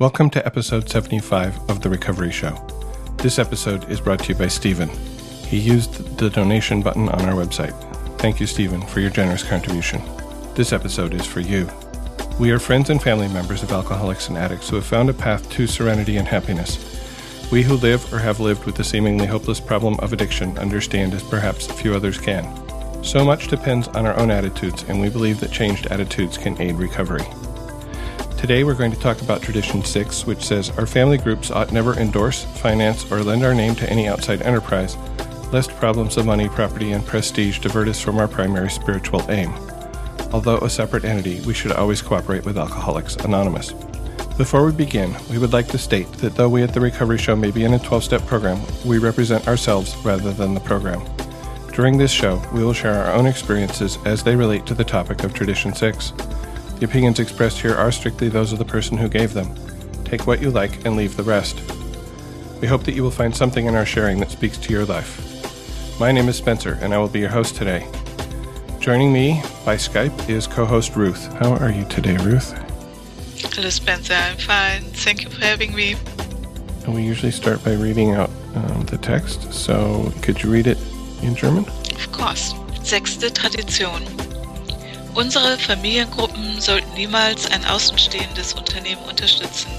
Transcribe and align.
Welcome 0.00 0.30
to 0.30 0.46
episode 0.46 0.88
75 0.88 1.68
of 1.68 1.82
The 1.82 1.90
Recovery 1.90 2.32
Show. 2.32 2.56
This 3.18 3.38
episode 3.38 3.90
is 3.90 4.00
brought 4.00 4.20
to 4.20 4.28
you 4.32 4.34
by 4.34 4.48
Stephen. 4.48 4.88
He 5.46 5.58
used 5.58 6.16
the 6.16 6.30
donation 6.30 6.80
button 6.80 7.10
on 7.10 7.20
our 7.28 7.34
website. 7.34 7.74
Thank 8.16 8.40
you, 8.40 8.46
Stephen, 8.46 8.80
for 8.80 9.00
your 9.00 9.10
generous 9.10 9.42
contribution. 9.42 10.00
This 10.54 10.72
episode 10.72 11.12
is 11.12 11.26
for 11.26 11.40
you. 11.40 11.68
We 12.38 12.50
are 12.50 12.58
friends 12.58 12.88
and 12.88 13.02
family 13.02 13.28
members 13.28 13.62
of 13.62 13.72
alcoholics 13.72 14.30
and 14.30 14.38
addicts 14.38 14.70
who 14.70 14.76
have 14.76 14.86
found 14.86 15.10
a 15.10 15.12
path 15.12 15.50
to 15.50 15.66
serenity 15.66 16.16
and 16.16 16.26
happiness. 16.26 16.78
We 17.52 17.62
who 17.62 17.74
live 17.74 18.10
or 18.10 18.20
have 18.20 18.40
lived 18.40 18.64
with 18.64 18.76
the 18.76 18.84
seemingly 18.84 19.26
hopeless 19.26 19.60
problem 19.60 20.00
of 20.00 20.14
addiction 20.14 20.56
understand 20.56 21.12
as 21.12 21.22
perhaps 21.22 21.66
few 21.66 21.94
others 21.94 22.16
can. 22.16 23.04
So 23.04 23.22
much 23.22 23.48
depends 23.48 23.88
on 23.88 24.06
our 24.06 24.18
own 24.18 24.30
attitudes, 24.30 24.82
and 24.88 24.98
we 24.98 25.10
believe 25.10 25.40
that 25.40 25.52
changed 25.52 25.88
attitudes 25.88 26.38
can 26.38 26.58
aid 26.58 26.76
recovery. 26.76 27.26
Today 28.40 28.64
we're 28.64 28.72
going 28.72 28.90
to 28.90 28.98
talk 28.98 29.20
about 29.20 29.42
Tradition 29.42 29.84
6, 29.84 30.24
which 30.24 30.42
says 30.42 30.70
our 30.78 30.86
family 30.86 31.18
groups 31.18 31.50
ought 31.50 31.72
never 31.72 31.92
endorse, 31.98 32.44
finance, 32.44 33.12
or 33.12 33.22
lend 33.22 33.44
our 33.44 33.54
name 33.54 33.74
to 33.74 33.90
any 33.90 34.08
outside 34.08 34.40
enterprise, 34.40 34.96
lest 35.52 35.76
problems 35.76 36.16
of 36.16 36.24
money, 36.24 36.48
property, 36.48 36.92
and 36.92 37.04
prestige 37.04 37.58
divert 37.58 37.86
us 37.86 38.00
from 38.00 38.16
our 38.16 38.26
primary 38.26 38.70
spiritual 38.70 39.22
aim. 39.30 39.52
Although 40.32 40.56
a 40.60 40.70
separate 40.70 41.04
entity, 41.04 41.42
we 41.42 41.52
should 41.52 41.72
always 41.72 42.00
cooperate 42.00 42.46
with 42.46 42.56
Alcoholics 42.56 43.16
Anonymous. 43.16 43.72
Before 44.38 44.64
we 44.64 44.72
begin, 44.72 45.14
we 45.28 45.36
would 45.36 45.52
like 45.52 45.68
to 45.68 45.78
state 45.78 46.10
that 46.14 46.34
though 46.34 46.48
we 46.48 46.62
at 46.62 46.72
the 46.72 46.80
Recovery 46.80 47.18
Show 47.18 47.36
may 47.36 47.50
be 47.50 47.64
in 47.64 47.74
a 47.74 47.78
12 47.78 48.04
step 48.04 48.26
program, 48.26 48.58
we 48.86 48.96
represent 48.96 49.48
ourselves 49.48 49.94
rather 49.98 50.32
than 50.32 50.54
the 50.54 50.60
program. 50.60 51.04
During 51.74 51.98
this 51.98 52.10
show, 52.10 52.42
we 52.54 52.64
will 52.64 52.72
share 52.72 53.04
our 53.04 53.12
own 53.12 53.26
experiences 53.26 53.98
as 54.06 54.24
they 54.24 54.34
relate 54.34 54.64
to 54.64 54.74
the 54.74 54.82
topic 54.82 55.24
of 55.24 55.34
Tradition 55.34 55.74
6. 55.74 56.14
The 56.80 56.86
opinions 56.86 57.20
expressed 57.20 57.60
here 57.60 57.74
are 57.74 57.92
strictly 57.92 58.30
those 58.30 58.54
of 58.54 58.58
the 58.58 58.64
person 58.64 58.96
who 58.96 59.06
gave 59.06 59.34
them. 59.34 59.54
Take 60.06 60.26
what 60.26 60.40
you 60.40 60.50
like 60.50 60.86
and 60.86 60.96
leave 60.96 61.14
the 61.14 61.22
rest. 61.22 61.60
We 62.62 62.68
hope 62.68 62.84
that 62.84 62.94
you 62.94 63.02
will 63.02 63.10
find 63.10 63.36
something 63.36 63.66
in 63.66 63.74
our 63.74 63.84
sharing 63.84 64.18
that 64.20 64.30
speaks 64.30 64.56
to 64.56 64.72
your 64.72 64.86
life. 64.86 65.20
My 66.00 66.10
name 66.10 66.26
is 66.30 66.36
Spencer, 66.36 66.78
and 66.80 66.94
I 66.94 66.98
will 66.98 67.08
be 67.08 67.20
your 67.20 67.28
host 67.28 67.54
today. 67.54 67.86
Joining 68.78 69.12
me 69.12 69.42
by 69.62 69.76
Skype 69.76 70.30
is 70.30 70.46
co 70.46 70.64
host 70.64 70.96
Ruth. 70.96 71.26
How 71.34 71.54
are 71.56 71.70
you 71.70 71.84
today, 71.84 72.16
Ruth? 72.16 72.50
Hello, 73.52 73.68
Spencer. 73.68 74.14
I'm 74.14 74.38
fine. 74.38 74.84
Thank 74.84 75.24
you 75.24 75.28
for 75.28 75.44
having 75.44 75.74
me. 75.74 75.96
And 76.86 76.94
we 76.94 77.02
usually 77.02 77.30
start 77.30 77.62
by 77.62 77.74
reading 77.74 78.12
out 78.12 78.30
um, 78.54 78.86
the 78.86 78.96
text, 78.96 79.52
so 79.52 80.10
could 80.22 80.42
you 80.42 80.50
read 80.50 80.66
it 80.66 80.78
in 81.20 81.34
German? 81.36 81.66
Of 81.66 82.10
course. 82.10 82.54
Sechste 82.80 83.34
Tradition. 83.34 84.19
Unsere 85.14 85.58
Familiengruppen 85.58 86.60
sollten 86.60 86.94
niemals 86.94 87.50
ein 87.50 87.64
außenstehendes 87.64 88.54
Unternehmen 88.54 89.02
unterstützen, 89.02 89.70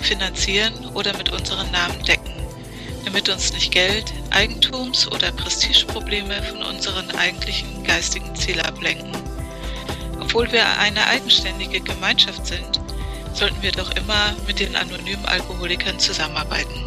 finanzieren 0.00 0.72
oder 0.94 1.16
mit 1.18 1.30
unseren 1.30 1.70
Namen 1.70 2.02
decken, 2.04 2.32
damit 3.04 3.28
uns 3.28 3.52
nicht 3.52 3.72
Geld, 3.72 4.12
Eigentums- 4.30 5.06
oder 5.08 5.32
Prestigeprobleme 5.32 6.42
von 6.42 6.62
unseren 6.62 7.10
eigentlichen 7.16 7.84
geistigen 7.84 8.34
Zielen 8.34 8.60
ablenken. 8.60 9.12
Obwohl 10.18 10.50
wir 10.50 10.64
eine 10.78 11.06
eigenständige 11.06 11.80
Gemeinschaft 11.80 12.46
sind, 12.46 12.80
sollten 13.34 13.60
wir 13.62 13.72
doch 13.72 13.94
immer 13.96 14.34
mit 14.46 14.60
den 14.60 14.74
anonymen 14.76 15.26
Alkoholikern 15.26 15.98
zusammenarbeiten. 15.98 16.86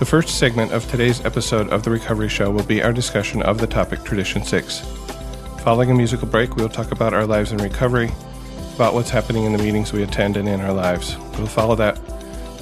The 0.00 0.04
first 0.06 0.36
segment 0.36 0.72
of 0.72 0.90
today's 0.90 1.20
episode 1.20 1.70
of 1.70 1.84
The 1.84 1.90
Recovery 1.90 2.28
Show 2.28 2.50
will 2.50 2.64
be 2.64 2.82
our 2.82 2.92
discussion 2.92 3.42
of 3.42 3.60
the 3.60 3.66
topic 3.66 4.04
Tradition 4.04 4.42
6. 4.42 4.82
Following 5.60 5.90
a 5.90 5.94
musical 5.94 6.26
break, 6.26 6.56
we 6.56 6.62
will 6.62 6.70
talk 6.70 6.90
about 6.90 7.12
our 7.12 7.26
lives 7.26 7.52
in 7.52 7.58
recovery, 7.58 8.10
about 8.76 8.94
what's 8.94 9.10
happening 9.10 9.44
in 9.44 9.52
the 9.52 9.62
meetings 9.62 9.92
we 9.92 10.02
attend 10.02 10.38
and 10.38 10.48
in 10.48 10.58
our 10.62 10.72
lives. 10.72 11.18
We'll 11.36 11.46
follow 11.48 11.74
that 11.76 11.98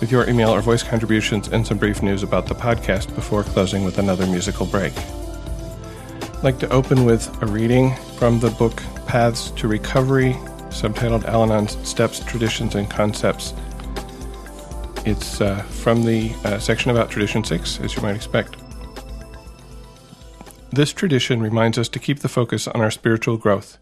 with 0.00 0.10
your 0.10 0.28
email 0.28 0.50
or 0.50 0.60
voice 0.60 0.82
contributions 0.82 1.46
and 1.46 1.64
some 1.64 1.78
brief 1.78 2.02
news 2.02 2.24
about 2.24 2.46
the 2.46 2.56
podcast 2.56 3.14
before 3.14 3.44
closing 3.44 3.84
with 3.84 3.98
another 3.98 4.26
musical 4.26 4.66
break. 4.66 4.92
I'd 4.98 6.42
like 6.42 6.58
to 6.58 6.68
open 6.70 7.04
with 7.04 7.40
a 7.40 7.46
reading 7.46 7.94
from 8.16 8.40
the 8.40 8.50
book 8.50 8.82
Paths 9.06 9.52
to 9.52 9.68
Recovery, 9.68 10.32
subtitled 10.70 11.24
Al 11.26 11.44
Anon's 11.44 11.78
Steps, 11.88 12.18
Traditions, 12.18 12.74
and 12.74 12.90
Concepts. 12.90 13.54
It's 15.06 15.40
uh, 15.40 15.62
from 15.62 16.02
the 16.02 16.34
uh, 16.44 16.58
section 16.58 16.90
about 16.90 17.10
Tradition 17.10 17.44
6, 17.44 17.78
as 17.78 17.94
you 17.94 18.02
might 18.02 18.16
expect. 18.16 18.57
This 20.70 20.92
tradition 20.92 21.40
reminds 21.40 21.78
us 21.78 21.88
to 21.88 21.98
keep 21.98 22.18
the 22.20 22.28
focus 22.28 22.68
on 22.68 22.82
our 22.82 22.90
spiritual 22.90 23.38
growth. 23.38 23.78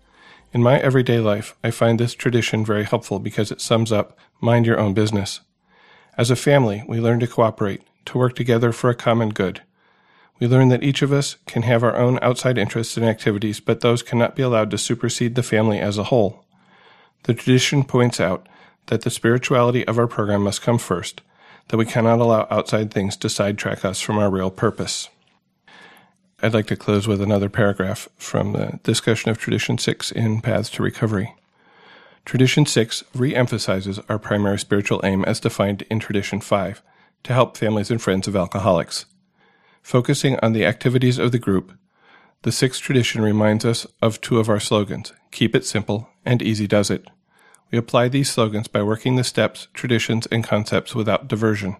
In 0.52 0.62
my 0.62 0.78
everyday 0.78 1.18
life, 1.18 1.56
I 1.64 1.72
find 1.72 1.98
this 1.98 2.14
tradition 2.14 2.64
very 2.64 2.84
helpful 2.84 3.18
because 3.18 3.50
it 3.50 3.60
sums 3.60 3.90
up 3.90 4.16
mind 4.40 4.66
your 4.66 4.78
own 4.78 4.94
business. 4.94 5.40
As 6.16 6.30
a 6.30 6.36
family, 6.36 6.84
we 6.86 7.00
learn 7.00 7.18
to 7.20 7.26
cooperate, 7.26 7.82
to 8.06 8.18
work 8.18 8.36
together 8.36 8.70
for 8.70 8.88
a 8.88 8.94
common 8.94 9.30
good. 9.30 9.62
We 10.38 10.46
learn 10.46 10.68
that 10.68 10.84
each 10.84 11.02
of 11.02 11.12
us 11.12 11.36
can 11.46 11.62
have 11.62 11.82
our 11.82 11.96
own 11.96 12.20
outside 12.22 12.56
interests 12.56 12.96
and 12.96 13.04
activities, 13.04 13.58
but 13.58 13.80
those 13.80 14.02
cannot 14.02 14.36
be 14.36 14.42
allowed 14.42 14.70
to 14.70 14.78
supersede 14.78 15.34
the 15.34 15.42
family 15.42 15.80
as 15.80 15.98
a 15.98 16.04
whole. 16.04 16.44
The 17.24 17.34
tradition 17.34 17.82
points 17.82 18.20
out 18.20 18.48
that 18.86 19.02
the 19.02 19.10
spirituality 19.10 19.86
of 19.88 19.98
our 19.98 20.06
program 20.06 20.42
must 20.42 20.62
come 20.62 20.78
first, 20.78 21.20
that 21.68 21.78
we 21.78 21.84
cannot 21.84 22.20
allow 22.20 22.46
outside 22.48 22.92
things 22.92 23.16
to 23.16 23.28
sidetrack 23.28 23.84
us 23.84 24.00
from 24.00 24.18
our 24.18 24.30
real 24.30 24.50
purpose. 24.50 25.08
I'd 26.42 26.52
like 26.52 26.66
to 26.66 26.76
close 26.76 27.08
with 27.08 27.22
another 27.22 27.48
paragraph 27.48 28.10
from 28.18 28.52
the 28.52 28.78
discussion 28.82 29.30
of 29.30 29.38
Tradition 29.38 29.78
6 29.78 30.12
in 30.12 30.42
Paths 30.42 30.68
to 30.70 30.82
Recovery. 30.82 31.34
Tradition 32.26 32.66
6 32.66 33.04
re 33.14 33.34
emphasizes 33.34 34.00
our 34.10 34.18
primary 34.18 34.58
spiritual 34.58 35.00
aim 35.02 35.24
as 35.24 35.40
defined 35.40 35.86
in 35.90 35.98
Tradition 35.98 36.42
5 36.42 36.82
to 37.22 37.32
help 37.32 37.56
families 37.56 37.90
and 37.90 38.02
friends 38.02 38.28
of 38.28 38.36
alcoholics. 38.36 39.06
Focusing 39.82 40.38
on 40.40 40.52
the 40.52 40.66
activities 40.66 41.18
of 41.18 41.32
the 41.32 41.38
group, 41.38 41.72
the 42.42 42.52
sixth 42.52 42.82
tradition 42.82 43.22
reminds 43.22 43.64
us 43.64 43.86
of 44.02 44.20
two 44.20 44.38
of 44.38 44.50
our 44.50 44.60
slogans 44.60 45.14
Keep 45.30 45.54
it 45.54 45.64
simple 45.64 46.10
and 46.26 46.42
Easy 46.42 46.66
does 46.66 46.90
it. 46.90 47.08
We 47.72 47.78
apply 47.78 48.08
these 48.08 48.30
slogans 48.30 48.68
by 48.68 48.82
working 48.82 49.16
the 49.16 49.24
steps, 49.24 49.68
traditions, 49.72 50.26
and 50.26 50.44
concepts 50.44 50.94
without 50.94 51.28
diversion. 51.28 51.76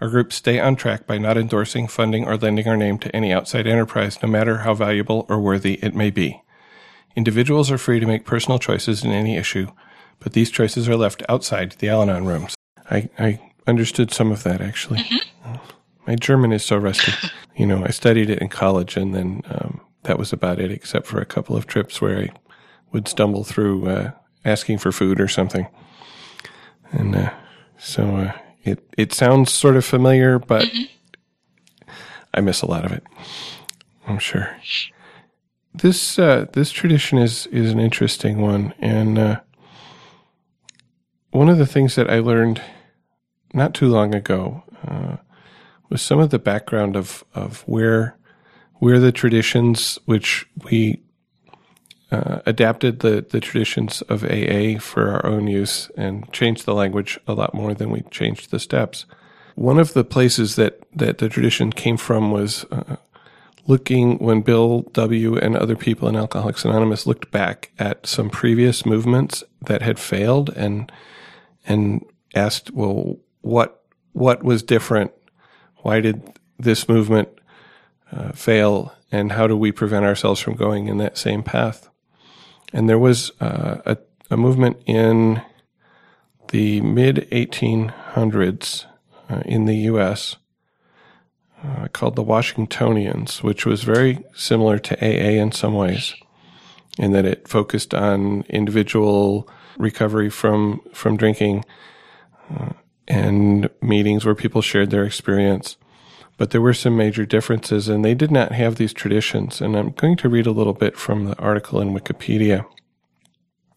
Our 0.00 0.08
groups 0.08 0.36
stay 0.36 0.60
on 0.60 0.76
track 0.76 1.06
by 1.06 1.18
not 1.18 1.38
endorsing, 1.38 1.88
funding, 1.88 2.26
or 2.26 2.36
lending 2.36 2.68
our 2.68 2.76
name 2.76 2.98
to 2.98 3.16
any 3.16 3.32
outside 3.32 3.66
enterprise, 3.66 4.22
no 4.22 4.28
matter 4.28 4.58
how 4.58 4.74
valuable 4.74 5.24
or 5.28 5.40
worthy 5.40 5.74
it 5.82 5.94
may 5.94 6.10
be. 6.10 6.42
Individuals 7.16 7.70
are 7.70 7.78
free 7.78 7.98
to 7.98 8.06
make 8.06 8.26
personal 8.26 8.58
choices 8.58 9.02
in 9.02 9.10
any 9.10 9.36
issue, 9.36 9.68
but 10.20 10.34
these 10.34 10.50
choices 10.50 10.86
are 10.88 10.96
left 10.96 11.22
outside 11.28 11.72
the 11.78 11.88
Al 11.88 12.02
Anon 12.02 12.26
rooms. 12.26 12.54
I, 12.90 13.08
I 13.18 13.40
understood 13.66 14.12
some 14.12 14.30
of 14.30 14.42
that 14.42 14.60
actually. 14.60 15.00
Mm-hmm. 15.00 15.54
My 16.06 16.14
German 16.14 16.52
is 16.52 16.64
so 16.64 16.76
rusty. 16.76 17.12
you 17.56 17.66
know, 17.66 17.82
I 17.84 17.90
studied 17.90 18.30
it 18.30 18.40
in 18.40 18.48
college, 18.48 18.96
and 18.96 19.14
then 19.14 19.42
um, 19.48 19.80
that 20.02 20.18
was 20.18 20.32
about 20.32 20.60
it, 20.60 20.70
except 20.70 21.06
for 21.06 21.20
a 21.20 21.26
couple 21.26 21.56
of 21.56 21.66
trips 21.66 22.00
where 22.00 22.18
I 22.18 22.28
would 22.92 23.08
stumble 23.08 23.44
through 23.44 23.88
uh, 23.88 24.10
asking 24.44 24.78
for 24.78 24.92
food 24.92 25.20
or 25.20 25.28
something. 25.28 25.66
And 26.92 27.16
uh, 27.16 27.34
so 27.78 28.16
uh, 28.16 28.32
it 28.66 28.82
it 28.96 29.12
sounds 29.12 29.52
sort 29.52 29.76
of 29.76 29.84
familiar, 29.84 30.38
but 30.38 30.64
mm-hmm. 30.64 31.90
I 32.34 32.40
miss 32.40 32.62
a 32.62 32.66
lot 32.66 32.84
of 32.84 32.92
it. 32.92 33.04
I'm 34.06 34.18
sure. 34.18 34.56
This 35.74 36.18
uh, 36.18 36.46
this 36.52 36.70
tradition 36.70 37.18
is 37.18 37.46
is 37.48 37.70
an 37.70 37.80
interesting 37.80 38.40
one, 38.40 38.74
and 38.78 39.18
uh, 39.18 39.40
one 41.30 41.48
of 41.48 41.58
the 41.58 41.66
things 41.66 41.94
that 41.96 42.10
I 42.10 42.18
learned 42.18 42.62
not 43.52 43.74
too 43.74 43.88
long 43.88 44.14
ago 44.14 44.62
uh, 44.86 45.16
was 45.88 46.02
some 46.02 46.18
of 46.18 46.30
the 46.30 46.38
background 46.38 46.96
of 46.96 47.24
of 47.34 47.62
where 47.66 48.16
where 48.74 48.98
the 48.98 49.12
traditions 49.12 49.98
which 50.04 50.46
we 50.64 51.02
uh, 52.10 52.40
adapted 52.46 53.00
the, 53.00 53.26
the 53.28 53.40
traditions 53.40 54.02
of 54.02 54.22
AA 54.22 54.78
for 54.78 55.10
our 55.10 55.26
own 55.26 55.48
use 55.48 55.90
and 55.96 56.30
changed 56.32 56.64
the 56.64 56.74
language 56.74 57.18
a 57.26 57.34
lot 57.34 57.52
more 57.54 57.74
than 57.74 57.90
we 57.90 58.02
changed 58.10 58.50
the 58.50 58.60
steps. 58.60 59.06
One 59.56 59.78
of 59.78 59.94
the 59.94 60.04
places 60.04 60.56
that, 60.56 60.82
that 60.94 61.18
the 61.18 61.28
tradition 61.28 61.72
came 61.72 61.96
from 61.96 62.30
was 62.30 62.64
uh, 62.70 62.96
looking 63.66 64.18
when 64.18 64.42
Bill 64.42 64.82
W. 64.92 65.36
and 65.36 65.56
other 65.56 65.76
people 65.76 66.08
in 66.08 66.16
Alcoholics 66.16 66.64
Anonymous 66.64 67.06
looked 67.06 67.30
back 67.30 67.72
at 67.78 68.06
some 68.06 68.30
previous 68.30 68.86
movements 68.86 69.42
that 69.62 69.82
had 69.82 69.98
failed 69.98 70.50
and 70.50 70.90
and 71.68 72.04
asked, 72.34 72.70
well, 72.70 73.16
what 73.40 73.82
what 74.12 74.44
was 74.44 74.62
different? 74.62 75.12
Why 75.78 76.00
did 76.00 76.22
this 76.58 76.88
movement 76.88 77.28
uh, 78.12 78.32
fail? 78.32 78.92
And 79.12 79.32
how 79.32 79.46
do 79.46 79.56
we 79.56 79.72
prevent 79.72 80.04
ourselves 80.04 80.40
from 80.40 80.54
going 80.54 80.88
in 80.88 80.98
that 80.98 81.16
same 81.16 81.42
path? 81.42 81.88
And 82.72 82.88
there 82.88 82.98
was 82.98 83.30
uh, 83.40 83.78
a, 83.84 83.96
a, 84.30 84.36
movement 84.36 84.82
in 84.86 85.42
the 86.48 86.80
mid 86.80 87.28
1800s 87.30 88.86
uh, 89.28 89.42
in 89.44 89.66
the 89.66 89.76
U.S. 89.76 90.36
Uh, 91.64 91.88
called 91.88 92.16
the 92.16 92.22
Washingtonians, 92.22 93.42
which 93.42 93.64
was 93.64 93.82
very 93.82 94.24
similar 94.34 94.78
to 94.78 94.96
AA 95.00 95.40
in 95.42 95.52
some 95.52 95.74
ways, 95.74 96.14
in 96.98 97.12
that 97.12 97.24
it 97.24 97.48
focused 97.48 97.94
on 97.94 98.42
individual 98.48 99.48
recovery 99.78 100.30
from 100.30 100.80
from 100.92 101.16
drinking, 101.16 101.64
uh, 102.54 102.72
and 103.08 103.70
meetings 103.80 104.24
where 104.24 104.34
people 104.34 104.62
shared 104.62 104.90
their 104.90 105.04
experience. 105.04 105.76
But 106.36 106.50
there 106.50 106.60
were 106.60 106.74
some 106.74 106.96
major 106.96 107.24
differences, 107.24 107.88
and 107.88 108.04
they 108.04 108.14
did 108.14 108.30
not 108.30 108.52
have 108.52 108.76
these 108.76 108.92
traditions. 108.92 109.60
And 109.60 109.76
I'm 109.76 109.90
going 109.90 110.16
to 110.18 110.28
read 110.28 110.46
a 110.46 110.52
little 110.52 110.74
bit 110.74 110.96
from 110.96 111.24
the 111.24 111.38
article 111.38 111.80
in 111.80 111.94
Wikipedia. 111.94 112.66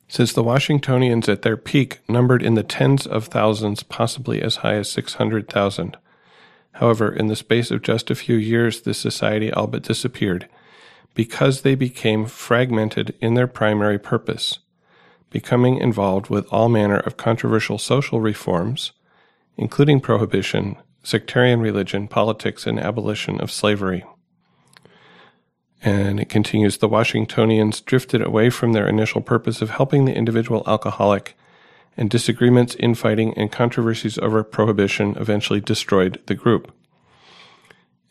Says 0.08 0.34
the 0.34 0.44
Washingtonians 0.44 1.30
at 1.30 1.44
their 1.44 1.56
peak 1.56 2.00
numbered 2.10 2.44
in 2.44 2.56
the 2.56 2.64
tens 2.64 3.06
of 3.06 3.26
thousands, 3.26 3.84
possibly 3.84 4.42
as 4.42 4.58
high 4.58 4.74
as 4.74 4.90
600,000. 4.92 5.98
However, 6.74 7.12
in 7.12 7.28
the 7.28 7.36
space 7.36 7.72
of 7.72 7.82
just 7.82 8.10
a 8.10 8.16
few 8.16 8.36
years, 8.36 8.82
this 8.82 8.98
society 8.98 9.52
all 9.52 9.68
but 9.68 9.84
disappeared 9.84 10.50
because 11.14 11.62
they 11.62 11.76
became 11.76 12.26
fragmented 12.26 13.14
in 13.20 13.34
their 13.34 13.48
primary 13.48 14.00
purpose, 14.00 14.60
becoming 15.30 15.78
involved 15.78 16.30
with 16.30 16.48
all 16.52 16.70
manner 16.70 16.98
of 16.98 17.18
controversial 17.18 17.78
social 17.78 18.22
reforms, 18.22 18.92
including 19.58 20.00
prohibition, 20.00 20.78
sectarian 21.04 21.60
religion, 21.62 22.08
politics, 22.08 22.68
and 22.68 22.80
abolition 22.80 23.40
of 23.42 23.52
slavery. 23.52 24.04
And 25.82 26.20
it 26.20 26.30
continues 26.30 26.78
the 26.78 26.90
Washingtonians 26.90 27.82
drifted 27.82 28.22
away 28.22 28.50
from 28.50 28.74
their 28.74 28.88
initial 28.88 29.22
purpose 29.22 29.62
of 29.62 29.70
helping 29.70 30.06
the 30.06 30.16
individual 30.16 30.64
alcoholic, 30.68 31.38
and 32.00 32.10
disagreements, 32.10 32.76
infighting, 32.80 33.34
and 33.38 33.52
controversies 33.52 34.18
over 34.20 34.42
prohibition 34.42 35.16
eventually 35.18 35.60
destroyed 35.60 36.22
the 36.28 36.34
group. 36.34 36.74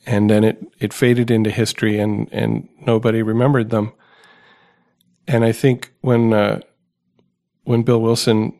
And 0.05 0.29
then 0.29 0.45
it, 0.45 0.63
it 0.79 0.93
faded 0.93 1.31
into 1.31 1.51
history 1.51 1.99
and, 1.99 2.29
and 2.31 2.69
nobody 2.87 3.23
remembered 3.23 3.71
them. 3.71 3.93
And 5.27 5.43
I 5.43 5.53
think 5.53 5.93
when, 6.03 6.35
uh, 6.35 6.61
when 7.65 7.83
Bill 7.83 8.01
Wilson 8.01 8.55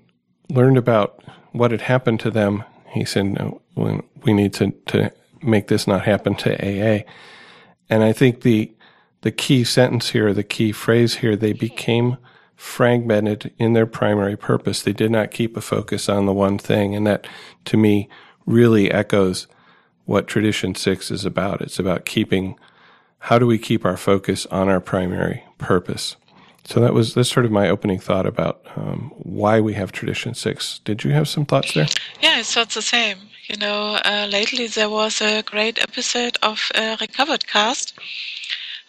learned 0.49 0.79
about 0.79 1.23
what 1.53 1.73
had 1.73 1.83
happened 1.83 2.21
to 2.21 2.31
them, 2.31 2.65
he 2.93 3.05
said, 3.05 3.27
no, 3.27 3.61
we 3.79 4.33
need 4.33 4.53
to, 4.55 4.73
to 4.87 5.13
make 5.43 5.69
this 5.69 5.87
not 5.87 6.05
happen 6.05 6.35
to 6.37 6.55
AA. 6.55 7.05
And 7.89 8.03
I 8.03 8.13
think 8.13 8.43
the, 8.43 8.75
the 9.23 9.33
key 9.33 9.65
sentence 9.65 10.11
here, 10.11 10.33
the 10.33 10.43
key 10.43 10.73
phrase 10.73 11.17
here, 11.17 11.37
they 11.37 11.53
became 11.53 12.17
fragmented 12.57 13.53
in 13.59 13.73
their 13.73 13.87
primary 13.87 14.37
purpose. 14.37 14.83
They 14.83 14.93
did 14.93 15.11
not 15.11 15.31
keep 15.31 15.57
a 15.57 15.61
focus 15.61 16.09
on 16.09 16.27
the 16.27 16.33
one 16.33 16.59
thing. 16.59 16.95
And 16.95 17.07
that 17.07 17.27
to 17.67 17.77
me 17.77 18.09
really 18.47 18.91
echoes 18.91 19.47
what 20.07 20.27
tradition 20.27 20.75
six 20.75 21.11
is 21.11 21.25
about. 21.25 21.61
It's 21.61 21.79
about 21.79 22.05
keeping, 22.05 22.59
how 23.21 23.39
do 23.39 23.47
we 23.47 23.59
keep 23.59 23.85
our 23.85 23.97
focus 23.97 24.47
on 24.47 24.69
our 24.69 24.81
primary 24.81 25.45
purpose? 25.59 26.17
So 26.65 26.81
that 26.81 26.93
was 26.93 27.15
that's 27.15 27.31
sort 27.31 27.47
of 27.47 27.53
my 27.53 27.71
opening 27.71 27.99
thought 27.99 28.27
about 28.27 28.61
um, 28.77 29.11
why 29.17 29.59
we 29.59 29.73
have 29.73 29.91
tradition 29.91 30.35
six. 30.35 30.81
Did 30.81 31.03
you 31.03 31.13
have 31.13 31.27
some 31.27 31.47
thoughts 31.47 31.73
there? 31.73 31.87
Yeah, 32.21 32.35
I 32.35 32.41
it's 32.41 32.75
the 32.75 32.83
same. 32.83 33.17
You 33.49 33.57
know, 33.57 33.99
uh, 34.05 34.29
lately 34.31 34.67
there 34.67 34.91
was 34.91 35.23
a 35.23 35.43
great 35.43 35.79
episode 35.79 36.37
of 36.43 36.71
uh, 36.75 36.99
Recovered 37.01 37.47
Cast 37.47 37.95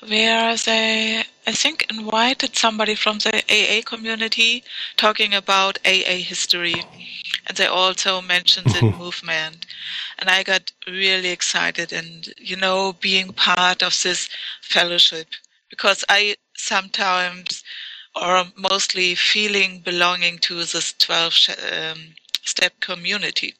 where 0.05 0.57
they, 0.57 1.23
I 1.47 1.53
think, 1.53 1.85
invited 1.89 2.57
somebody 2.57 2.93
from 2.93 3.19
the 3.19 3.41
AA 3.49 3.81
community 3.83 4.65
talking 4.97 5.33
about 5.33 5.79
AA 5.85 6.17
history. 6.17 6.75
And 7.47 7.55
they 7.55 7.67
also 7.67 8.19
mentioned 8.19 8.67
the 8.67 8.81
movement. 8.99 9.65
And 10.17 10.29
I 10.29 10.43
got 10.43 10.73
really 10.85 11.29
excited 11.29 11.93
and, 11.93 12.27
you 12.37 12.57
know, 12.57 12.91
being 12.99 13.31
part 13.31 13.81
of 13.81 13.97
this 14.03 14.27
fellowship 14.61 15.27
because 15.69 16.03
I 16.09 16.35
sometimes 16.57 17.63
or 18.13 18.43
mostly 18.57 19.15
feeling 19.15 19.79
belonging 19.79 20.37
to 20.39 20.65
this 20.65 20.91
12 20.99 21.33
um, 21.71 22.15
step 22.43 22.73
community 22.81 23.53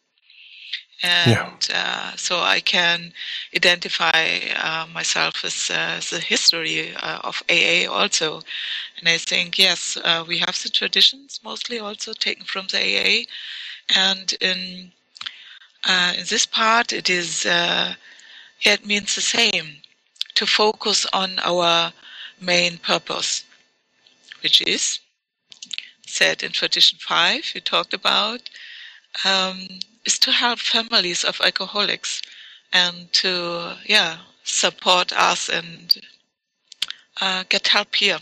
and 1.01 1.67
yeah. 1.69 2.11
uh, 2.11 2.15
so 2.17 2.39
I 2.39 2.59
can 2.59 3.13
identify 3.55 4.39
uh, 4.55 4.85
myself 4.93 5.45
as 5.45 5.69
uh, 5.69 6.01
the 6.09 6.19
history 6.19 6.93
uh, 6.95 7.19
of 7.23 7.41
AA 7.49 7.89
also. 7.89 8.41
And 8.97 9.07
I 9.07 9.17
think 9.17 9.57
yes, 9.57 9.97
uh, 10.03 10.25
we 10.27 10.39
have 10.39 10.61
the 10.61 10.69
traditions 10.69 11.39
mostly 11.43 11.79
also 11.79 12.13
taken 12.13 12.45
from 12.45 12.67
the 12.67 12.79
AA, 12.79 13.25
and 13.95 14.33
in 14.41 14.91
uh, 15.87 16.13
in 16.17 16.25
this 16.29 16.45
part 16.45 16.91
it 16.91 17.09
is 17.09 17.45
yeah, 17.45 17.95
it 18.65 18.85
means 18.85 19.15
the 19.15 19.21
same 19.21 19.77
to 20.35 20.45
focus 20.45 21.05
on 21.13 21.39
our 21.39 21.93
main 22.41 22.77
purpose, 22.77 23.45
which 24.41 24.61
is 24.67 24.99
said 26.05 26.43
in 26.43 26.51
tradition 26.51 26.97
five 26.99 27.43
we 27.53 27.61
talked 27.61 27.93
about. 27.93 28.49
Um, 29.23 29.79
is 30.05 30.19
to 30.19 30.31
help 30.31 30.59
families 30.59 31.23
of 31.23 31.39
alcoholics 31.43 32.21
and 32.73 33.11
to 33.13 33.75
yeah 33.85 34.17
support 34.43 35.13
us 35.13 35.49
and 35.49 35.97
uh, 37.21 37.43
get 37.49 37.67
help 37.67 37.95
here. 37.95 38.19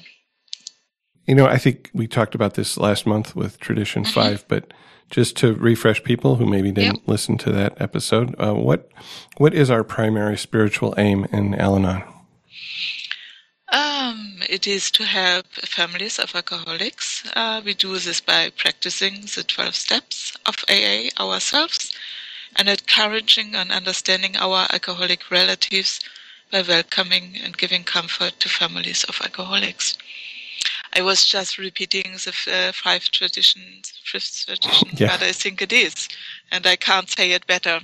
You 1.26 1.36
know, 1.36 1.46
I 1.46 1.58
think 1.58 1.90
we 1.94 2.08
talked 2.08 2.36
about 2.36 2.54
this 2.54 2.78
last 2.78 3.06
month 3.06 3.36
with 3.36 3.60
Tradition 3.60 4.04
mm-hmm. 4.04 4.14
Five, 4.14 4.46
but 4.48 4.74
just 5.10 5.38
to 5.38 5.54
refresh 5.56 6.04
people 6.04 6.36
who 6.36 6.46
maybe 6.46 6.72
didn't 6.72 6.96
yep. 6.96 7.08
listen 7.08 7.38
to 7.40 7.52
that 7.52 7.80
episode, 7.82 8.36
uh, 8.40 8.54
what 8.54 8.90
what 9.38 9.54
is 9.54 9.70
our 9.70 9.84
primary 9.84 10.38
spiritual 10.38 10.94
aim 10.98 11.26
in 11.32 11.56
Al-Anon? 11.56 12.04
Um, 13.70 14.40
it 14.50 14.66
is 14.68 14.90
to 14.92 15.04
help 15.04 15.46
families 15.48 16.20
of 16.20 16.34
alcoholics. 16.34 17.24
Uh, 17.36 17.62
we 17.64 17.74
do 17.74 17.98
this 18.00 18.22
by 18.22 18.50
practicing 18.56 19.22
the 19.36 19.44
12 19.46 19.76
steps 19.76 20.37
of 20.48 20.56
AA 20.70 21.10
ourselves 21.20 21.94
and 22.56 22.70
encouraging 22.70 23.56
and 23.56 23.72
understanding 23.72 24.36
our 24.38 24.68
alcoholic 24.72 25.30
relatives 25.30 26.00
by 26.52 26.62
welcoming 26.62 27.36
and 27.44 27.58
giving 27.58 27.84
comfort 27.84 28.40
to 28.40 28.50
families 28.50 29.04
of 29.04 29.20
alcoholics. 29.22 29.98
I 30.96 31.02
was 31.02 31.26
just 31.26 31.58
repeating 31.58 32.14
the 32.14 32.34
uh, 32.52 32.72
five 32.72 33.04
traditions, 33.04 33.94
fifth 34.04 34.46
tradition, 34.48 34.90
yeah. 34.94 35.08
but 35.08 35.22
I 35.22 35.32
think 35.32 35.62
it 35.62 35.74
is, 35.74 36.08
and 36.52 36.66
I 36.66 36.76
can't 36.76 37.10
say 37.10 37.32
it 37.32 37.46
better. 37.46 37.82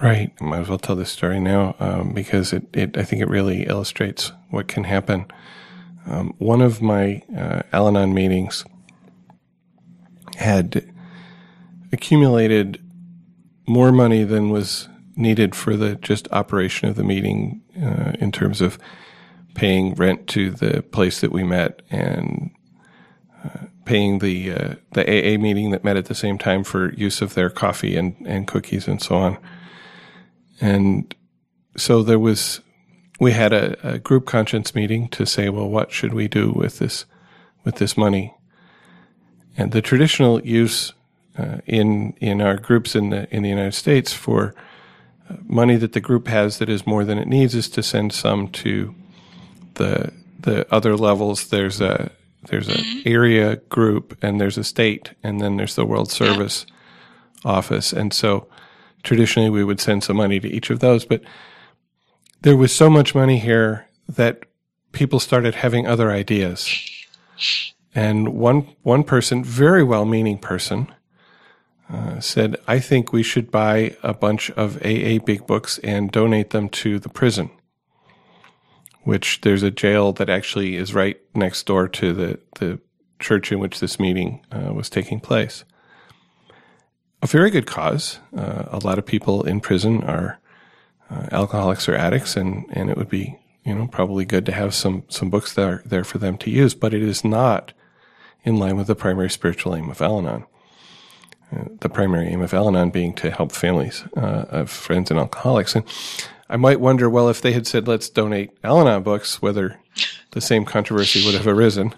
Right. 0.00 0.38
Might 0.40 0.60
as 0.60 0.68
well 0.68 0.78
tell 0.78 0.96
this 0.96 1.10
story 1.10 1.40
now 1.40 1.76
um, 1.78 2.12
because 2.12 2.52
it, 2.52 2.64
it, 2.72 2.96
I 2.96 3.04
think 3.04 3.22
it 3.22 3.28
really 3.28 3.64
illustrates 3.64 4.32
what 4.50 4.68
can 4.68 4.84
happen. 4.84 5.26
Um, 6.06 6.34
one 6.38 6.60
of 6.60 6.82
my 6.82 7.22
uh, 7.36 7.62
Al 7.72 7.88
Anon 7.88 8.12
meetings 8.12 8.64
had 10.36 10.91
accumulated 11.92 12.82
more 13.66 13.92
money 13.92 14.24
than 14.24 14.50
was 14.50 14.88
needed 15.14 15.54
for 15.54 15.76
the 15.76 15.96
just 15.96 16.26
operation 16.32 16.88
of 16.88 16.96
the 16.96 17.04
meeting 17.04 17.62
uh, 17.80 18.12
in 18.18 18.32
terms 18.32 18.60
of 18.60 18.78
paying 19.54 19.94
rent 19.94 20.26
to 20.26 20.50
the 20.50 20.82
place 20.82 21.20
that 21.20 21.30
we 21.30 21.42
met 21.42 21.82
and 21.90 22.50
uh, 23.44 23.66
paying 23.84 24.20
the 24.20 24.52
uh, 24.52 24.74
the 24.92 25.02
AA 25.02 25.38
meeting 25.38 25.70
that 25.70 25.84
met 25.84 25.96
at 25.96 26.06
the 26.06 26.14
same 26.14 26.38
time 26.38 26.64
for 26.64 26.92
use 26.94 27.20
of 27.20 27.34
their 27.34 27.50
coffee 27.50 27.96
and, 27.96 28.16
and 28.26 28.46
cookies 28.46 28.88
and 28.88 29.02
so 29.02 29.16
on. 29.16 29.38
And 30.60 31.14
so 31.76 32.02
there 32.02 32.18
was, 32.18 32.60
we 33.18 33.32
had 33.32 33.52
a, 33.52 33.94
a 33.94 33.98
group 33.98 34.26
conscience 34.26 34.74
meeting 34.74 35.08
to 35.08 35.26
say, 35.26 35.48
well, 35.48 35.68
what 35.68 35.90
should 35.90 36.14
we 36.14 36.28
do 36.28 36.52
with 36.52 36.78
this, 36.78 37.04
with 37.64 37.76
this 37.76 37.96
money? 37.96 38.34
And 39.56 39.72
the 39.72 39.82
traditional 39.82 40.40
use 40.42 40.92
uh, 41.38 41.58
in 41.66 42.14
in 42.20 42.40
our 42.40 42.56
groups 42.56 42.94
in 42.94 43.10
the 43.10 43.32
in 43.34 43.42
the 43.42 43.48
United 43.48 43.74
States 43.74 44.12
for 44.12 44.54
uh, 45.30 45.36
money 45.44 45.76
that 45.76 45.92
the 45.92 46.00
group 46.00 46.28
has 46.28 46.58
that 46.58 46.68
is 46.68 46.86
more 46.86 47.04
than 47.04 47.18
it 47.18 47.28
needs 47.28 47.54
is 47.54 47.68
to 47.70 47.82
send 47.82 48.12
some 48.12 48.48
to 48.48 48.94
the 49.74 50.12
the 50.40 50.66
other 50.72 50.96
levels. 50.96 51.48
There's 51.48 51.80
a 51.80 52.10
there's 52.48 52.68
an 52.68 52.74
mm-hmm. 52.74 53.08
area 53.08 53.56
group 53.68 54.16
and 54.22 54.40
there's 54.40 54.58
a 54.58 54.64
state 54.64 55.12
and 55.22 55.40
then 55.40 55.56
there's 55.56 55.76
the 55.76 55.86
World 55.86 56.10
Service 56.10 56.66
yeah. 57.44 57.52
office. 57.52 57.92
And 57.92 58.12
so 58.12 58.48
traditionally 59.02 59.50
we 59.50 59.64
would 59.64 59.80
send 59.80 60.04
some 60.04 60.16
money 60.16 60.40
to 60.40 60.48
each 60.48 60.70
of 60.70 60.80
those, 60.80 61.04
but 61.04 61.22
there 62.42 62.56
was 62.56 62.74
so 62.74 62.90
much 62.90 63.14
money 63.14 63.38
here 63.38 63.86
that 64.08 64.44
people 64.90 65.20
started 65.20 65.54
having 65.54 65.86
other 65.86 66.10
ideas. 66.10 66.68
And 67.94 68.30
one, 68.30 68.74
one 68.82 69.04
person, 69.04 69.44
very 69.44 69.84
well 69.84 70.04
meaning 70.04 70.38
person, 70.38 70.92
uh, 71.92 72.20
said, 72.20 72.56
I 72.66 72.80
think 72.80 73.12
we 73.12 73.22
should 73.22 73.50
buy 73.50 73.96
a 74.02 74.14
bunch 74.14 74.50
of 74.52 74.76
AA 74.78 75.18
big 75.24 75.46
books 75.46 75.78
and 75.78 76.10
donate 76.10 76.50
them 76.50 76.68
to 76.70 76.98
the 76.98 77.08
prison, 77.08 77.50
which 79.02 79.42
there's 79.42 79.62
a 79.62 79.70
jail 79.70 80.12
that 80.14 80.30
actually 80.30 80.76
is 80.76 80.94
right 80.94 81.20
next 81.34 81.66
door 81.66 81.88
to 81.88 82.12
the, 82.12 82.40
the 82.58 82.80
church 83.20 83.52
in 83.52 83.58
which 83.60 83.80
this 83.80 84.00
meeting 84.00 84.44
uh, 84.50 84.72
was 84.72 84.88
taking 84.88 85.20
place 85.20 85.64
a 87.22 87.26
very 87.26 87.50
good 87.50 87.66
cause. 87.66 88.18
Uh, 88.36 88.64
a 88.68 88.78
lot 88.78 88.98
of 88.98 89.06
people 89.06 89.44
in 89.44 89.60
prison 89.60 90.02
are 90.02 90.40
uh, 91.08 91.28
alcoholics 91.30 91.88
or 91.88 91.94
addicts, 91.94 92.36
and, 92.36 92.66
and 92.70 92.90
it 92.90 92.96
would 92.96 93.08
be 93.08 93.38
you 93.64 93.74
know 93.74 93.86
probably 93.86 94.24
good 94.24 94.44
to 94.44 94.52
have 94.52 94.74
some 94.74 95.04
some 95.08 95.30
books 95.30 95.54
there 95.54 95.82
there 95.86 96.04
for 96.04 96.18
them 96.18 96.36
to 96.38 96.50
use. 96.50 96.74
But 96.74 96.92
it 96.92 97.02
is 97.02 97.24
not 97.24 97.72
in 98.42 98.56
line 98.56 98.76
with 98.76 98.88
the 98.88 98.96
primary 98.96 99.30
spiritual 99.30 99.76
aim 99.76 99.88
of 99.88 100.02
Al-Anon. 100.02 100.42
Uh, 100.42 100.46
the 101.80 101.88
primary 101.88 102.28
aim 102.28 102.42
of 102.42 102.54
Al 102.54 102.68
Anon 102.68 102.90
being 102.90 103.14
to 103.14 103.30
help 103.30 103.52
families 103.52 104.04
uh, 104.16 104.44
of 104.50 104.70
friends 104.70 105.10
and 105.10 105.18
alcoholics. 105.18 105.74
And 105.74 105.84
I 106.48 106.56
might 106.56 106.80
wonder, 106.80 107.08
well, 107.08 107.28
if 107.28 107.40
they 107.40 107.52
had 107.52 107.66
said, 107.66 107.88
let's 107.88 108.08
donate 108.08 108.50
Al 108.62 108.80
Anon 108.80 109.02
books, 109.02 109.42
whether 109.42 109.78
the 110.32 110.40
same 110.40 110.64
controversy 110.64 111.24
would 111.24 111.34
have 111.34 111.46
arisen. 111.46 111.94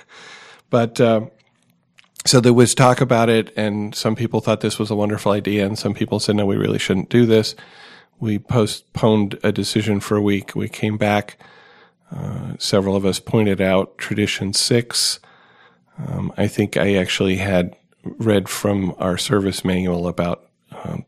but 0.70 1.00
uh, 1.00 1.26
so 2.26 2.40
there 2.40 2.52
was 2.52 2.74
talk 2.74 3.00
about 3.00 3.28
it, 3.28 3.52
and 3.56 3.94
some 3.94 4.14
people 4.14 4.40
thought 4.40 4.60
this 4.60 4.78
was 4.78 4.90
a 4.90 4.96
wonderful 4.96 5.32
idea, 5.32 5.64
and 5.64 5.78
some 5.78 5.94
people 5.94 6.20
said, 6.20 6.36
no, 6.36 6.46
we 6.46 6.56
really 6.56 6.78
shouldn't 6.78 7.08
do 7.08 7.26
this. 7.26 7.54
We 8.20 8.38
postponed 8.38 9.38
a 9.42 9.52
decision 9.52 10.00
for 10.00 10.16
a 10.16 10.22
week. 10.22 10.54
We 10.54 10.68
came 10.68 10.96
back. 10.98 11.38
Uh, 12.10 12.54
several 12.58 12.96
of 12.96 13.04
us 13.04 13.20
pointed 13.20 13.60
out 13.60 13.96
tradition 13.98 14.52
six. 14.52 15.20
Um, 15.98 16.32
I 16.36 16.46
think 16.48 16.76
I 16.76 16.94
actually 16.94 17.36
had 17.36 17.76
read 18.18 18.48
from 18.48 18.94
our 18.98 19.18
service 19.18 19.64
manual 19.64 20.08
about 20.08 20.48
um, 20.72 21.04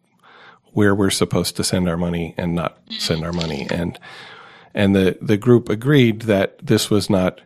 where 0.72 0.94
we're 0.94 1.10
supposed 1.10 1.56
to 1.56 1.64
send 1.64 1.88
our 1.88 1.96
money 1.96 2.34
and 2.36 2.54
not 2.54 2.78
send 2.98 3.24
our 3.24 3.32
money, 3.32 3.66
and 3.70 3.98
and 4.74 4.94
the 4.94 5.18
the 5.20 5.36
group 5.36 5.68
agreed 5.68 6.22
that 6.22 6.58
this 6.64 6.90
was 6.90 7.10
not 7.10 7.40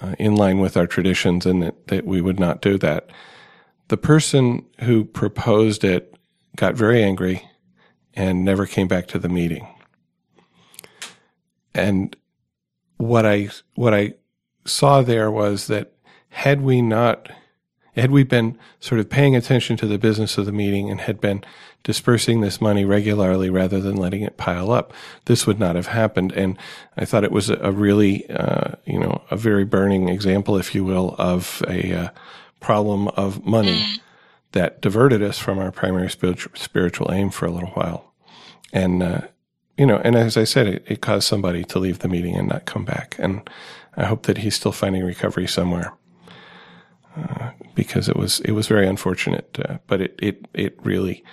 uh, 0.00 0.14
in 0.18 0.36
line 0.36 0.60
with 0.60 0.76
our 0.76 0.86
traditions 0.86 1.46
and 1.46 1.62
that, 1.62 1.86
that 1.88 2.04
we 2.04 2.20
would 2.20 2.38
not 2.38 2.60
do 2.60 2.78
that. 2.78 3.10
The 3.88 3.96
person 3.96 4.64
who 4.80 5.04
proposed 5.04 5.82
it 5.82 6.14
got 6.56 6.74
very 6.74 7.02
angry 7.02 7.48
and 8.14 8.44
never 8.44 8.66
came 8.66 8.88
back 8.88 9.06
to 9.08 9.18
the 9.18 9.28
meeting. 9.28 9.66
And 11.74 12.14
what 12.96 13.24
I 13.24 13.48
what 13.74 13.94
I 13.94 14.14
saw 14.64 15.02
there 15.02 15.30
was 15.30 15.68
that 15.68 15.92
had 16.30 16.60
we 16.60 16.82
not 16.82 17.30
had 17.98 18.10
we 18.10 18.22
been 18.22 18.58
sort 18.80 19.00
of 19.00 19.10
paying 19.10 19.34
attention 19.34 19.76
to 19.76 19.86
the 19.86 19.98
business 19.98 20.38
of 20.38 20.46
the 20.46 20.52
meeting 20.52 20.90
and 20.90 21.00
had 21.00 21.20
been 21.20 21.44
dispersing 21.84 22.40
this 22.40 22.60
money 22.60 22.84
regularly 22.84 23.50
rather 23.50 23.80
than 23.80 23.96
letting 23.96 24.22
it 24.22 24.36
pile 24.36 24.70
up, 24.72 24.92
this 25.24 25.46
would 25.46 25.58
not 25.58 25.76
have 25.76 25.88
happened. 25.88 26.32
And 26.32 26.56
I 26.96 27.04
thought 27.04 27.24
it 27.24 27.32
was 27.32 27.50
a, 27.50 27.72
really, 27.72 28.28
uh, 28.30 28.72
you 28.84 28.98
know, 28.98 29.22
a 29.30 29.36
very 29.36 29.64
burning 29.64 30.08
example, 30.08 30.56
if 30.56 30.74
you 30.74 30.84
will, 30.84 31.14
of 31.18 31.62
a 31.68 31.92
uh, 31.94 32.08
problem 32.60 33.08
of 33.08 33.44
money 33.44 33.84
that 34.52 34.80
diverted 34.80 35.22
us 35.22 35.38
from 35.38 35.58
our 35.58 35.70
primary 35.70 36.10
spiritual, 36.10 36.52
spiritual 36.54 37.12
aim 37.12 37.30
for 37.30 37.46
a 37.46 37.50
little 37.50 37.70
while. 37.70 38.12
And, 38.72 39.02
uh, 39.02 39.20
you 39.76 39.86
know, 39.86 40.00
and 40.04 40.16
as 40.16 40.36
I 40.36 40.44
said, 40.44 40.66
it, 40.66 40.84
it 40.86 41.00
caused 41.00 41.26
somebody 41.26 41.64
to 41.64 41.78
leave 41.78 42.00
the 42.00 42.08
meeting 42.08 42.36
and 42.36 42.48
not 42.48 42.64
come 42.64 42.84
back. 42.84 43.16
And 43.18 43.48
I 43.96 44.04
hope 44.04 44.24
that 44.24 44.38
he's 44.38 44.56
still 44.56 44.72
finding 44.72 45.04
recovery 45.04 45.46
somewhere. 45.46 45.92
Because 47.74 48.08
it 48.08 48.16
was 48.16 48.40
it 48.40 48.52
was 48.52 48.66
very 48.66 48.86
unfortunate, 48.86 49.58
uh, 49.64 49.78
but 49.86 50.00
it 50.00 50.18
it 50.20 50.48
it 50.54 50.78
really 50.82 51.24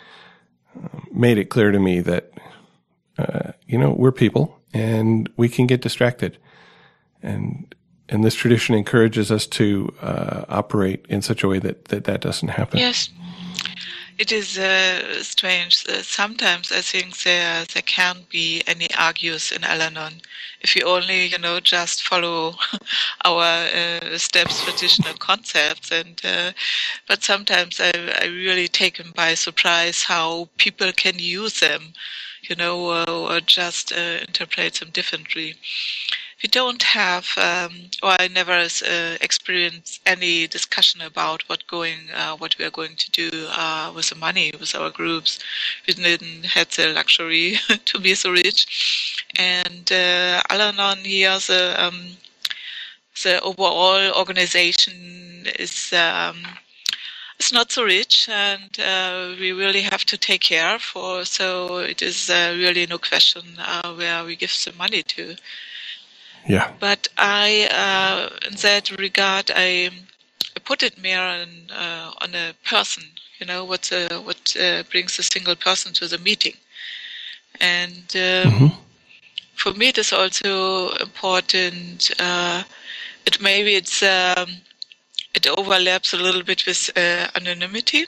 uh, 0.77 0.99
made 1.11 1.37
it 1.37 1.45
clear 1.45 1.71
to 1.71 1.79
me 1.79 2.01
that 2.01 2.31
uh, 3.17 3.51
you 3.67 3.77
know 3.77 3.91
we're 3.91 4.11
people 4.11 4.59
and 4.73 5.29
we 5.37 5.49
can 5.49 5.65
get 5.65 5.81
distracted, 5.81 6.37
and 7.23 7.73
and 8.09 8.23
this 8.23 8.35
tradition 8.35 8.75
encourages 8.75 9.31
us 9.31 9.47
to 9.47 9.93
uh, 10.01 10.45
operate 10.49 11.05
in 11.09 11.21
such 11.21 11.43
a 11.43 11.47
way 11.47 11.59
that 11.59 11.85
that, 11.85 12.03
that 12.03 12.21
doesn't 12.21 12.49
happen. 12.49 12.79
Yes 12.79 13.09
it 14.17 14.31
is 14.31 14.57
uh, 14.57 15.21
strange. 15.23 15.75
Sometimes 16.03 16.71
I 16.71 16.81
think 16.81 17.17
there 17.23 17.65
there 17.65 17.83
can't 17.83 18.27
be 18.29 18.63
any 18.67 18.87
argues 18.95 19.51
in 19.51 19.63
Al-Anon 19.63 20.21
if 20.61 20.75
you 20.75 20.83
only 20.83 21.25
you 21.25 21.37
know 21.37 21.59
just 21.59 22.03
follow 22.03 22.55
our 23.25 23.67
uh, 23.81 24.17
steps, 24.17 24.63
traditional 24.63 25.13
concepts, 25.15 25.91
and 25.91 26.21
uh, 26.23 26.51
but 27.07 27.23
sometimes 27.23 27.79
I 27.79 27.91
I 28.21 28.25
really 28.27 28.67
taken 28.67 29.11
by 29.11 29.33
surprise 29.35 30.03
how 30.03 30.49
people 30.57 30.91
can 30.93 31.19
use 31.19 31.59
them, 31.59 31.93
you 32.49 32.55
know, 32.55 32.77
or 33.31 33.41
just 33.41 33.91
uh, 33.91 34.19
interpret 34.27 34.75
them 34.75 34.89
differently 34.91 35.55
we 36.43 36.49
don't 36.49 36.83
have, 36.83 37.27
um, 37.37 37.89
or 38.03 38.15
I 38.19 38.27
never 38.27 38.51
uh, 38.51 39.17
experienced 39.21 40.01
any 40.05 40.47
discussion 40.47 41.01
about 41.01 41.43
what 41.47 41.65
going, 41.67 41.99
uh, 42.13 42.35
what 42.35 42.57
we 42.57 42.65
are 42.65 42.71
going 42.71 42.95
to 42.97 43.11
do 43.11 43.29
uh, 43.51 43.91
with 43.95 44.09
the 44.09 44.15
money 44.15 44.51
with 44.59 44.75
our 44.75 44.89
groups. 44.89 45.39
We 45.87 45.93
didn't 45.93 46.45
have 46.45 46.69
the 46.75 46.93
luxury 46.93 47.57
to 47.85 47.99
be 47.99 48.15
so 48.15 48.31
rich, 48.31 49.25
and 49.35 49.89
uh, 49.91 50.41
Al-Anon 50.49 50.99
here, 50.99 51.39
the 51.39 51.75
um, 51.77 52.17
the 53.23 53.41
overall 53.41 54.13
organization 54.17 55.47
is. 55.59 55.93
Um, 55.93 56.43
it's 57.37 57.51
not 57.51 57.69
so 57.69 57.83
rich, 57.83 58.29
and 58.29 58.79
uh, 58.79 59.35
we 59.37 59.51
really 59.51 59.81
have 59.81 60.05
to 60.05 60.17
take 60.17 60.41
care 60.41 60.79
for. 60.79 61.25
So 61.25 61.79
it 61.79 62.01
is 62.01 62.29
uh, 62.29 62.55
really 62.57 62.85
no 62.87 62.97
question 62.97 63.43
uh, 63.59 63.93
where 63.93 64.23
we 64.23 64.37
give 64.37 64.55
the 64.63 64.71
money 64.77 65.03
to. 65.03 65.35
Yeah. 66.47 66.71
But 66.79 67.07
I, 67.17 67.67
uh, 67.71 68.47
in 68.47 68.55
that 68.57 68.91
regard, 68.99 69.51
I, 69.55 69.89
I 70.55 70.59
put 70.63 70.83
it 70.83 71.01
more 71.01 71.17
on, 71.17 71.47
uh, 71.71 72.11
on 72.21 72.35
a 72.35 72.53
person. 72.63 73.03
You 73.39 73.45
know 73.45 73.65
what 73.65 73.91
uh, 73.91 74.21
what 74.21 74.55
uh, 74.57 74.83
brings 74.89 75.19
a 75.19 75.23
single 75.23 75.57
person 75.57 75.91
to 75.95 76.07
the 76.07 76.17
meeting, 76.19 76.53
and 77.59 78.05
um, 78.15 78.51
mm-hmm. 78.51 78.67
for 79.55 79.73
me 79.73 79.89
it 79.89 79.97
is 79.97 80.13
also 80.13 80.91
important. 81.01 82.11
Uh, 82.17 82.63
it 83.25 83.41
maybe 83.41 83.75
it's 83.75 84.01
um, 84.01 84.47
it 85.33 85.47
overlaps 85.47 86.13
a 86.13 86.17
little 86.17 86.43
bit 86.43 86.65
with 86.65 86.89
uh, 86.95 87.27
anonymity. 87.35 88.05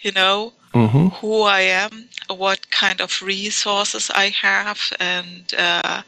You 0.00 0.12
know, 0.12 0.54
mm-hmm. 0.76 1.08
who 1.18 1.42
I 1.42 1.60
am, 1.60 2.08
what 2.28 2.70
kind 2.70 3.00
of 3.00 3.22
resources 3.22 4.10
I 4.14 4.28
have, 4.28 4.80
and 5.00 5.44
uh, 5.56 6.02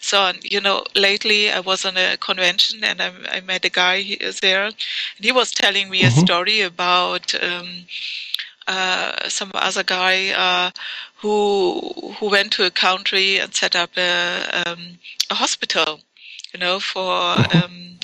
so 0.00 0.20
on. 0.20 0.36
You 0.42 0.60
know, 0.60 0.84
lately 0.94 1.50
I 1.50 1.60
was 1.60 1.84
on 1.84 1.96
a 1.96 2.16
convention 2.16 2.84
and 2.84 3.00
I, 3.00 3.12
I 3.30 3.40
met 3.40 3.64
a 3.64 3.70
guy 3.70 4.16
there, 4.40 4.64
and 4.66 4.74
he 5.20 5.32
was 5.32 5.50
telling 5.50 5.90
me 5.90 6.02
mm-hmm. 6.02 6.18
a 6.18 6.26
story 6.26 6.60
about. 6.60 7.34
Um, 7.42 7.86
uh, 8.68 9.28
some 9.28 9.50
other 9.54 9.82
guy 9.82 10.30
uh, 10.30 10.70
who 11.16 11.80
who 12.18 12.30
went 12.30 12.52
to 12.52 12.64
a 12.64 12.70
country 12.70 13.38
and 13.38 13.52
set 13.52 13.74
up 13.74 13.90
a, 13.96 14.62
um, 14.64 14.98
a 15.30 15.34
hospital, 15.34 15.98
you 16.54 16.60
know, 16.60 16.78
for 16.78 17.34
mm-hmm. 17.36 17.58
um, 17.58 17.98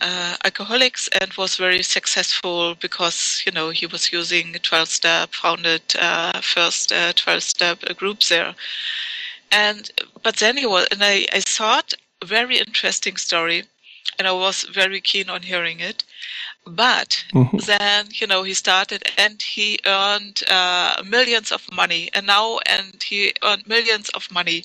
uh, 0.00 0.36
alcoholics 0.44 1.08
and 1.20 1.32
was 1.34 1.56
very 1.56 1.82
successful 1.82 2.74
because 2.80 3.42
you 3.46 3.52
know 3.52 3.70
he 3.70 3.86
was 3.86 4.12
using 4.12 4.52
12 4.54 4.88
step 4.88 5.34
founded 5.34 5.82
uh, 5.98 6.40
first 6.40 6.92
uh, 6.92 7.12
12 7.14 7.42
step 7.42 7.96
group 7.96 8.20
there. 8.24 8.54
And 9.52 9.90
but 10.22 10.36
then 10.36 10.56
he 10.56 10.66
was 10.66 10.86
and 10.90 11.02
I, 11.02 11.26
I 11.32 11.40
thought 11.40 11.94
very 12.24 12.58
interesting 12.58 13.16
story 13.16 13.64
and 14.18 14.26
I 14.28 14.32
was 14.32 14.62
very 14.64 15.00
keen 15.00 15.28
on 15.30 15.42
hearing 15.42 15.80
it. 15.80 16.04
But 16.66 17.24
mm-hmm. 17.32 17.58
then 17.58 18.08
you 18.12 18.26
know 18.26 18.42
he 18.42 18.54
started 18.54 19.02
and 19.18 19.40
he 19.42 19.78
earned 19.86 20.42
uh, 20.50 21.02
millions 21.06 21.52
of 21.52 21.62
money. 21.72 22.10
And 22.14 22.26
now 22.26 22.58
and 22.66 23.02
he 23.02 23.32
earned 23.42 23.66
millions 23.66 24.08
of 24.10 24.30
money 24.30 24.64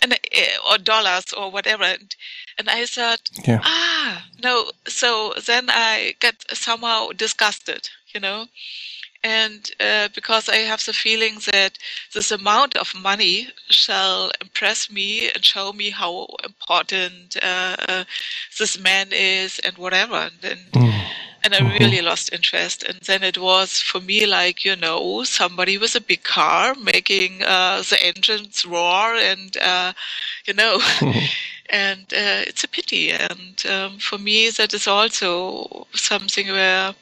and 0.00 0.12
uh, 0.12 0.70
or 0.70 0.78
dollars 0.78 1.32
or 1.32 1.50
whatever 1.50 1.84
and, 1.84 2.14
and 2.58 2.70
I 2.70 2.86
thought, 2.86 3.20
yeah. 3.46 3.60
ah, 3.62 4.26
no. 4.42 4.70
So 4.86 5.34
then 5.46 5.66
I 5.68 6.14
get 6.20 6.44
somehow 6.56 7.08
disgusted, 7.08 7.88
you 8.14 8.20
know, 8.20 8.46
and 9.22 9.70
uh, 9.80 10.08
because 10.14 10.48
I 10.48 10.56
have 10.56 10.84
the 10.84 10.92
feeling 10.92 11.34
that 11.52 11.78
this 12.14 12.30
amount 12.30 12.76
of 12.76 12.94
money 12.94 13.48
shall 13.68 14.30
impress 14.40 14.90
me 14.90 15.30
and 15.34 15.44
show 15.44 15.72
me 15.72 15.90
how 15.90 16.28
important 16.44 17.36
uh, 17.42 18.04
this 18.58 18.78
man 18.78 19.08
is 19.12 19.58
and 19.64 19.76
whatever, 19.76 20.14
and 20.14 20.38
then, 20.40 20.58
mm. 20.72 20.95
And 21.42 21.54
I 21.54 21.58
mm-hmm. 21.58 21.78
really 21.78 22.02
lost 22.02 22.32
interest. 22.32 22.82
And 22.82 22.98
then 23.00 23.22
it 23.22 23.38
was 23.38 23.80
for 23.80 24.00
me 24.00 24.26
like 24.26 24.64
you 24.64 24.76
know 24.76 25.24
somebody 25.24 25.78
with 25.78 25.94
a 25.96 26.00
big 26.00 26.22
car 26.22 26.74
making 26.74 27.42
uh, 27.42 27.82
the 27.88 27.98
engines 28.02 28.64
roar, 28.66 29.14
and 29.14 29.56
uh, 29.58 29.92
you 30.46 30.54
know. 30.54 30.80
and 31.70 32.02
uh, 32.12 32.46
it's 32.46 32.64
a 32.64 32.68
pity. 32.68 33.10
And 33.10 33.64
um, 33.68 33.98
for 33.98 34.18
me, 34.18 34.50
that 34.50 34.72
is 34.74 34.86
also 34.86 35.86
something 35.94 36.48
where, 36.48 36.94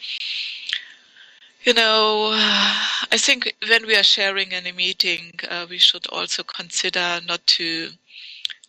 you 1.65 1.75
know, 1.75 2.31
I 2.35 3.17
think 3.19 3.55
when 3.69 3.87
we 3.87 3.97
are 3.97 4.03
sharing 4.03 4.53
in 4.53 4.67
a 4.67 4.73
meeting, 4.73 5.39
uh, 5.51 5.67
we 5.69 5.79
should 5.79 6.07
also 6.09 6.43
consider 6.43 7.21
not 7.27 7.47
to 7.59 7.91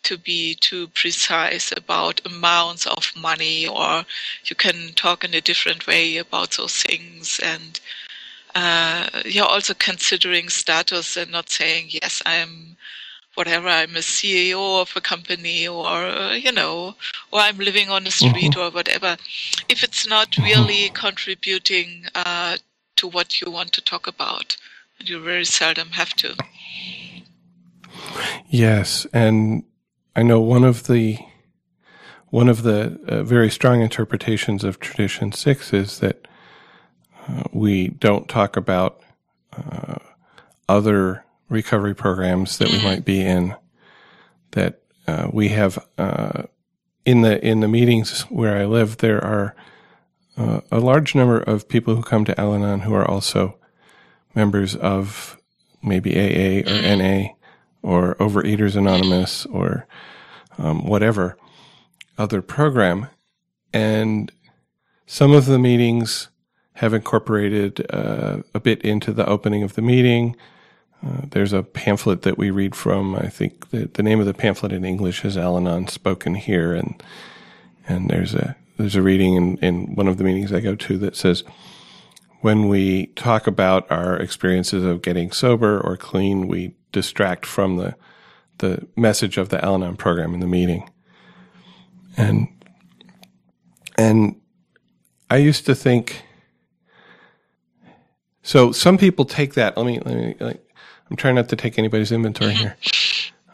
to 0.06 0.18
be 0.18 0.56
too 0.56 0.88
precise 0.90 1.72
about 1.76 2.26
amounts 2.26 2.86
of 2.88 3.12
money, 3.16 3.68
or 3.68 4.06
you 4.46 4.56
can 4.56 4.94
talk 4.96 5.24
in 5.24 5.34
a 5.34 5.42
different 5.42 5.88
way 5.88 6.18
about 6.18 6.52
those 6.52 6.82
things 6.84 7.40
and. 7.44 7.80
Uh, 8.58 9.10
you're 9.26 9.44
also 9.44 9.74
considering 9.74 10.48
status 10.48 11.18
and 11.18 11.30
not 11.30 11.50
saying 11.50 11.88
yes 11.90 12.22
i'm 12.26 12.78
whatever 13.34 13.68
i'm 13.68 13.98
a 13.98 14.00
ceo 14.00 14.82
of 14.82 14.94
a 14.96 15.02
company 15.02 15.68
or 15.68 16.08
you 16.36 16.54
know 16.54 16.96
or 17.34 17.42
i'm 17.42 17.58
living 17.58 17.90
on 17.90 18.06
the 18.06 18.12
street 18.12 18.54
mm-hmm. 18.54 18.62
or 18.62 18.72
whatever 18.72 19.18
if 19.68 19.84
it's 19.84 20.08
not 20.08 20.32
mm-hmm. 20.32 20.44
really 20.44 20.90
contributing 20.94 22.06
uh, 22.16 22.56
to 22.96 23.08
what 23.08 23.42
you 23.42 23.52
want 23.52 23.72
to 23.74 23.82
talk 23.82 24.08
about. 24.08 24.58
And 25.00 25.10
you 25.10 25.22
very 25.22 25.46
seldom 25.46 25.90
have 25.90 26.14
to. 26.16 26.36
Yes, 28.48 29.06
and 29.14 29.64
I 30.16 30.24
know 30.24 30.40
one 30.40 30.64
of 30.64 30.88
the 30.88 31.18
one 32.30 32.50
of 32.50 32.64
the 32.64 33.00
uh, 33.08 33.24
very 33.24 33.50
strong 33.50 33.82
interpretations 33.82 34.64
of 34.64 34.80
tradition 34.80 35.32
six 35.32 35.74
is 35.74 36.00
that 36.00 36.28
uh, 37.28 37.44
we 37.52 37.90
don't 37.90 38.28
talk 38.28 38.58
about 38.58 39.02
uh, 39.54 39.96
other 40.68 41.24
recovery 41.50 41.96
programs 41.96 42.58
that 42.58 42.70
we 42.70 42.76
mm-hmm. 42.76 42.88
might 42.88 43.06
be 43.06 43.22
in. 43.22 43.56
That 44.52 44.82
uh, 45.08 45.30
we 45.32 45.50
have 45.50 45.80
uh, 45.98 46.44
in 47.06 47.22
the 47.22 47.46
in 47.46 47.60
the 47.60 47.68
meetings 47.68 48.22
where 48.24 48.58
I 48.58 48.66
live, 48.66 48.98
there 48.98 49.24
are 49.24 49.56
uh, 50.38 50.62
a 50.72 50.80
large 50.80 51.16
number 51.16 51.40
of 51.40 51.68
people 51.68 51.96
who 51.96 52.02
come 52.02 52.26
to 52.26 52.40
Al-Anon 52.40 52.82
who 52.82 52.94
are 52.94 53.10
also 53.10 53.58
members 54.34 54.76
of 54.76 55.38
maybe 55.82 56.16
AA 56.16 56.60
or 56.60 56.64
mm-hmm. 56.64 57.00
NA 57.00 57.35
or 57.86 58.16
Overeaters 58.16 58.76
Anonymous 58.76 59.46
or 59.46 59.86
um, 60.58 60.86
whatever 60.86 61.38
other 62.18 62.42
program. 62.42 63.08
And 63.74 64.32
some 65.06 65.32
of 65.32 65.46
the 65.46 65.60
meetings 65.60 66.30
have 66.74 66.94
incorporated 66.94 67.86
uh, 67.92 68.38
a 68.54 68.60
bit 68.60 68.82
into 68.82 69.14
the 69.14 69.26
opening 69.28 69.62
of 69.64 69.76
the 69.76 69.82
meeting. 69.82 70.36
Uh, 71.06 71.22
there's 71.30 71.54
a 71.54 71.62
pamphlet 71.62 72.24
that 72.24 72.38
we 72.38 72.50
read 72.50 72.76
from. 72.76 73.16
I 73.16 73.28
think 73.28 73.70
the, 73.70 73.86
the 73.86 74.04
name 74.04 74.20
of 74.20 74.26
the 74.26 74.34
pamphlet 74.34 74.74
in 74.74 74.84
English 74.84 75.24
is 75.24 75.38
Al-Anon 75.38 75.88
spoken 75.88 76.36
here, 76.36 76.74
and 76.74 77.02
and 77.88 78.10
there's 78.10 78.34
a 78.34 78.56
there's 78.78 78.96
a 78.96 79.02
reading 79.02 79.36
in, 79.36 79.58
in 79.58 79.96
one 79.96 80.08
of 80.08 80.18
the 80.18 80.24
meetings 80.24 80.52
I 80.52 80.60
go 80.60 80.76
to 80.76 80.98
that 80.98 81.16
says, 81.16 81.44
when 82.46 82.68
we 82.68 83.08
talk 83.16 83.48
about 83.48 83.90
our 83.90 84.18
experiences 84.18 84.84
of 84.84 85.02
getting 85.02 85.32
sober 85.32 85.82
or 85.82 85.98
clean, 85.98 86.48
we 86.48 86.76
distract 86.92 87.44
from 87.44 87.78
the 87.78 87.96
the 88.60 88.88
message 88.96 89.40
of 89.40 89.50
the 89.50 89.66
Al-Anon 89.66 89.98
program 89.98 90.32
in 90.36 90.42
the 90.42 90.48
meeting. 90.48 90.88
And 92.16 92.48
and 93.98 94.40
I 95.28 95.38
used 95.38 95.66
to 95.66 95.74
think 95.74 96.22
so 98.44 98.72
some 98.72 99.00
people 99.00 99.26
take 99.26 99.56
that. 99.56 99.76
Let 99.76 99.88
me, 99.88 100.00
let 100.06 100.16
me 100.16 100.36
like, 100.40 100.64
I'm 101.10 101.18
trying 101.18 101.34
not 101.34 101.50
to 101.50 101.56
take 101.56 101.80
anybody's 101.80 102.12
inventory 102.12 102.54
mm-hmm. 102.54 102.62
here. 102.62 102.78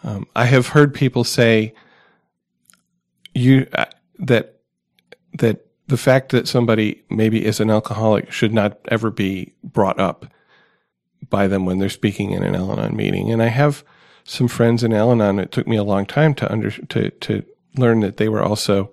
Um, 0.03 0.27
I 0.35 0.43
have 0.43 0.67
heard 0.67 0.93
people 0.93 1.23
say 1.23 1.73
you 3.33 3.67
uh, 3.71 3.85
that 4.19 4.59
that 5.39 5.65
the 5.91 5.97
fact 5.97 6.29
that 6.29 6.47
somebody 6.47 7.03
maybe 7.09 7.45
is 7.45 7.59
an 7.59 7.69
alcoholic 7.69 8.31
should 8.31 8.53
not 8.53 8.79
ever 8.87 9.11
be 9.11 9.53
brought 9.61 9.99
up 9.99 10.25
by 11.29 11.47
them 11.47 11.65
when 11.65 11.79
they're 11.79 11.89
speaking 11.89 12.31
in 12.31 12.43
an 12.43 12.55
Al-Anon 12.55 12.95
meeting. 12.95 13.29
And 13.29 13.43
I 13.43 13.47
have 13.47 13.83
some 14.23 14.47
friends 14.47 14.85
in 14.85 14.93
Al-Anon. 14.93 15.37
It 15.37 15.51
took 15.51 15.67
me 15.67 15.75
a 15.75 15.83
long 15.83 16.05
time 16.05 16.33
to 16.35 16.49
under 16.49 16.71
to 16.71 17.09
to 17.09 17.43
learn 17.75 17.99
that 17.99 18.15
they 18.15 18.29
were 18.29 18.41
also 18.41 18.89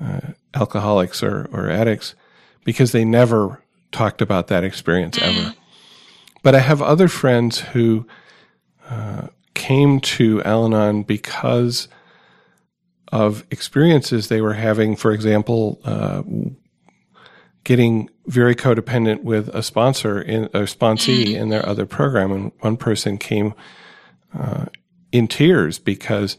uh, 0.00 0.20
alcoholics 0.54 1.20
or 1.20 1.48
or 1.52 1.68
addicts 1.68 2.14
because 2.62 2.92
they 2.92 3.04
never 3.04 3.60
talked 3.90 4.22
about 4.22 4.46
that 4.46 4.62
experience 4.62 5.18
ever. 5.20 5.50
Mm. 5.50 5.56
But 6.44 6.54
I 6.54 6.60
have 6.60 6.80
other 6.80 7.08
friends 7.08 7.58
who 7.58 8.06
uh, 8.88 9.28
came 9.54 9.98
to 10.00 10.40
Al-Anon 10.44 11.02
because 11.02 11.88
of 13.14 13.44
experiences 13.52 14.26
they 14.26 14.40
were 14.40 14.54
having, 14.54 14.96
for 14.96 15.12
example, 15.12 15.80
uh, 15.84 16.24
getting 17.62 18.10
very 18.26 18.56
codependent 18.56 19.22
with 19.22 19.48
a 19.50 19.62
sponsor 19.62 20.20
in 20.20 20.46
a 20.46 20.66
sponsee 20.66 21.26
mm-hmm. 21.26 21.42
in 21.42 21.48
their 21.48 21.64
other 21.64 21.86
program. 21.86 22.32
And 22.32 22.52
one 22.58 22.76
person 22.76 23.16
came 23.16 23.54
uh, 24.36 24.66
in 25.12 25.28
tears 25.28 25.78
because 25.78 26.38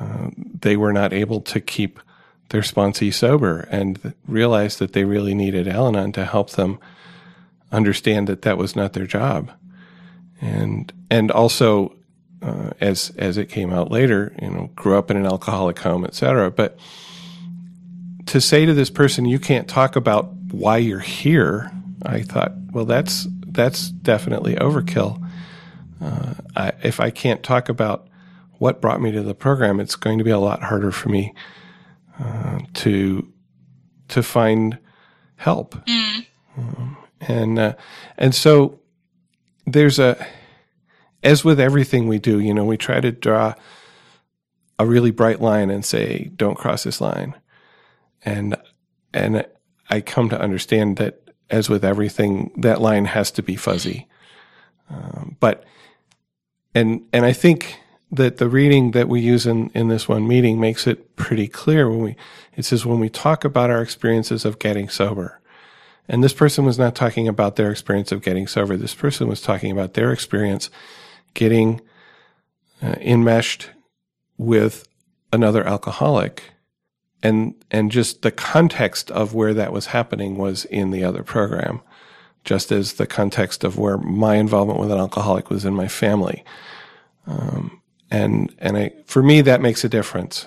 uh, 0.00 0.30
they 0.58 0.74
were 0.74 0.94
not 0.94 1.12
able 1.12 1.42
to 1.42 1.60
keep 1.60 2.00
their 2.48 2.62
sponsee 2.62 3.12
sober 3.12 3.68
and 3.70 4.14
realized 4.26 4.78
that 4.78 4.94
they 4.94 5.04
really 5.04 5.34
needed 5.34 5.68
Al 5.68 5.86
Anon 5.86 6.12
to 6.12 6.24
help 6.24 6.52
them 6.52 6.78
understand 7.70 8.26
that 8.26 8.40
that 8.40 8.56
was 8.56 8.74
not 8.74 8.94
their 8.94 9.06
job. 9.06 9.52
And, 10.40 10.90
and 11.10 11.30
also 11.30 11.94
uh, 12.42 12.70
as 12.80 13.12
as 13.16 13.36
it 13.36 13.46
came 13.46 13.72
out 13.72 13.90
later, 13.90 14.34
you 14.40 14.50
know, 14.50 14.70
grew 14.74 14.96
up 14.96 15.10
in 15.10 15.16
an 15.16 15.26
alcoholic 15.26 15.78
home, 15.78 16.04
etc. 16.04 16.50
But 16.50 16.78
to 18.26 18.40
say 18.40 18.66
to 18.66 18.74
this 18.74 18.90
person, 18.90 19.24
you 19.24 19.38
can't 19.38 19.68
talk 19.68 19.96
about 19.96 20.32
why 20.50 20.78
you're 20.78 21.00
here, 21.00 21.70
I 22.04 22.22
thought, 22.22 22.52
well, 22.72 22.84
that's 22.84 23.26
that's 23.46 23.88
definitely 23.90 24.54
overkill. 24.56 25.26
Uh, 26.00 26.34
I, 26.56 26.72
if 26.82 27.00
I 27.00 27.10
can't 27.10 27.42
talk 27.42 27.68
about 27.68 28.08
what 28.58 28.80
brought 28.80 29.00
me 29.00 29.12
to 29.12 29.22
the 29.22 29.34
program, 29.34 29.80
it's 29.80 29.96
going 29.96 30.18
to 30.18 30.24
be 30.24 30.30
a 30.30 30.38
lot 30.38 30.62
harder 30.62 30.92
for 30.92 31.08
me 31.08 31.34
uh, 32.18 32.60
to 32.74 33.26
to 34.08 34.22
find 34.22 34.78
help. 35.36 35.74
Mm. 35.86 36.26
Um, 36.56 36.96
and 37.20 37.58
uh, 37.58 37.74
and 38.16 38.34
so 38.34 38.80
there's 39.66 39.98
a 39.98 40.26
as 41.22 41.44
with 41.44 41.60
everything 41.60 42.08
we 42.08 42.18
do, 42.18 42.38
you 42.38 42.54
know, 42.54 42.64
we 42.64 42.76
try 42.76 43.00
to 43.00 43.12
draw 43.12 43.54
a 44.78 44.86
really 44.86 45.10
bright 45.10 45.40
line 45.40 45.70
and 45.70 45.84
say, 45.84 46.30
don't 46.36 46.56
cross 46.56 46.84
this 46.84 47.00
line. 47.00 47.34
And, 48.24 48.56
and 49.12 49.44
I 49.88 50.00
come 50.00 50.28
to 50.30 50.40
understand 50.40 50.96
that 50.96 51.30
as 51.50 51.68
with 51.68 51.84
everything, 51.84 52.52
that 52.56 52.80
line 52.80 53.04
has 53.04 53.30
to 53.32 53.42
be 53.42 53.56
fuzzy. 53.56 54.08
Um, 54.88 55.36
but, 55.40 55.64
and, 56.74 57.02
and 57.12 57.26
I 57.26 57.32
think 57.32 57.78
that 58.12 58.38
the 58.38 58.48
reading 58.48 58.92
that 58.92 59.08
we 59.08 59.20
use 59.20 59.46
in, 59.46 59.70
in 59.74 59.88
this 59.88 60.08
one 60.08 60.26
meeting 60.26 60.60
makes 60.60 60.86
it 60.86 61.16
pretty 61.16 61.46
clear 61.46 61.88
when 61.88 62.00
we, 62.00 62.16
it 62.56 62.64
says, 62.64 62.86
when 62.86 63.00
we 63.00 63.08
talk 63.08 63.44
about 63.44 63.70
our 63.70 63.82
experiences 63.82 64.44
of 64.44 64.58
getting 64.58 64.88
sober, 64.88 65.40
and 66.08 66.24
this 66.24 66.32
person 66.32 66.64
was 66.64 66.78
not 66.78 66.96
talking 66.96 67.28
about 67.28 67.54
their 67.54 67.70
experience 67.70 68.10
of 68.10 68.22
getting 68.22 68.48
sober. 68.48 68.76
This 68.76 68.96
person 68.96 69.28
was 69.28 69.40
talking 69.40 69.70
about 69.70 69.94
their 69.94 70.10
experience 70.12 70.68
getting 71.34 71.80
uh, 72.82 72.94
enmeshed 73.00 73.70
with 74.38 74.88
another 75.32 75.64
alcoholic 75.64 76.44
and 77.22 77.54
and 77.70 77.92
just 77.92 78.22
the 78.22 78.30
context 78.30 79.10
of 79.10 79.34
where 79.34 79.54
that 79.54 79.72
was 79.72 79.86
happening 79.86 80.36
was 80.38 80.64
in 80.66 80.90
the 80.90 81.04
other 81.04 81.22
program 81.22 81.80
just 82.44 82.72
as 82.72 82.94
the 82.94 83.06
context 83.06 83.64
of 83.64 83.78
where 83.78 83.98
my 83.98 84.36
involvement 84.36 84.80
with 84.80 84.90
an 84.90 84.98
alcoholic 84.98 85.50
was 85.50 85.64
in 85.64 85.74
my 85.74 85.88
family. 85.88 86.42
Um, 87.26 87.82
and 88.10 88.54
and 88.58 88.76
I, 88.76 88.92
for 89.06 89.22
me 89.22 89.40
that 89.42 89.60
makes 89.60 89.84
a 89.84 89.88
difference. 89.88 90.46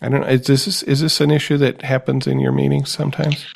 I 0.00 0.08
don't 0.08 0.20
know 0.20 0.26
is 0.26 0.46
this 0.46 0.82
is 0.82 1.00
this 1.00 1.20
an 1.20 1.30
issue 1.30 1.56
that 1.58 1.82
happens 1.82 2.26
in 2.26 2.40
your 2.40 2.52
meetings 2.52 2.90
sometimes 2.90 3.46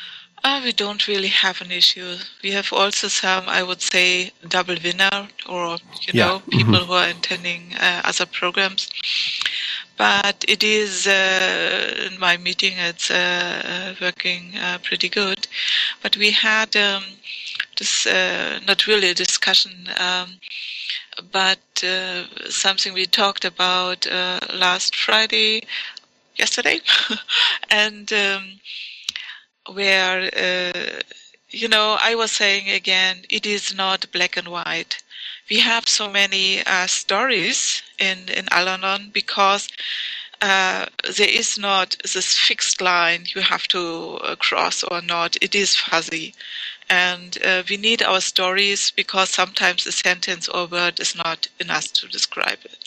uh, 0.47 0.61
we 0.63 0.73
don't 0.73 1.09
really 1.09 1.33
have 1.45 1.61
an 1.61 1.73
issue. 1.73 2.15
We 2.43 2.53
have 2.53 2.73
also 2.73 3.09
some, 3.09 3.45
I 3.49 3.65
would 3.65 3.83
say, 3.83 4.31
double 4.47 4.77
winner 4.83 5.29
or, 5.49 5.79
you 6.03 6.13
yeah. 6.13 6.27
know, 6.27 6.43
people 6.51 6.75
mm-hmm. 6.75 6.87
who 6.87 6.93
are 6.93 7.09
attending 7.09 7.75
uh, 7.81 8.03
other 8.05 8.27
programs. 8.27 8.89
But 9.97 10.45
it 10.47 10.63
is, 10.63 11.09
uh, 11.09 12.07
in 12.07 12.21
my 12.21 12.37
meeting, 12.37 12.75
it's 12.77 13.11
uh, 13.11 13.97
working 14.01 14.57
uh, 14.57 14.79
pretty 14.85 15.09
good. 15.09 15.49
But 16.01 16.17
we 16.17 16.31
had 16.31 16.77
um, 16.77 17.03
this, 17.79 18.07
uh, 18.07 18.61
not 18.69 18.87
really 18.87 19.11
a 19.11 19.15
discussion, 19.15 19.89
um, 19.99 20.29
but 21.33 21.59
something 22.49 22.93
we 22.95 23.07
talked 23.07 23.45
about 23.45 24.07
last 24.55 24.95
Friday, 24.95 25.63
yesterday. 26.37 26.79
and 27.71 28.13
um, 28.13 28.61
where 29.72 30.31
uh, 30.37 31.00
you 31.50 31.68
know 31.68 31.96
I 32.00 32.14
was 32.14 32.33
saying 32.33 32.70
again, 32.70 33.24
it 33.31 33.46
is 33.46 33.74
not 33.74 34.11
black 34.12 34.37
and 34.37 34.48
white. 34.48 35.02
We 35.50 35.61
have 35.61 35.88
so 35.88 36.11
many 36.11 36.64
uh, 36.64 36.87
stories 36.87 37.83
in 37.98 38.29
in 38.29 38.48
Al-Anon 38.50 39.11
because 39.12 39.68
uh, 40.42 40.87
there 41.16 41.29
is 41.29 41.59
not 41.59 41.96
this 42.02 42.37
fixed 42.37 42.81
line 42.81 43.24
you 43.35 43.40
have 43.40 43.66
to 43.68 44.18
uh, 44.22 44.37
cross 44.37 44.83
or 44.83 45.00
not. 45.00 45.37
It 45.40 45.55
is 45.55 45.74
fuzzy. 45.76 46.35
And 46.88 47.37
uh, 47.44 47.62
we 47.68 47.76
need 47.76 48.02
our 48.02 48.20
stories 48.20 48.90
because 48.90 49.31
sometimes 49.31 49.87
a 49.87 49.92
sentence 49.92 50.48
or 50.48 50.66
word 50.66 51.00
is 51.00 51.16
not 51.16 51.48
enough 51.59 51.92
to 51.94 52.09
describe 52.09 52.59
it. 52.64 52.86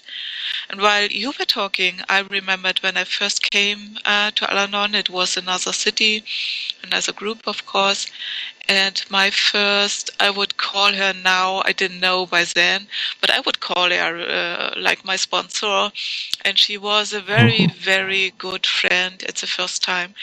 And 0.69 0.81
while 0.81 1.07
you 1.07 1.33
were 1.37 1.45
talking, 1.45 2.01
I 2.09 2.19
remembered 2.19 2.79
when 2.79 2.97
I 2.97 3.03
first 3.03 3.49
came 3.51 3.97
uh, 4.05 4.31
to 4.31 4.51
Al 4.51 4.59
Anon, 4.59 4.95
it 4.95 5.09
was 5.09 5.37
another 5.37 5.73
city, 5.73 6.23
another 6.83 7.11
group, 7.11 7.47
of 7.47 7.65
course. 7.65 8.07
and 8.69 9.03
my 9.09 9.31
first, 9.31 10.11
I 10.19 10.29
would 10.29 10.57
call 10.57 10.93
her 10.93 11.11
now, 11.11 11.63
I 11.65 11.71
didn't 11.71 11.99
know 11.99 12.27
by 12.27 12.43
then, 12.43 12.87
but 13.19 13.31
I 13.31 13.39
would 13.39 13.59
call 13.59 13.89
her 13.89 14.13
uh, 14.19 14.79
like 14.79 15.03
my 15.03 15.15
sponsor. 15.15 15.91
And 16.45 16.57
she 16.57 16.77
was 16.77 17.11
a 17.11 17.19
very, 17.19 17.61
mm-hmm. 17.61 17.79
very 17.79 18.31
good 18.37 18.67
friend 18.67 19.23
at 19.27 19.37
the 19.37 19.47
first 19.47 19.81
time. 19.83 20.13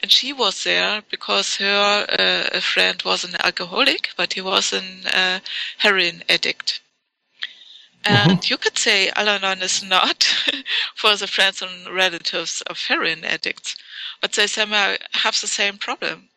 And 0.00 0.12
she 0.12 0.32
was 0.32 0.62
there 0.62 1.02
because 1.10 1.56
her 1.56 2.06
uh, 2.08 2.60
friend 2.60 3.02
was 3.04 3.24
an 3.24 3.34
alcoholic, 3.40 4.10
but 4.16 4.34
he 4.34 4.40
was 4.40 4.72
a 4.72 4.82
uh, 5.12 5.40
heroin 5.78 6.22
addict. 6.28 6.80
And 8.04 8.32
mm-hmm. 8.32 8.50
you 8.52 8.56
could 8.56 8.78
say 8.78 9.10
Al 9.16 9.28
Anon 9.28 9.62
is 9.62 9.82
not 9.82 10.22
for 10.94 11.16
the 11.16 11.26
friends 11.26 11.62
and 11.62 11.94
relatives 11.94 12.62
of 12.62 12.78
heroin 12.78 13.24
addicts, 13.24 13.76
but 14.20 14.32
they 14.32 14.46
somehow 14.46 14.96
have 15.12 15.40
the 15.40 15.48
same 15.48 15.78
problem 15.78 16.28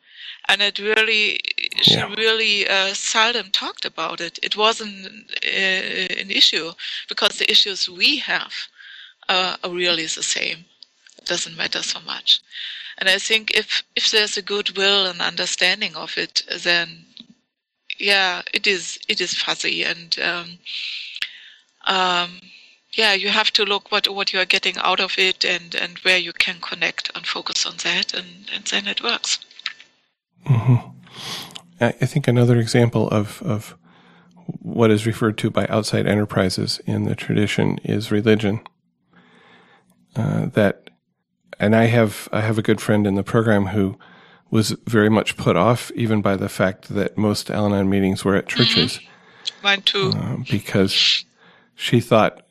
and 0.49 0.63
it 0.63 0.79
really 0.79 1.39
she 1.81 2.01
really 2.17 2.67
uh, 2.67 2.93
seldom 2.93 3.51
talked 3.51 3.85
about 3.85 4.19
it. 4.19 4.39
It 4.41 4.57
wasn't 4.57 5.05
uh, 5.45 6.21
an 6.23 6.31
issue 6.31 6.71
because 7.07 7.37
the 7.37 7.49
issues 7.49 7.87
we 7.87 8.17
have 8.17 8.53
uh, 9.29 9.57
are 9.63 9.69
really 9.69 10.03
the 10.07 10.23
same. 10.23 10.65
It 11.19 11.25
doesn't 11.25 11.55
matter 11.55 11.83
so 11.83 11.99
much. 12.01 12.41
And 12.97 13.07
I 13.07 13.19
think 13.19 13.51
if 13.51 13.83
if 13.95 14.09
there's 14.09 14.37
a 14.37 14.41
goodwill 14.41 15.05
and 15.05 15.21
understanding 15.21 15.95
of 15.95 16.17
it, 16.17 16.41
then 16.63 17.05
yeah, 17.99 18.41
it 18.51 18.65
is 18.65 18.97
it 19.07 19.21
is 19.21 19.35
fuzzy 19.35 19.83
and 19.83 20.17
um, 20.19 20.57
um, 21.89 22.39
yeah, 22.93 23.13
you 23.13 23.29
have 23.29 23.51
to 23.51 23.63
look 23.63 23.91
what 23.91 24.07
what 24.07 24.31
you 24.33 24.39
are 24.39 24.45
getting 24.45 24.77
out 24.77 24.99
of 24.99 25.15
it 25.17 25.43
and 25.43 25.75
and 25.75 25.97
where 25.99 26.17
you 26.17 26.33
can 26.33 26.59
connect 26.61 27.11
and 27.15 27.25
focus 27.25 27.65
on 27.65 27.75
that, 27.83 28.13
and 28.13 28.49
and 28.53 28.65
then 28.65 28.87
it 28.87 29.03
works. 29.03 29.39
Mm-hmm. 30.45 30.89
I 31.81 31.91
think 31.91 32.27
another 32.27 32.57
example 32.57 33.07
of, 33.09 33.41
of 33.41 33.77
what 34.61 34.91
is 34.91 35.05
referred 35.05 35.37
to 35.37 35.49
by 35.49 35.65
outside 35.67 36.07
enterprises 36.07 36.81
in 36.85 37.05
the 37.05 37.15
tradition 37.15 37.79
is 37.83 38.11
religion. 38.11 38.59
Uh, 40.15 40.47
that, 40.47 40.89
and 41.59 41.75
I 41.75 41.85
have 41.85 42.27
I 42.31 42.41
have 42.41 42.57
a 42.57 42.61
good 42.61 42.81
friend 42.81 43.07
in 43.07 43.15
the 43.15 43.23
program 43.23 43.67
who 43.67 43.97
was 44.51 44.71
very 44.87 45.09
much 45.09 45.37
put 45.37 45.55
off 45.55 45.91
even 45.91 46.21
by 46.21 46.35
the 46.35 46.49
fact 46.49 46.89
that 46.89 47.17
most 47.17 47.51
Al-Anon 47.51 47.89
meetings 47.89 48.25
were 48.25 48.35
at 48.35 48.47
mm-hmm. 48.47 48.57
churches. 48.57 48.97
Mm-hmm. 48.97 49.05
Mine 49.63 49.81
too. 49.83 50.11
Uh, 50.15 50.37
because 50.49 51.23
she 51.79 52.01
thought 52.01 52.41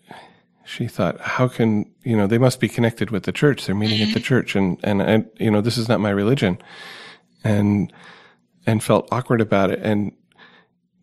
she 0.65 0.87
thought, 0.87 1.21
how 1.21 1.49
can 1.49 1.91
you 2.03 2.17
know 2.17 2.27
they 2.27 2.39
must 2.39 2.61
be 2.61 2.69
connected 2.69 3.11
with 3.11 3.25
the 3.25 3.33
church? 3.33 3.67
They're 3.67 3.75
meeting 3.75 3.99
mm-hmm. 3.99 4.09
at 4.09 4.15
the 4.15 4.21
mm-hmm. 4.21 4.27
church, 4.27 4.57
and 4.57 4.81
and 4.83 5.03
I, 5.03 5.25
you 5.39 5.51
know 5.51 5.61
this 5.61 5.77
is 5.77 5.87
not 5.87 6.01
my 6.01 6.11
religion 6.11 6.59
and 7.45 7.93
and 8.67 8.83
felt 8.83 9.07
awkward 9.13 9.43
about 9.43 9.71
it. 9.71 9.81
And 9.83 10.13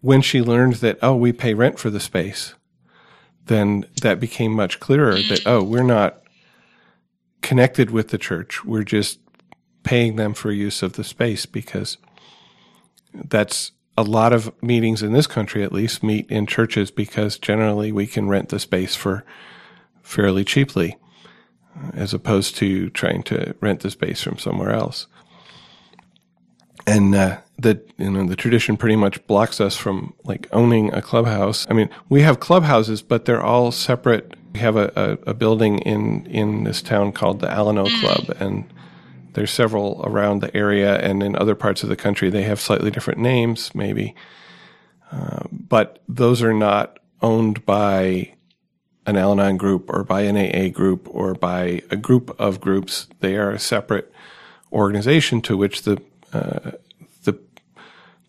when 0.02 0.22
she 0.22 0.42
learned 0.42 0.76
that, 0.76 0.98
oh, 1.04 1.16
we 1.16 1.34
pay 1.34 1.54
rent 1.54 1.78
for 1.78 1.92
the 1.92 2.00
space, 2.00 2.56
then 3.46 3.86
that 4.02 4.20
became 4.20 4.52
much 4.54 4.80
clearer 4.80 5.16
that, 5.16 5.42
oh, 5.46 5.64
we're 5.64 5.84
not 5.84 6.22
connected 7.42 7.92
with 7.92 8.10
the 8.10 8.18
church. 8.18 8.66
We're 8.66 8.84
just 8.84 9.20
paying 9.84 10.16
them 10.16 10.34
for 10.34 10.52
use 10.52 10.84
of 10.84 10.94
the 10.94 11.04
space 11.04 11.46
because 11.46 11.98
that's 13.14 13.72
a 13.98 14.04
lot 14.04 14.34
of 14.34 14.52
meetings 14.62 15.02
in 15.02 15.14
this 15.14 15.28
country, 15.28 15.64
at 15.64 15.72
least, 15.72 16.04
meet 16.04 16.30
in 16.30 16.46
churches 16.46 16.92
because 16.92 17.38
generally 17.38 17.92
we 17.92 18.08
can 18.08 18.28
rent 18.28 18.50
the 18.50 18.60
space 18.60 18.96
for 18.96 19.24
fairly 20.02 20.44
cheaply 20.44 20.98
as 21.94 22.14
opposed 22.14 22.56
to 22.58 22.90
trying 22.92 23.24
to 23.24 23.56
rent 23.60 23.82
the 23.82 23.92
space 23.92 24.22
from 24.22 24.38
somewhere 24.38 24.72
else 24.72 25.08
and 26.88 27.16
uh, 27.16 27.38
the 27.58 27.82
you 27.98 28.12
know 28.12 28.26
the 28.26 28.36
tradition 28.36 28.78
pretty 28.78 28.96
much 28.96 29.26
blocks 29.28 29.60
us 29.60 29.76
from 29.76 30.14
like 30.24 30.48
owning 30.52 30.94
a 30.94 31.02
clubhouse. 31.02 31.66
I 31.70 31.74
mean, 31.74 31.90
we 32.10 32.22
have 32.22 32.40
clubhouses, 32.40 33.02
but 33.02 33.26
they're 33.26 33.44
all 33.44 33.72
separate. 33.72 34.36
We 34.54 34.60
have 34.60 34.76
a, 34.76 34.92
a, 34.96 35.32
a 35.32 35.34
building 35.34 35.80
in 35.80 36.26
in 36.28 36.64
this 36.64 36.82
town 36.82 37.12
called 37.12 37.40
the 37.40 37.48
Alano 37.48 37.88
mm. 37.88 38.02
Club, 38.02 38.38
and 38.40 38.66
there's 39.36 39.52
several 39.52 40.02
around 40.06 40.42
the 40.42 40.56
area, 40.56 40.98
and 40.98 41.22
in 41.22 41.36
other 41.36 41.56
parts 41.56 41.84
of 41.84 41.90
the 41.90 41.96
country 41.96 42.30
they 42.30 42.44
have 42.44 42.60
slightly 42.60 42.90
different 42.90 43.20
names, 43.20 43.74
maybe. 43.76 44.16
Uh, 45.12 45.44
but 45.52 46.02
those 46.10 46.42
are 46.42 46.54
not 46.54 47.00
owned 47.22 47.66
by 47.66 48.34
an 49.06 49.18
Al-Anon 49.18 49.58
group 49.58 49.90
or 49.90 50.04
by 50.04 50.22
an 50.22 50.38
AA 50.38 50.70
group 50.70 51.08
or 51.12 51.34
by 51.34 51.82
a 51.92 51.96
group 51.96 52.36
of 52.40 52.60
groups. 52.60 53.08
They 53.20 53.36
are 53.36 53.52
a 53.52 53.60
separate 53.60 54.12
organization 54.72 55.42
to 55.42 55.58
which 55.58 55.84
the 55.84 56.02
uh, 56.34 56.72
the 57.24 57.38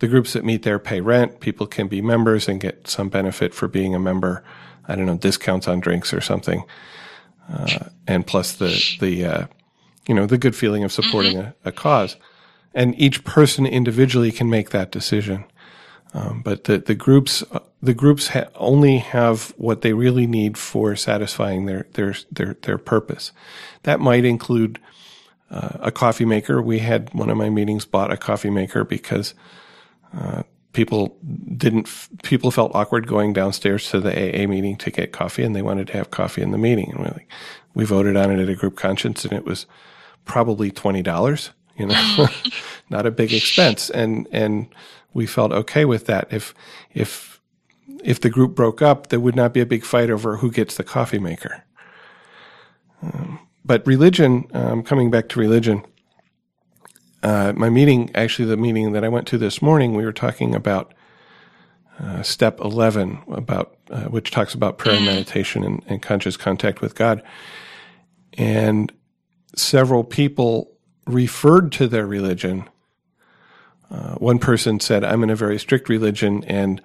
the 0.01 0.09
groups 0.09 0.33
that 0.35 0.45
meet 0.45 0.65
there 0.65 0.79
pay 0.79 1.01
rent. 1.01 1.41
People 1.41 1.67
can 1.67 1.89
be 1.89 2.03
members 2.03 2.49
and 2.49 2.61
get 2.61 2.89
some 2.89 3.09
benefit 3.09 3.55
for 3.55 3.69
being 3.69 3.95
a 3.95 4.01
member. 4.01 4.45
I 4.89 4.95
don't 4.95 5.07
know, 5.07 5.17
discounts 5.17 5.67
on 5.67 5.81
drinks 5.81 6.13
or 6.13 6.21
something, 6.21 6.65
uh, 7.53 7.91
and 8.07 8.27
plus 8.27 8.53
the 8.53 8.97
the 9.01 9.25
uh, 9.25 9.47
you 10.09 10.15
know 10.15 10.27
the 10.27 10.39
good 10.39 10.57
feeling 10.57 10.85
of 10.85 10.93
supporting 10.93 11.37
mm-hmm. 11.37 11.49
a, 11.65 11.69
a, 11.69 11.73
cause. 11.73 12.17
And 12.75 12.99
each 13.01 13.25
person 13.25 13.67
individually 13.67 14.31
can 14.31 14.51
make 14.51 14.71
that 14.71 14.91
decision. 14.91 15.45
Um, 16.15 16.43
but 16.43 16.65
the 16.65 16.79
the 16.79 16.95
groups 16.95 17.43
the 17.83 17.95
groups 17.95 18.29
ha- 18.29 18.49
only 18.55 18.99
have 18.99 19.55
what 19.57 19.83
they 19.83 19.93
really 19.93 20.27
need 20.27 20.57
for 20.57 20.97
satisfying 20.97 21.67
their 21.67 21.87
their 21.95 22.15
their 22.31 22.55
their 22.63 22.79
purpose. 22.79 23.33
That 23.83 24.01
might 24.01 24.25
include 24.25 24.79
uh, 25.51 25.79
a 25.81 25.93
coffee 25.93 26.25
maker. 26.25 26.61
We 26.63 26.81
had 26.81 27.13
one 27.15 27.31
of 27.31 27.37
my 27.37 27.51
meetings 27.51 27.85
bought 27.85 28.13
a 28.13 28.17
coffee 28.17 28.51
maker 28.51 28.85
because 28.85 29.35
uh, 30.17 30.43
people 30.73 31.17
didn't 31.57 31.89
people 32.23 32.51
felt 32.51 32.75
awkward 32.75 33.07
going 33.07 33.33
downstairs 33.33 33.91
to 33.91 34.01
the 34.01 34.13
AA 34.13 34.47
meeting 34.47 34.77
to 34.77 34.91
get 34.91 35.13
coffee, 35.13 35.43
and 35.43 35.55
they 35.55 35.63
wanted 35.63 35.87
to 35.89 35.95
have 35.95 36.11
coffee 36.11 36.43
in 36.43 36.51
the 36.51 36.59
meeting. 36.59 36.91
And 36.91 37.01
we 37.01 37.07
like 37.07 37.29
we 37.75 37.85
voted 37.85 38.17
on 38.17 38.31
it 38.31 38.43
at 38.43 38.49
a 38.49 38.55
group 38.55 38.77
conscience, 38.77 39.25
and 39.25 39.33
it 39.33 39.45
was 39.45 39.67
probably 40.27 40.71
twenty 40.71 41.03
dollars. 41.03 41.51
You 41.79 41.87
know, 41.87 42.29
not 42.91 43.07
a 43.07 43.11
big 43.11 43.33
expense, 43.33 43.89
and 43.89 44.29
and 44.31 44.69
we 45.15 45.27
felt 45.27 45.53
okay 45.53 45.87
with 45.87 46.05
that. 46.07 46.29
If 46.31 46.55
if 46.93 47.41
if 48.05 48.21
the 48.21 48.31
group 48.31 48.55
broke 48.55 48.83
up, 48.83 49.09
there 49.09 49.21
would 49.21 49.35
not 49.35 49.55
be 49.55 49.61
a 49.61 49.67
big 49.67 49.85
fight 49.85 50.11
over 50.11 50.37
who 50.37 50.51
gets 50.51 50.77
the 50.77 50.85
coffee 50.85 51.19
maker. 51.19 51.65
Um, 53.03 53.41
but 53.65 53.87
religion, 53.87 54.47
um, 54.53 54.83
coming 54.83 55.11
back 55.11 55.29
to 55.31 55.41
religion, 55.41 55.85
uh, 57.23 57.53
my 57.57 57.69
meeting, 57.69 58.11
actually, 58.15 58.47
the 58.47 58.57
meeting 58.57 58.93
that 58.93 59.03
I 59.03 59.09
went 59.09 59.27
to 59.29 59.39
this 59.39 59.61
morning, 59.61 59.95
we 59.95 60.05
were 60.05 60.13
talking 60.13 60.55
about 60.55 60.95
uh, 61.99 62.23
step 62.23 62.61
11, 62.61 63.23
about 63.33 63.77
uh, 63.91 64.05
which 64.05 64.31
talks 64.31 64.55
about 64.55 64.79
prayer 64.79 64.97
and 64.97 65.05
mm. 65.05 65.09
meditation 65.09 65.65
and, 65.65 65.83
and, 65.89 66.03
conscious 66.03 66.37
contact 66.37 66.81
with 66.81 66.95
God. 66.95 67.23
And 68.35 68.93
several 69.57 70.05
people 70.05 70.71
referred 71.07 71.73
to 71.73 71.89
their 71.89 72.07
religion. 72.07 72.69
Uh, 73.91 74.15
one 74.15 74.39
person 74.39 74.81
said, 74.81 75.05
I'm 75.05 75.23
in 75.23 75.31
a 75.31 75.37
very 75.37 75.59
strict 75.59 75.89
religion, 75.89 76.45
and 76.45 76.81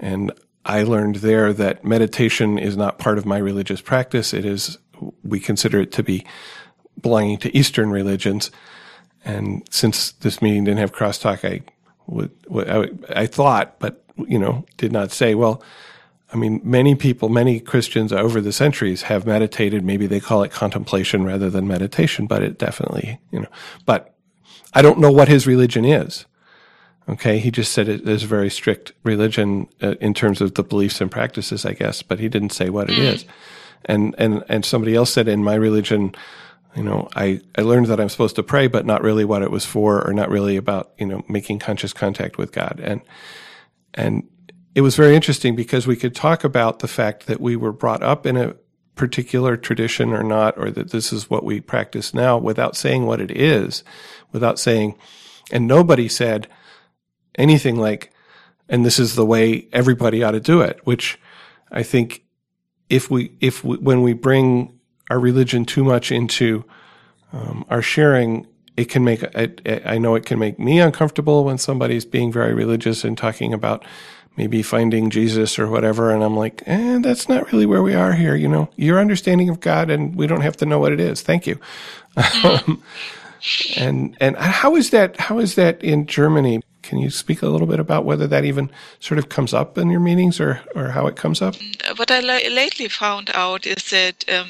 and 0.00 0.32
I 0.64 0.82
learned 0.82 1.16
there 1.16 1.52
that 1.52 1.84
meditation 1.84 2.58
is 2.58 2.76
not 2.76 2.98
part 2.98 3.18
of 3.18 3.26
my 3.26 3.38
religious 3.38 3.80
practice. 3.80 4.32
It 4.34 4.44
is 4.44 4.78
we 5.22 5.40
consider 5.40 5.80
it 5.80 5.92
to 5.92 6.02
be 6.02 6.26
belonging 7.00 7.38
to 7.38 7.56
Eastern 7.56 7.90
religions. 7.90 8.50
And 9.24 9.66
since 9.70 10.12
this 10.12 10.40
meeting 10.42 10.64
didn't 10.64 10.78
have 10.78 10.92
crosstalk, 10.92 11.44
I 11.44 11.62
would, 12.06 12.32
I, 12.68 13.22
I 13.22 13.26
thought, 13.26 13.78
but 13.78 14.02
you 14.26 14.38
know, 14.38 14.64
did 14.76 14.92
not 14.92 15.12
say. 15.12 15.34
Well, 15.34 15.62
I 16.32 16.36
mean, 16.36 16.60
many 16.62 16.94
people, 16.94 17.28
many 17.28 17.58
Christians 17.58 18.12
over 18.12 18.40
the 18.40 18.52
centuries 18.52 19.02
have 19.02 19.26
meditated. 19.26 19.84
Maybe 19.84 20.06
they 20.06 20.20
call 20.20 20.42
it 20.42 20.50
contemplation 20.50 21.24
rather 21.24 21.48
than 21.48 21.66
meditation, 21.66 22.26
but 22.26 22.42
it 22.42 22.58
definitely, 22.58 23.18
you 23.30 23.40
know, 23.40 23.48
but 23.86 24.14
I 24.74 24.82
don't 24.82 24.98
know 24.98 25.10
what 25.10 25.28
his 25.28 25.46
religion 25.46 25.84
is. 25.84 26.26
Okay. 27.08 27.38
He 27.38 27.50
just 27.50 27.72
said 27.72 27.88
it 27.88 28.06
is 28.06 28.24
a 28.24 28.26
very 28.26 28.50
strict 28.50 28.92
religion 29.02 29.68
uh, 29.82 29.94
in 30.00 30.12
terms 30.12 30.42
of 30.42 30.54
the 30.54 30.62
beliefs 30.62 31.00
and 31.00 31.10
practices, 31.10 31.64
I 31.64 31.72
guess, 31.72 32.02
but 32.02 32.18
he 32.20 32.28
didn't 32.28 32.50
say 32.50 32.68
what 32.68 32.90
it 32.90 32.98
is 32.98 33.24
and 33.84 34.14
and 34.18 34.44
and 34.48 34.64
somebody 34.64 34.94
else 34.94 35.12
said 35.12 35.28
in 35.28 35.42
my 35.42 35.54
religion 35.54 36.14
you 36.76 36.82
know 36.82 37.08
i 37.14 37.40
i 37.56 37.62
learned 37.62 37.86
that 37.86 38.00
i'm 38.00 38.08
supposed 38.08 38.36
to 38.36 38.42
pray 38.42 38.66
but 38.66 38.86
not 38.86 39.02
really 39.02 39.24
what 39.24 39.42
it 39.42 39.50
was 39.50 39.64
for 39.64 40.06
or 40.06 40.12
not 40.12 40.28
really 40.28 40.56
about 40.56 40.92
you 40.98 41.06
know 41.06 41.22
making 41.28 41.58
conscious 41.58 41.92
contact 41.92 42.38
with 42.38 42.52
god 42.52 42.80
and 42.82 43.00
and 43.94 44.28
it 44.78 44.82
was 44.82 44.94
very 44.94 45.16
interesting 45.16 45.56
because 45.56 45.88
we 45.88 45.96
could 45.96 46.14
talk 46.14 46.44
about 46.44 46.78
the 46.78 46.86
fact 46.88 47.26
that 47.26 47.40
we 47.40 47.56
were 47.56 47.72
brought 47.72 48.02
up 48.02 48.24
in 48.24 48.36
a 48.36 48.54
particular 48.94 49.56
tradition 49.56 50.12
or 50.12 50.22
not 50.22 50.56
or 50.56 50.70
that 50.70 50.92
this 50.92 51.12
is 51.12 51.28
what 51.28 51.42
we 51.42 51.60
practice 51.60 52.14
now 52.14 52.38
without 52.38 52.76
saying 52.76 53.04
what 53.04 53.20
it 53.20 53.30
is 53.30 53.82
without 54.32 54.58
saying 54.58 54.96
and 55.50 55.66
nobody 55.66 56.08
said 56.08 56.48
anything 57.36 57.76
like 57.76 58.12
and 58.68 58.84
this 58.84 58.98
is 58.98 59.14
the 59.14 59.26
way 59.26 59.68
everybody 59.72 60.22
ought 60.22 60.32
to 60.32 60.40
do 60.40 60.60
it 60.60 60.80
which 60.84 61.18
i 61.70 61.82
think 61.82 62.24
if 62.88 63.10
we 63.10 63.32
if 63.40 63.64
we, 63.64 63.76
when 63.78 64.02
we 64.02 64.12
bring 64.12 64.78
our 65.10 65.18
religion 65.18 65.64
too 65.64 65.84
much 65.84 66.12
into 66.12 66.64
um, 67.32 67.64
our 67.68 67.82
sharing, 67.82 68.46
it 68.76 68.86
can 68.86 69.04
make 69.04 69.22
I, 69.36 69.50
I 69.84 69.98
know 69.98 70.14
it 70.14 70.24
can 70.24 70.38
make 70.38 70.58
me 70.58 70.80
uncomfortable 70.80 71.44
when 71.44 71.58
somebody's 71.58 72.04
being 72.04 72.32
very 72.32 72.54
religious 72.54 73.04
and 73.04 73.16
talking 73.16 73.52
about 73.52 73.84
maybe 74.38 74.62
finding 74.62 75.10
Jesus 75.10 75.58
or 75.58 75.66
whatever. 75.66 76.12
And 76.12 76.22
I'm 76.22 76.36
like, 76.36 76.62
eh, 76.64 77.00
that's 77.02 77.28
not 77.28 77.52
really 77.52 77.66
where 77.66 77.82
we 77.82 77.94
are 77.94 78.12
here. 78.12 78.36
You 78.36 78.48
know, 78.48 78.70
your 78.76 79.00
understanding 79.00 79.50
of 79.50 79.60
God, 79.60 79.90
and 79.90 80.14
we 80.14 80.28
don't 80.28 80.42
have 80.42 80.56
to 80.58 80.66
know 80.66 80.78
what 80.78 80.92
it 80.92 81.00
is. 81.00 81.20
Thank 81.20 81.46
you. 81.46 81.58
Um, 82.44 82.82
and 83.76 84.16
and 84.20 84.36
how 84.36 84.76
is 84.76 84.90
that? 84.90 85.20
How 85.20 85.40
is 85.40 85.56
that 85.56 85.82
in 85.82 86.06
Germany? 86.06 86.62
Can 86.82 86.98
you 86.98 87.10
speak 87.10 87.42
a 87.42 87.48
little 87.48 87.66
bit 87.66 87.80
about 87.80 88.06
whether 88.06 88.26
that 88.28 88.46
even 88.46 88.70
sort 89.00 89.18
of 89.18 89.28
comes 89.28 89.52
up 89.52 89.76
in 89.76 89.90
your 89.90 90.00
meetings 90.00 90.40
or, 90.40 90.62
or 90.74 90.88
how 90.88 91.06
it 91.06 91.16
comes 91.16 91.42
up? 91.42 91.54
What 91.96 92.10
I 92.10 92.20
lately 92.20 92.88
found 92.88 93.30
out 93.34 93.66
is 93.66 93.90
that 93.90 94.24
um, 94.26 94.48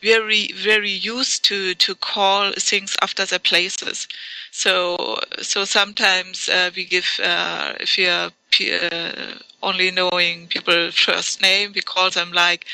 very 0.00 0.52
very 0.54 0.90
used 0.90 1.44
to 1.44 1.74
to 1.74 1.94
call 1.96 2.52
things 2.52 2.96
after 3.02 3.26
their 3.26 3.40
places. 3.40 4.08
So 4.52 5.18
so 5.42 5.66
sometimes 5.66 6.48
uh, 6.48 6.70
we 6.74 6.84
give 6.86 7.08
uh, 7.22 7.74
if 7.78 7.98
uh, 7.98 8.30
only 9.62 9.90
knowing 9.90 10.46
people 10.48 10.90
first 10.90 11.40
name, 11.42 11.72
we 11.74 11.80
call 11.80 12.10
them 12.10 12.32
like 12.32 12.66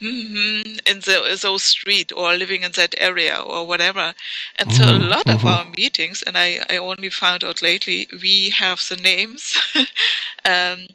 mm-hmm, 0.00 0.78
in 0.86 1.00
the 1.00 1.38
those 1.40 1.62
street 1.62 2.12
or 2.14 2.34
living 2.34 2.62
in 2.62 2.72
that 2.72 2.94
area 2.98 3.38
or 3.38 3.66
whatever. 3.66 4.14
And 4.56 4.72
so 4.72 4.84
mm-hmm. 4.84 5.02
a 5.02 5.06
lot 5.06 5.28
of 5.28 5.40
mm-hmm. 5.40 5.48
our 5.48 5.64
meetings, 5.76 6.22
and 6.22 6.36
I, 6.36 6.64
I 6.70 6.76
only 6.78 7.10
found 7.10 7.44
out 7.44 7.62
lately, 7.62 8.08
we 8.22 8.50
have 8.50 8.80
the 8.88 8.96
names 8.96 9.56
um, 10.44 10.86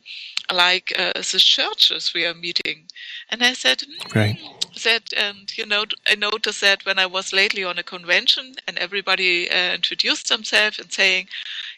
like 0.52 0.94
uh, 0.98 1.14
the 1.14 1.40
churches 1.40 2.14
we 2.14 2.26
are 2.26 2.34
meeting. 2.34 2.86
And 3.30 3.44
I 3.44 3.54
said, 3.54 3.80
mm, 3.80 4.16
right. 4.16 4.40
That 4.84 5.14
and 5.14 5.56
you 5.58 5.66
know 5.66 5.86
I 6.08 6.16
noticed 6.16 6.62
that 6.62 6.86
when 6.86 6.98
I 6.98 7.06
was 7.06 7.32
lately 7.32 7.64
on 7.64 7.78
a 7.78 7.84
convention 7.84 8.56
and 8.68 8.78
everybody 8.80 9.50
uh, 9.50 9.74
introduced 9.74 10.30
themselves 10.30 10.80
and 10.80 10.92
saying, 10.92 11.28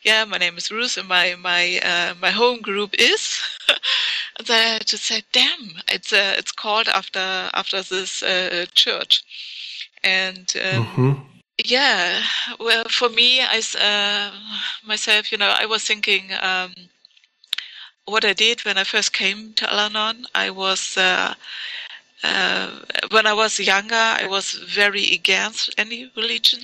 "Yeah, 0.02 0.24
my 0.26 0.38
name 0.38 0.58
is 0.58 0.72
Ruth 0.72 0.98
and 0.98 1.08
my 1.08 1.36
my 1.36 1.80
uh, 1.84 2.16
my 2.22 2.32
home 2.32 2.62
group 2.62 2.96
is," 2.98 3.42
and 4.38 4.48
then 4.48 4.76
I 4.82 4.84
just 4.84 5.04
said, 5.04 5.24
"Damn, 5.34 5.82
it's 5.90 6.14
uh, 6.14 6.36
it's 6.38 6.52
called 6.54 6.88
after 6.88 7.50
after 7.54 7.82
this 7.82 8.24
uh, 8.24 8.66
church," 8.74 9.24
and. 10.04 10.54
Um, 10.56 10.86
mm-hmm. 10.86 11.22
Yeah, 11.64 12.22
well, 12.60 12.84
for 12.90 13.08
me, 13.08 13.40
I 13.42 13.62
uh, 13.80 14.32
myself, 14.86 15.32
you 15.32 15.38
know, 15.38 15.56
I 15.58 15.66
was 15.66 15.84
thinking 15.84 16.34
um, 16.42 16.74
what 18.06 18.26
I 18.26 18.34
did 18.34 18.66
when 18.66 18.78
I 18.78 18.84
first 18.84 19.14
came 19.14 19.54
to 19.54 19.72
Al-Anon. 19.72 20.28
I 20.36 20.50
was 20.50 20.98
uh, 22.26 22.70
when 23.12 23.28
I 23.28 23.34
was 23.34 23.60
younger, 23.60 23.96
I 23.96 24.28
was 24.28 24.54
very 24.54 25.14
against 25.14 25.74
any 25.78 26.12
religion, 26.16 26.64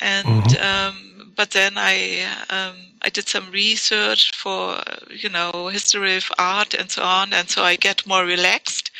and 0.00 0.26
mm-hmm. 0.26 0.62
um, 0.62 1.32
but 1.36 1.50
then 1.50 1.74
I 1.76 2.26
um, 2.50 2.76
I 3.02 3.08
did 3.10 3.28
some 3.28 3.50
research 3.50 4.34
for 4.34 4.82
you 5.10 5.28
know 5.28 5.68
history 5.68 6.16
of 6.16 6.30
art 6.38 6.74
and 6.74 6.90
so 6.90 7.02
on, 7.02 7.32
and 7.32 7.48
so 7.48 7.62
I 7.62 7.76
get 7.76 8.06
more 8.06 8.24
relaxed. 8.24 8.90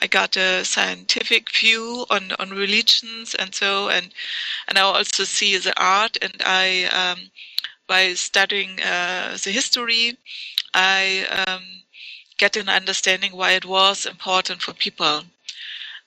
I 0.00 0.06
got 0.06 0.36
a 0.36 0.64
scientific 0.64 1.50
view 1.50 2.06
on, 2.10 2.32
on 2.38 2.50
religions 2.50 3.34
and 3.34 3.52
so 3.52 3.88
and 3.88 4.12
and 4.68 4.78
I 4.78 4.82
also 4.82 5.24
see 5.24 5.56
the 5.58 5.74
art 5.80 6.16
and 6.22 6.40
I 6.44 6.84
um, 6.84 7.30
by 7.88 8.14
studying 8.14 8.80
uh, 8.80 9.36
the 9.42 9.50
history 9.50 10.16
I 10.74 11.26
um, 11.46 11.64
get 12.38 12.56
an 12.56 12.68
understanding 12.68 13.32
why 13.32 13.50
it 13.52 13.64
was 13.64 14.06
important 14.06 14.62
for 14.62 14.72
people. 14.72 15.24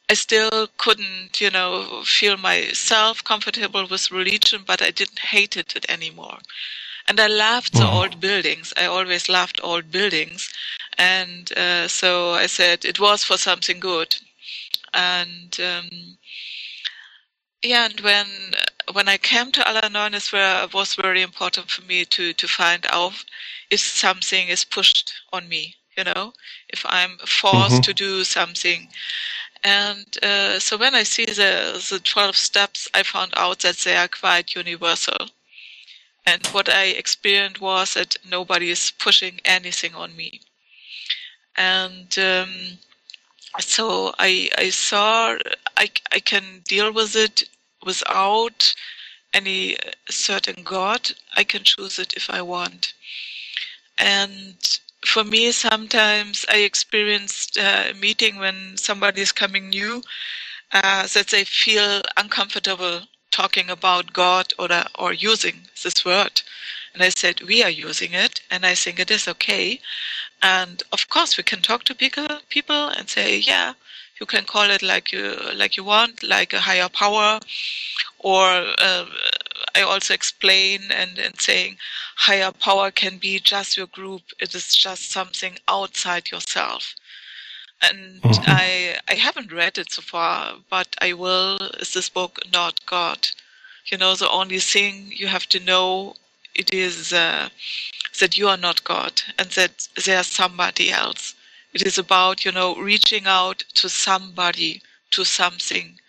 I 0.09 0.13
still 0.13 0.67
couldn't, 0.77 1.39
you 1.39 1.49
know, 1.49 2.03
feel 2.03 2.37
myself 2.37 3.23
comfortable 3.23 3.85
with 3.87 4.11
religion, 4.11 4.63
but 4.65 4.81
I 4.81 4.91
didn't 4.91 5.19
hate 5.19 5.55
it 5.57 5.85
anymore. 5.89 6.39
And 7.07 7.19
I 7.19 7.27
loved 7.27 7.73
the 7.73 7.87
old 7.87 8.19
buildings. 8.19 8.73
I 8.77 8.85
always 8.85 9.29
loved 9.29 9.59
old 9.63 9.91
buildings. 9.91 10.51
And 10.97 11.51
uh, 11.57 11.87
so 11.87 12.31
I 12.31 12.47
said 12.47 12.85
it 12.85 12.99
was 12.99 13.23
for 13.23 13.37
something 13.37 13.79
good. 13.79 14.15
And 14.93 15.57
um, 15.59 16.17
yeah, 17.61 17.85
and 17.85 17.99
when 18.01 18.27
when 18.93 19.07
I 19.07 19.17
came 19.17 19.51
to 19.51 19.67
Al-Anon, 19.67 20.13
it 20.13 20.73
was 20.73 20.95
very 20.95 21.21
important 21.21 21.69
for 21.69 21.83
me 21.83 22.05
to 22.05 22.33
to 22.33 22.47
find 22.47 22.85
out 22.89 23.23
if 23.69 23.79
something 23.79 24.47
is 24.49 24.65
pushed 24.65 25.13
on 25.31 25.47
me 25.47 25.75
you 26.01 26.13
know, 26.13 26.33
if 26.69 26.85
I'm 26.87 27.17
forced 27.19 27.75
mm-hmm. 27.75 27.81
to 27.81 27.93
do 27.93 28.23
something. 28.23 28.87
And 29.63 30.05
uh, 30.23 30.59
so 30.59 30.77
when 30.77 30.95
I 30.95 31.03
see 31.03 31.25
the, 31.25 31.85
the 31.89 31.99
12 31.99 32.35
steps, 32.35 32.89
I 32.93 33.03
found 33.03 33.33
out 33.37 33.59
that 33.59 33.77
they 33.77 33.95
are 33.95 34.07
quite 34.07 34.55
universal. 34.55 35.27
And 36.25 36.45
what 36.47 36.69
I 36.69 36.85
experienced 36.85 37.61
was 37.61 37.93
that 37.93 38.17
nobody 38.27 38.71
is 38.71 38.91
pushing 38.97 39.39
anything 39.45 39.93
on 39.93 40.15
me. 40.15 40.41
And 41.57 42.17
um, 42.17 42.53
so 43.59 44.13
I, 44.17 44.49
I 44.57 44.69
saw 44.69 45.37
I, 45.77 45.89
I 46.11 46.19
can 46.19 46.61
deal 46.67 46.91
with 46.93 47.15
it 47.15 47.43
without 47.85 48.73
any 49.33 49.77
certain 50.09 50.63
God. 50.63 51.11
I 51.35 51.43
can 51.43 51.63
choose 51.63 51.99
it 51.99 52.13
if 52.13 52.29
I 52.29 52.41
want. 52.41 52.93
And 53.97 54.55
for 55.05 55.23
me, 55.23 55.51
sometimes 55.51 56.45
I 56.49 56.57
experienced 56.57 57.57
uh, 57.57 57.85
a 57.91 57.93
meeting 57.93 58.37
when 58.37 58.77
somebody 58.77 59.21
is 59.21 59.31
coming 59.31 59.69
new 59.69 60.03
uh, 60.71 61.07
that 61.07 61.27
they 61.27 61.43
feel 61.43 62.01
uncomfortable 62.17 63.01
talking 63.31 63.69
about 63.69 64.13
God 64.13 64.53
or 64.59 64.69
or 64.97 65.13
using 65.13 65.67
this 65.83 66.05
word. 66.05 66.41
And 66.93 67.01
I 67.03 67.09
said 67.09 67.41
we 67.41 67.63
are 67.63 67.69
using 67.69 68.13
it, 68.13 68.41
and 68.51 68.65
I 68.65 68.75
think 68.75 68.99
it 68.99 69.11
is 69.11 69.27
okay. 69.27 69.79
And 70.41 70.83
of 70.91 71.09
course, 71.09 71.37
we 71.37 71.43
can 71.43 71.61
talk 71.61 71.83
to 71.85 71.95
people 71.95 72.27
people 72.49 72.89
and 72.89 73.09
say, 73.09 73.37
yeah, 73.37 73.73
you 74.19 74.25
can 74.25 74.45
call 74.45 74.69
it 74.69 74.81
like 74.83 75.11
you 75.11 75.37
like 75.55 75.77
you 75.77 75.83
want, 75.83 76.23
like 76.23 76.53
a 76.53 76.59
higher 76.61 76.89
power, 76.89 77.39
or 78.19 78.45
uh, 78.77 79.05
I 79.75 79.81
also 79.81 80.13
explain 80.13 80.91
and, 80.91 81.17
and 81.17 81.39
saying 81.39 81.77
higher 82.15 82.51
power 82.51 82.91
can 82.91 83.17
be 83.17 83.39
just 83.39 83.77
your 83.77 83.87
group. 83.87 84.21
It 84.39 84.53
is 84.55 84.75
just 84.75 85.11
something 85.11 85.57
outside 85.67 86.31
yourself. 86.31 86.95
And 87.81 88.21
mm-hmm. 88.21 88.43
I 88.45 88.97
I 89.07 89.15
haven't 89.15 89.51
read 89.51 89.77
it 89.77 89.91
so 89.91 90.01
far, 90.01 90.55
but 90.69 90.95
I 91.01 91.13
will. 91.13 91.57
Is 91.79 91.93
this 91.93 92.09
book 92.09 92.39
not 92.51 92.85
God? 92.85 93.27
You 93.85 93.97
know, 93.97 94.15
the 94.15 94.29
only 94.29 94.59
thing 94.59 95.11
you 95.15 95.27
have 95.27 95.47
to 95.47 95.59
know 95.59 96.15
it 96.53 96.73
is 96.73 97.13
uh, 97.13 97.49
that 98.19 98.37
you 98.37 98.47
are 98.47 98.57
not 98.57 98.83
God 98.83 99.21
and 99.39 99.49
that 99.51 99.87
there's 100.05 100.27
somebody 100.27 100.91
else. 100.91 101.33
It 101.73 101.81
is 101.83 101.97
about 101.97 102.45
you 102.45 102.51
know 102.51 102.75
reaching 102.75 103.25
out 103.25 103.63
to 103.75 103.89
somebody, 103.89 104.81
to 105.11 105.23
something, 105.23 105.99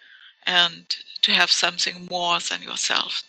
and 0.46 0.84
to 1.22 1.32
have 1.32 1.50
something 1.50 2.06
more 2.10 2.38
than 2.40 2.62
yourself. 2.62 3.22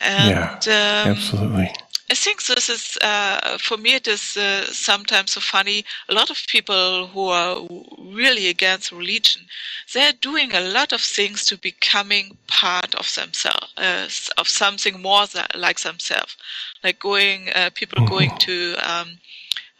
And, 0.00 0.30
yeah, 0.66 1.04
um, 1.04 1.12
absolutely. 1.12 1.70
I 2.10 2.14
think 2.14 2.44
this 2.44 2.68
is, 2.68 2.98
uh, 3.00 3.56
for 3.58 3.78
me, 3.78 3.94
it 3.94 4.06
is 4.06 4.36
uh, 4.36 4.66
sometimes 4.66 5.32
so 5.32 5.40
funny. 5.40 5.84
A 6.08 6.14
lot 6.14 6.30
of 6.30 6.44
people 6.48 7.06
who 7.06 7.28
are 7.28 7.66
really 7.98 8.48
against 8.48 8.92
religion, 8.92 9.46
they're 9.92 10.12
doing 10.12 10.52
a 10.52 10.60
lot 10.60 10.92
of 10.92 11.00
things 11.00 11.46
to 11.46 11.56
becoming 11.56 12.36
part 12.46 12.94
of 12.94 13.12
themselves, 13.14 13.72
uh, 13.78 14.08
of 14.36 14.48
something 14.48 15.00
more 15.00 15.26
that, 15.28 15.58
like 15.58 15.80
themselves. 15.80 16.36
Like 16.82 17.00
going, 17.00 17.48
uh, 17.54 17.70
people 17.74 18.02
mm-hmm. 18.02 18.14
going 18.14 18.36
to 18.38 18.76
um, 18.82 19.18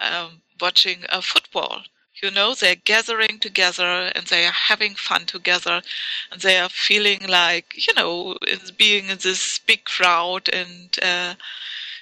um, 0.01 0.41
watching 0.61 1.05
a 1.11 1.21
football 1.21 1.83
you 2.23 2.31
know 2.31 2.55
they're 2.55 2.75
gathering 2.75 3.39
together 3.39 4.11
and 4.15 4.27
they 4.27 4.47
are 4.47 4.53
having 4.53 4.95
fun 4.95 5.27
together 5.27 5.83
and 6.31 6.41
they 6.41 6.59
are 6.59 6.69
feeling 6.69 7.27
like 7.29 7.87
you 7.87 7.95
know 7.95 8.37
being 8.77 9.09
in 9.09 9.19
this 9.19 9.59
big 9.59 9.85
crowd 9.85 10.49
and 10.53 10.99
uh, 11.03 11.35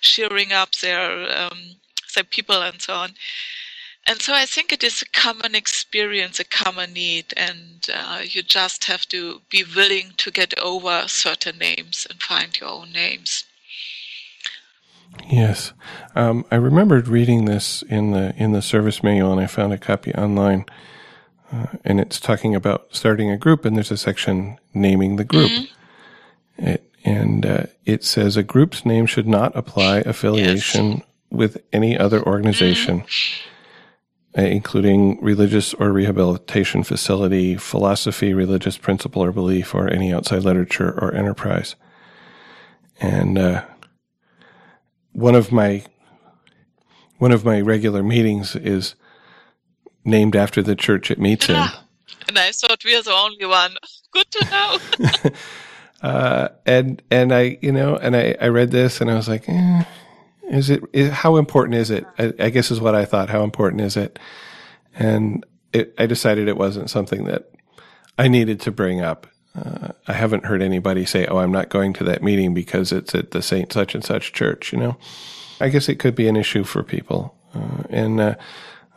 cheering 0.01 0.53
up 0.53 0.75
their 0.77 1.11
um, 1.39 1.77
their 2.15 2.25
people 2.25 2.61
and 2.63 2.81
so 2.83 2.95
on 2.95 3.15
and 4.05 4.21
so 4.21 4.35
I 4.35 4.47
think 4.47 4.73
it 4.73 4.83
is 4.83 5.01
a 5.01 5.07
common 5.07 5.55
experience, 5.55 6.41
a 6.41 6.45
common 6.45 6.93
need, 6.93 7.33
and 7.37 7.87
uh, 7.95 8.23
you 8.25 8.43
just 8.43 8.85
have 8.87 9.07
to 9.11 9.43
be 9.49 9.63
willing 9.63 10.15
to 10.17 10.33
get 10.33 10.59
over 10.59 11.07
certain 11.07 11.59
names 11.59 12.05
and 12.11 12.21
find 12.21 12.59
your 12.59 12.69
own 12.69 12.91
names. 12.91 13.45
Yes, 15.31 15.73
um, 16.15 16.45
I 16.51 16.57
remembered 16.57 17.09
reading 17.09 17.45
this 17.45 17.83
in 17.83 18.13
the 18.13 18.35
in 18.37 18.53
the 18.53 18.63
service 18.63 19.03
manual, 19.03 19.33
and 19.33 19.41
I 19.41 19.47
found 19.47 19.73
a 19.73 19.79
copy 19.79 20.15
online. 20.15 20.67
Uh, 21.53 21.67
and 21.85 22.01
it's 22.01 22.19
talking 22.19 22.55
about 22.55 22.87
starting 22.93 23.31
a 23.31 23.37
group, 23.37 23.65
and 23.65 23.77
there's 23.77 23.91
a 23.91 23.97
section 23.97 24.59
naming 24.73 25.17
the 25.17 25.25
group. 25.25 25.51
Mm-hmm. 25.51 26.67
It, 26.67 26.91
and 27.05 27.45
uh, 27.45 27.65
it 27.85 28.05
says 28.05 28.37
a 28.37 28.43
group's 28.43 28.87
name 28.87 29.07
should 29.07 29.29
not 29.29 29.55
apply 29.57 29.99
affiliation 29.99 30.91
yes. 30.91 31.03
with 31.31 31.63
any 31.73 31.99
other 31.99 32.23
organization. 32.27 33.01
Mm-hmm. 33.01 34.41
uh, 34.41 34.43
including 34.43 35.23
religious 35.23 35.75
or 35.75 35.93
rehabilitation 35.93 36.83
facility, 36.83 37.57
philosophy, 37.57 38.33
religious 38.33 38.79
principle 38.79 39.23
or 39.23 39.33
belief, 39.33 39.75
or 39.75 39.91
any 39.91 40.13
outside 40.13 40.43
literature 40.43 40.99
or 40.99 41.13
enterprise. 41.13 41.75
And 43.01 43.37
uh, 43.37 43.65
one 45.13 45.35
of 45.35 45.53
my 45.53 45.85
one 47.19 47.33
of 47.33 47.45
my 47.45 47.61
regular 47.61 48.03
meetings 48.03 48.57
is 48.57 48.95
named 50.05 50.35
after 50.35 50.63
the 50.63 50.75
church 50.75 51.11
it 51.11 51.19
meets 51.19 51.49
in. 51.49 51.69
And 52.29 52.39
I 52.39 52.51
thought 52.51 52.85
we 52.85 52.97
are 52.97 53.03
the 53.03 53.13
only 53.13 53.47
one. 53.47 53.77
Good 54.13 54.31
to 54.33 54.51
know. 54.51 55.31
uh, 56.03 56.49
and 56.67 57.03
and 57.11 57.33
I 57.33 57.59
you 57.61 57.73
know 57.73 57.97
and 57.97 58.17
I, 58.17 58.35
I 58.41 58.49
read 58.49 58.71
this 58.71 59.01
and 59.01 59.11
I 59.11 59.15
was 59.15 59.29
like, 59.29 59.49
eh, 59.49 59.85
is 60.51 60.71
it 60.71 60.83
is, 60.93 61.11
how 61.11 61.37
important 61.37 61.77
is 61.77 61.91
it? 61.91 62.05
I, 62.19 62.33
I, 62.39 62.51
guess 62.51 62.71
is 62.71 62.81
what 62.81 62.95
I 62.95 63.05
thought. 63.05 63.31
How 63.31 63.45
important 63.45 63.81
is 63.83 63.97
it? 63.97 64.19
And 64.95 65.45
it, 65.73 65.95
I 65.99 66.07
decided 66.07 66.49
it 66.49 66.57
wasn't 66.57 66.91
something 66.91 67.25
that 67.25 67.51
I 68.19 68.29
needed 68.29 68.61
to 68.63 68.71
bring 68.71 69.01
up. 69.01 69.27
Uh, 69.55 69.89
I 70.09 70.15
haven't 70.15 70.47
heard 70.47 70.63
anybody 70.63 71.05
say, 71.05 71.27
"Oh, 71.27 71.39
I'm 71.39 71.53
not 71.53 71.69
going 71.69 71.93
to 71.95 72.05
that 72.05 72.23
meeting 72.23 72.55
because 72.55 72.91
it's 72.91 73.15
at 73.15 73.33
the 73.33 73.43
Saint 73.43 73.73
such 73.73 73.95
and 73.95 74.05
such 74.05 74.33
church." 74.33 74.73
You 74.73 74.79
know, 74.79 74.97
I 75.61 75.69
guess 75.69 75.89
it 75.89 75.99
could 75.99 76.15
be 76.15 76.27
an 76.27 76.37
issue 76.37 76.65
for 76.65 76.83
people, 76.83 77.37
uh, 77.55 77.83
and 77.91 78.21
uh, 78.21 78.35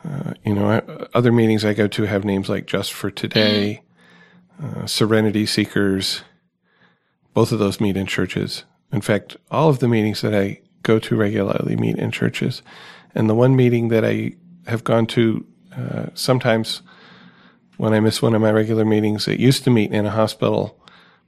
uh 0.06 0.34
you 0.46 0.56
know, 0.56 0.82
other 1.14 1.32
meetings 1.32 1.66
I 1.66 1.74
go 1.74 1.88
to 1.88 2.04
have 2.04 2.24
names 2.24 2.48
like 2.48 2.68
Just 2.68 2.94
for 2.94 3.12
Today, 3.12 3.82
uh, 4.64 4.86
Serenity 4.86 5.46
Seekers. 5.46 6.22
Both 7.34 7.52
of 7.52 7.60
those 7.60 7.82
meet 7.82 7.98
in 7.98 8.06
churches. 8.06 8.64
In 8.94 9.02
fact, 9.02 9.36
all 9.52 9.68
of 9.68 9.80
the 9.80 9.90
meetings 9.90 10.22
that 10.22 10.34
I 10.34 10.62
go 10.84 11.00
to 11.00 11.18
regularly 11.18 11.76
meet 11.76 11.98
in 11.98 12.12
churches, 12.12 12.62
and 13.14 13.30
the 13.30 13.36
one 13.36 13.58
meeting 13.58 13.90
that 13.90 14.06
I 14.06 14.36
have 14.68 14.86
gone 14.86 15.06
to 15.08 15.46
uh, 15.76 16.06
sometimes 16.14 16.82
when 17.78 17.94
I 17.94 18.00
miss 18.00 18.22
one 18.22 18.36
of 18.36 18.42
my 18.42 18.52
regular 18.52 18.86
meetings. 18.86 19.28
It 19.28 19.40
used 19.40 19.64
to 19.64 19.70
meet 19.70 19.92
in 19.92 20.06
a 20.06 20.12
hospital, 20.12 20.80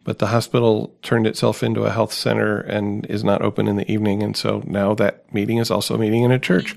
but 0.04 0.20
the 0.20 0.28
hospital 0.28 0.96
turned 1.02 1.28
itself 1.28 1.64
into 1.64 1.84
a 1.84 1.92
health 1.92 2.14
center 2.14 2.60
and 2.60 3.06
is 3.08 3.24
not 3.24 3.42
open 3.42 3.68
in 3.68 3.76
the 3.76 3.92
evening. 3.92 4.24
And 4.24 4.36
so 4.36 4.64
now 4.66 4.94
that 4.96 5.32
meeting 5.34 5.58
is 5.58 5.72
also 5.72 5.98
meeting 5.98 6.24
in 6.24 6.32
a 6.32 6.40
church. 6.40 6.76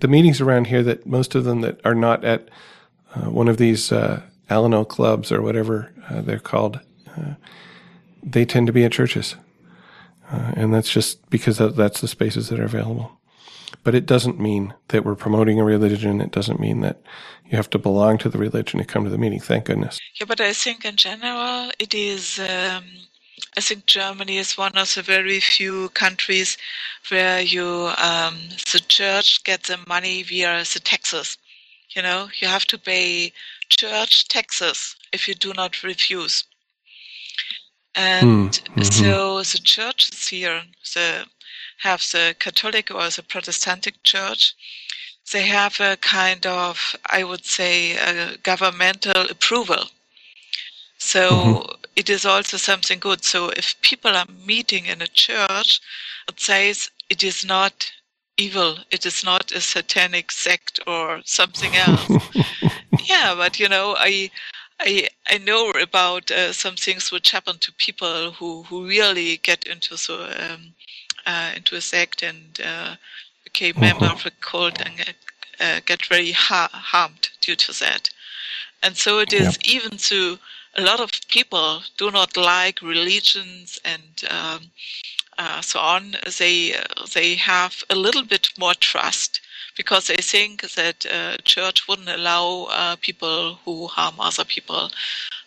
The 0.00 0.08
meetings 0.08 0.40
around 0.40 0.68
here 0.68 0.82
that 0.84 1.06
most 1.06 1.34
of 1.34 1.44
them 1.44 1.60
that 1.62 1.80
are 1.84 1.94
not 1.94 2.24
at 2.24 2.48
uh, 3.14 3.30
one 3.30 3.48
of 3.48 3.56
these 3.56 3.92
uh, 3.92 4.22
Alano 4.48 4.86
clubs 4.86 5.32
or 5.32 5.42
whatever 5.42 5.92
uh, 6.08 6.20
they're 6.22 6.38
called, 6.38 6.80
uh, 7.16 7.34
they 8.22 8.44
tend 8.44 8.66
to 8.66 8.72
be 8.72 8.84
at 8.84 8.92
churches. 8.92 9.36
Uh, 10.30 10.52
and 10.54 10.72
that's 10.72 10.90
just 10.90 11.28
because 11.28 11.58
that's 11.58 12.00
the 12.00 12.08
spaces 12.08 12.48
that 12.48 12.60
are 12.60 12.64
available. 12.64 13.19
But 13.82 13.94
it 13.94 14.06
doesn't 14.06 14.38
mean 14.38 14.74
that 14.88 15.04
we're 15.04 15.14
promoting 15.14 15.58
a 15.58 15.64
religion. 15.64 16.20
It 16.20 16.32
doesn't 16.32 16.60
mean 16.60 16.80
that 16.80 17.00
you 17.46 17.56
have 17.56 17.70
to 17.70 17.78
belong 17.78 18.18
to 18.18 18.28
the 18.28 18.38
religion 18.38 18.78
to 18.78 18.84
come 18.84 19.04
to 19.04 19.10
the 19.10 19.18
meeting. 19.18 19.40
Thank 19.40 19.64
goodness. 19.64 19.98
Yeah, 20.20 20.26
but 20.26 20.40
I 20.40 20.52
think 20.52 20.84
in 20.84 20.96
general, 20.96 21.70
it 21.78 21.94
is. 21.94 22.38
Um, 22.38 22.84
I 23.56 23.60
think 23.60 23.86
Germany 23.86 24.36
is 24.36 24.56
one 24.56 24.76
of 24.76 24.94
the 24.94 25.02
very 25.02 25.40
few 25.40 25.88
countries 25.90 26.56
where 27.08 27.40
you 27.40 27.90
um, 27.98 28.36
the 28.72 28.80
church 28.86 29.42
gets 29.44 29.68
the 29.68 29.78
money 29.88 30.22
via 30.22 30.62
the 30.72 30.80
taxes. 30.80 31.36
You 31.96 32.02
know, 32.02 32.28
you 32.38 32.46
have 32.46 32.66
to 32.66 32.78
pay 32.78 33.32
church 33.68 34.28
taxes 34.28 34.94
if 35.12 35.26
you 35.26 35.34
do 35.34 35.52
not 35.54 35.82
refuse. 35.82 36.44
And 37.94 38.50
mm-hmm. 38.50 38.82
so 38.82 39.38
the 39.38 39.58
churches 39.58 40.28
here, 40.28 40.62
the 40.94 41.26
have 41.80 42.02
the 42.12 42.34
Catholic 42.38 42.90
or 42.90 43.08
the 43.10 43.22
Protestant 43.22 43.88
church, 44.02 44.54
they 45.32 45.46
have 45.46 45.80
a 45.80 45.96
kind 45.96 46.44
of, 46.46 46.96
I 47.06 47.24
would 47.24 47.44
say, 47.44 47.96
a 47.96 48.36
governmental 48.38 49.30
approval. 49.30 49.84
So 50.98 51.30
mm-hmm. 51.30 51.72
it 51.96 52.10
is 52.10 52.26
also 52.26 52.56
something 52.56 52.98
good. 52.98 53.24
So 53.24 53.48
if 53.50 53.80
people 53.80 54.14
are 54.14 54.26
meeting 54.44 54.86
in 54.86 55.00
a 55.00 55.06
church, 55.06 55.80
it 56.28 56.38
says 56.38 56.90
it 57.08 57.22
is 57.22 57.44
not 57.44 57.90
evil. 58.36 58.78
It 58.90 59.06
is 59.06 59.24
not 59.24 59.52
a 59.52 59.60
satanic 59.60 60.30
sect 60.30 60.80
or 60.86 61.22
something 61.24 61.74
else. 61.76 62.10
yeah, 63.04 63.34
but 63.34 63.58
you 63.58 63.68
know, 63.68 63.96
I 63.98 64.30
I 64.80 65.08
I 65.28 65.38
know 65.38 65.70
about 65.70 66.30
uh, 66.30 66.52
some 66.52 66.76
things 66.76 67.10
which 67.12 67.30
happen 67.30 67.58
to 67.58 67.72
people 67.72 68.32
who 68.32 68.62
who 68.64 68.86
really 68.86 69.38
get 69.38 69.64
into 69.64 69.96
the 69.96 70.52
um, 70.52 70.74
uh, 71.26 71.52
into 71.56 71.76
a 71.76 71.80
sect 71.80 72.22
and 72.22 72.60
uh, 72.64 72.96
became 73.44 73.74
mm-hmm. 73.74 73.98
member 73.98 74.06
of 74.06 74.26
a 74.26 74.30
cult 74.40 74.80
and 74.80 74.96
get, 74.96 75.16
uh, 75.60 75.80
get 75.86 76.06
very 76.06 76.32
ha- 76.32 76.70
harmed 76.72 77.30
due 77.40 77.56
to 77.56 77.72
that. 77.80 78.10
And 78.82 78.96
so 78.96 79.18
it 79.18 79.32
is 79.32 79.58
yeah. 79.62 79.74
even 79.76 79.98
to 79.98 80.38
a 80.76 80.82
lot 80.82 81.00
of 81.00 81.10
people 81.28 81.82
do 81.96 82.10
not 82.10 82.36
like 82.36 82.80
religions 82.80 83.78
and 83.84 84.24
um, 84.30 84.70
uh, 85.38 85.60
so 85.60 85.78
on. 85.80 86.16
They 86.38 86.74
uh, 86.74 87.06
they 87.14 87.34
have 87.34 87.82
a 87.90 87.94
little 87.94 88.24
bit 88.24 88.50
more 88.58 88.74
trust 88.74 89.40
because 89.76 90.06
they 90.06 90.16
think 90.16 90.62
that 90.74 91.06
uh, 91.06 91.36
church 91.44 91.88
wouldn't 91.88 92.08
allow 92.08 92.66
uh, 92.70 92.96
people 93.00 93.58
who 93.64 93.86
harm 93.86 94.14
other 94.18 94.44
people 94.44 94.90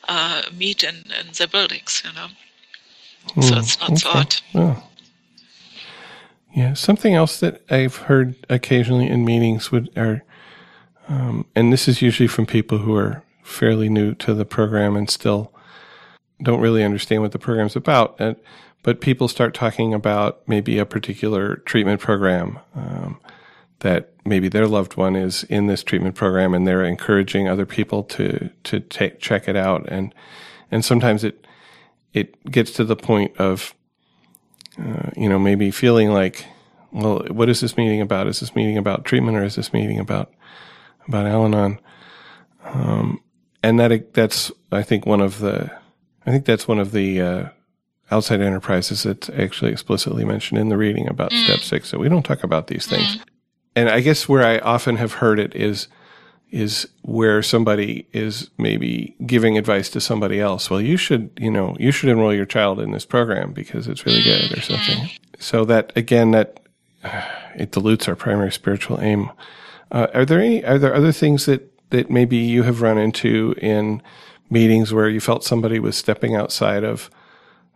uh, 0.08 0.44
meet 0.58 0.84
in, 0.84 0.96
in 1.20 1.28
their 1.38 1.48
buildings, 1.48 2.02
you 2.06 2.14
know. 2.14 2.28
Mm, 3.36 3.44
so 3.44 3.58
it's 3.58 3.80
not 3.80 3.92
okay. 3.92 4.00
so 4.00 4.10
odd. 4.10 4.36
Oh. 4.56 4.84
Yeah, 6.54 6.74
something 6.74 7.16
else 7.16 7.40
that 7.40 7.64
I've 7.72 7.96
heard 7.96 8.36
occasionally 8.50 9.08
in 9.08 9.26
meetings 9.26 9.72
would 9.72 9.90
are, 9.98 10.24
um, 11.08 11.48
and 11.56 11.74
this 11.74 11.88
is 11.88 12.02
usually 12.02 12.28
from 12.28 12.46
people 12.46 12.78
who 12.78 12.96
are 12.96 13.24
fairly 13.42 13.90
new 13.90 14.14
to 14.16 14.36
the 14.36 14.46
program 14.46 14.96
and 14.96 15.10
still 15.10 15.52
don't 16.42 16.62
really 16.62 16.84
understand 16.84 17.24
what 17.24 17.32
the 17.32 17.40
program's 17.40 17.76
about. 17.76 18.16
And, 18.20 18.36
but 18.84 19.02
people 19.02 19.28
start 19.28 19.54
talking 19.56 19.94
about 19.94 20.48
maybe 20.48 20.78
a 20.78 20.86
particular 20.86 21.58
treatment 21.58 22.02
program 22.02 22.60
um, 22.76 23.20
that 23.80 24.14
maybe 24.24 24.48
their 24.48 24.68
loved 24.68 24.96
one 24.96 25.16
is 25.16 25.44
in 25.46 25.68
this 25.68 25.84
treatment 25.84 26.16
program, 26.16 26.54
and 26.54 26.68
they're 26.68 26.84
encouraging 26.84 27.48
other 27.48 27.66
people 27.66 28.04
to 28.04 28.50
to 28.66 28.80
take, 28.80 29.20
check 29.20 29.48
it 29.48 29.56
out. 29.56 29.86
And 29.88 30.14
and 30.70 30.86
sometimes 30.86 31.24
it 31.24 31.48
it 32.14 32.44
gets 32.52 32.72
to 32.74 32.84
the 32.84 32.96
point 32.96 33.36
of 33.38 33.74
uh, 34.80 35.10
you 35.16 35.30
know, 35.30 35.40
maybe 35.40 35.72
feeling 35.72 36.12
like, 36.12 36.46
well, 36.92 37.26
what 37.30 37.50
is 37.50 37.62
this 37.62 37.78
meeting 37.78 38.02
about? 38.02 38.28
Is 38.28 38.40
this 38.40 38.56
meeting 38.56 38.78
about 38.78 39.06
treatment 39.06 39.38
or 39.38 39.44
is 39.44 39.56
this 39.56 39.74
meeting 39.74 40.00
about, 40.00 40.32
about 41.08 41.26
Al-Anon? 41.26 41.80
Um, 42.64 43.22
and 43.62 43.80
that, 43.80 44.14
that's, 44.14 44.52
I 44.72 44.84
think 44.84 45.06
one 45.06 45.22
of 45.22 45.40
the, 45.40 45.72
I 46.26 46.32
think 46.32 46.46
that's 46.46 46.68
one 46.68 46.80
of 46.80 46.92
the, 46.92 47.22
uh, 47.22 47.50
outside 48.12 48.42
enterprises 48.42 49.04
that's 49.04 49.30
actually 49.30 49.72
explicitly 49.72 50.24
mentioned 50.24 50.60
in 50.60 50.70
the 50.70 50.78
reading 50.78 51.08
about 51.08 51.32
mm. 51.32 51.44
step 51.46 51.60
six. 51.60 51.90
So 51.90 51.98
we 51.98 52.10
don't 52.10 52.24
talk 52.24 52.44
about 52.44 52.68
these 52.68 52.86
things. 52.86 53.18
Mm. 53.18 53.24
And 53.76 53.90
I 53.90 54.02
guess 54.02 54.30
where 54.30 54.46
I 54.46 54.60
often 54.60 54.98
have 54.98 55.14
heard 55.14 55.40
it 55.40 55.56
is, 55.56 55.88
is 56.54 56.88
where 57.02 57.42
somebody 57.42 58.08
is 58.14 58.52
maybe 58.60 59.16
giving 59.26 59.58
advice 59.58 59.90
to 59.90 60.00
somebody 60.00 60.40
else. 60.40 60.70
Well, 60.70 60.80
you 60.80 60.98
should, 60.98 61.32
you 61.36 61.50
know, 61.50 61.76
you 61.80 61.92
should 61.92 62.10
enroll 62.10 62.32
your 62.32 62.46
child 62.46 62.80
in 62.80 62.92
this 62.92 63.06
program 63.06 63.54
because 63.54 63.88
it's 63.88 64.06
really 64.06 64.22
good 64.22 64.56
or 64.56 64.62
something. 64.62 65.10
So 65.40 65.66
that 65.66 65.92
again, 65.96 66.30
that 66.32 66.60
it 67.56 67.72
dilutes 67.72 68.08
our 68.08 68.16
primary 68.16 68.52
spiritual 68.52 69.02
aim. 69.02 69.32
Uh, 69.92 70.08
are 70.14 70.26
there 70.26 70.40
any, 70.40 70.64
are 70.64 70.78
there 70.78 70.94
other 70.94 71.12
things 71.12 71.48
that, 71.48 71.72
that 71.90 72.12
maybe 72.12 72.38
you 72.38 72.62
have 72.62 72.84
run 72.84 73.00
into 73.00 73.56
in 73.58 74.04
meetings 74.52 74.94
where 74.94 75.10
you 75.10 75.20
felt 75.20 75.44
somebody 75.44 75.80
was 75.80 75.98
stepping 75.98 76.36
outside 76.36 76.84
of, 76.84 77.10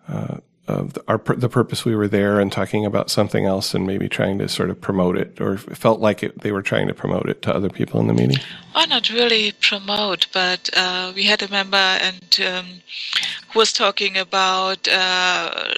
uh, 0.08 0.38
the, 0.68 1.04
our 1.08 1.18
the 1.18 1.50
purpose 1.50 1.86
we 1.86 1.96
were 1.96 2.08
there 2.08 2.40
and 2.40 2.52
talking 2.52 2.86
about 2.86 3.10
something 3.10 3.46
else 3.46 3.74
and 3.74 3.88
maybe 3.88 4.10
trying 4.10 4.38
to 4.38 4.50
sort 4.50 4.70
of 4.70 4.80
promote 4.80 5.18
it 5.18 5.40
or 5.40 5.58
felt 5.58 6.00
like 6.00 6.24
it, 6.24 6.42
they 6.42 6.52
were 6.52 6.62
trying 6.62 6.88
to 6.88 6.94
promote 6.94 7.30
it 7.30 7.42
to 7.42 7.56
other 7.56 7.70
people 7.70 8.00
in 8.00 8.08
the 8.08 8.14
meeting. 8.14 8.38
Oh 8.76 8.86
not 8.88 9.10
really 9.10 9.54
promote 9.54 10.28
but 10.34 10.70
uh, 10.76 11.14
we 11.16 11.24
had 11.24 11.42
a 11.42 11.50
member 11.50 11.78
and 11.78 12.40
um, 12.46 12.66
who 13.50 13.60
was 13.60 13.72
talking 13.72 14.18
about 14.18 14.88
uh, 14.88 15.74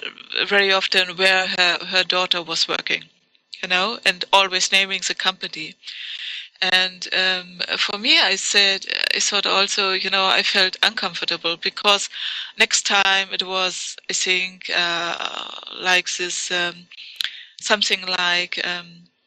very 0.46 0.72
often 0.72 1.16
where 1.16 1.46
her, 1.46 1.78
her 1.86 2.04
daughter 2.04 2.42
was 2.42 2.68
working 2.68 3.04
you 3.62 3.68
know 3.68 3.98
and 4.04 4.24
always 4.32 4.72
naming 4.72 5.00
the 5.06 5.14
company 5.14 5.74
and 6.62 7.08
um, 7.14 7.60
for 7.78 7.98
me, 7.98 8.20
I 8.20 8.36
said, 8.36 8.86
I 9.14 9.20
thought 9.20 9.46
also, 9.46 9.92
you 9.92 10.10
know, 10.10 10.26
I 10.26 10.42
felt 10.42 10.76
uncomfortable 10.82 11.56
because 11.56 12.10
next 12.58 12.84
time 12.86 13.28
it 13.32 13.46
was, 13.46 13.96
I 14.10 14.12
think, 14.12 14.70
uh, 14.74 15.48
like 15.80 16.14
this, 16.16 16.50
um, 16.50 16.86
something 17.60 18.02
like, 18.06 18.60
um, 18.66 18.86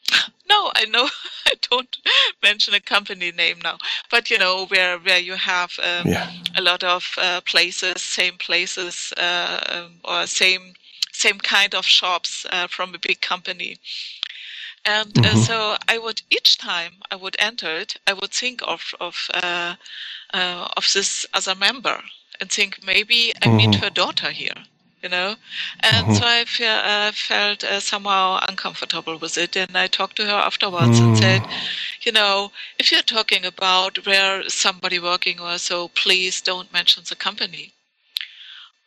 no, 0.50 0.72
I 0.76 0.86
know 0.86 1.10
I 1.48 1.54
don't 1.72 1.98
mention 2.44 2.76
a 2.76 2.80
company 2.80 3.32
name 3.32 3.58
now, 3.64 3.78
but 4.12 4.30
you 4.30 4.38
know, 4.38 4.66
where, 4.68 5.00
where 5.00 5.20
you 5.20 5.34
have 5.34 5.72
um, 5.80 6.08
yeah. 6.08 6.30
a 6.56 6.62
lot 6.62 6.84
of 6.84 7.16
uh, 7.18 7.42
places, 7.42 8.02
same 8.02 8.38
places, 8.38 9.12
uh, 9.18 9.60
um, 9.70 9.94
or 10.06 10.28
same, 10.28 10.74
same 11.12 11.40
kind 11.40 11.74
of 11.74 11.86
shops 11.86 12.46
uh, 12.52 12.68
from 12.68 12.94
a 12.94 13.00
big 13.00 13.22
company 13.22 13.80
And 14.86 15.26
uh, 15.26 15.36
so 15.36 15.78
I 15.88 15.98
would 15.98 16.22
each 16.30 16.58
time 16.58 16.94
I 17.10 17.16
would 17.16 17.36
enter 17.40 17.76
it, 17.78 17.98
I 18.06 18.14
would 18.14 18.32
think 18.32 18.62
of 18.64 18.94
of 19.00 19.30
uh, 19.34 19.76
uh, 20.34 20.68
of 20.78 20.92
this 20.94 21.26
other 21.34 21.56
member 21.56 22.04
and 22.40 22.52
think 22.52 22.84
maybe 22.84 23.34
I 23.42 23.50
meet 23.50 23.76
her 23.76 23.90
daughter 23.90 24.32
here, 24.32 24.66
you 25.02 25.10
know. 25.10 25.36
And 25.80 26.14
so 26.14 26.26
I 26.26 26.44
fe- 26.46 26.68
uh, 26.68 27.12
felt 27.14 27.64
uh, 27.64 27.80
somehow 27.80 28.40
uncomfortable 28.48 29.18
with 29.18 29.38
it, 29.38 29.56
and 29.56 29.78
I 29.78 29.88
talked 29.88 30.18
to 30.18 30.26
her 30.26 30.32
afterwards 30.50 31.00
and 31.00 31.18
said, 31.18 31.48
you 32.02 32.12
know, 32.12 32.52
if 32.78 32.92
you're 32.92 33.02
talking 33.04 33.46
about 33.46 34.06
where 34.06 34.50
somebody 34.50 35.00
working 35.00 35.40
or 35.40 35.58
so, 35.58 35.88
please 35.90 36.42
don't 36.42 36.74
mention 36.74 37.04
the 37.08 37.16
company 37.16 37.72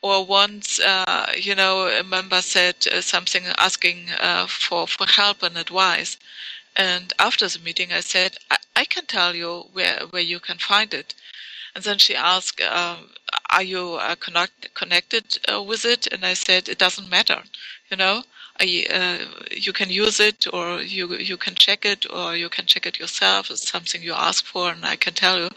or 0.03 0.25
once, 0.25 0.81
uh, 0.81 1.33
you 1.37 1.55
know, 1.55 1.89
a 1.89 2.03
member 2.05 2.41
said 2.43 2.77
uh, 2.93 3.01
something 3.01 3.45
asking 3.59 4.11
uh, 4.21 4.47
for, 4.47 4.87
for 4.87 5.07
help 5.07 5.43
and 5.43 5.57
advice. 5.57 6.17
And 6.77 7.13
after 7.19 7.49
the 7.49 7.59
meeting, 7.61 7.93
I 7.93 8.01
said, 8.01 8.37
I, 8.51 8.59
I 8.77 8.85
can 8.85 9.07
tell 9.07 9.35
you 9.35 9.67
where, 9.73 10.01
where 10.11 10.23
you 10.23 10.41
can 10.41 10.59
find 10.59 10.93
it. 10.95 11.15
And 11.75 11.85
then 11.85 11.99
she 11.99 12.15
asked, 12.15 12.61
um, 12.63 13.11
Are 13.51 13.63
you 13.63 13.95
uh, 13.95 14.15
connect, 14.17 14.75
connected 14.75 15.39
uh, 15.53 15.63
with 15.63 15.85
it? 15.85 16.07
And 16.13 16.25
I 16.25 16.35
said, 16.35 16.69
It 16.69 16.79
doesn't 16.79 17.09
matter. 17.11 17.43
You 17.91 17.97
know, 17.97 18.25
I, 18.61 18.87
uh, 18.91 19.45
you 19.51 19.73
can 19.73 19.91
use 19.91 20.21
it 20.21 20.47
or 20.53 20.81
you, 20.83 21.15
you 21.17 21.37
can 21.37 21.55
check 21.55 21.85
it 21.85 22.07
or 22.11 22.37
you 22.37 22.49
can 22.49 22.67
check 22.67 22.87
it 22.87 22.99
yourself. 22.99 23.51
It's 23.51 23.69
something 23.71 24.03
you 24.03 24.13
ask 24.15 24.45
for, 24.45 24.71
and 24.71 24.85
I 24.85 24.97
can 24.97 25.15
tell 25.15 25.39
you. 25.39 25.49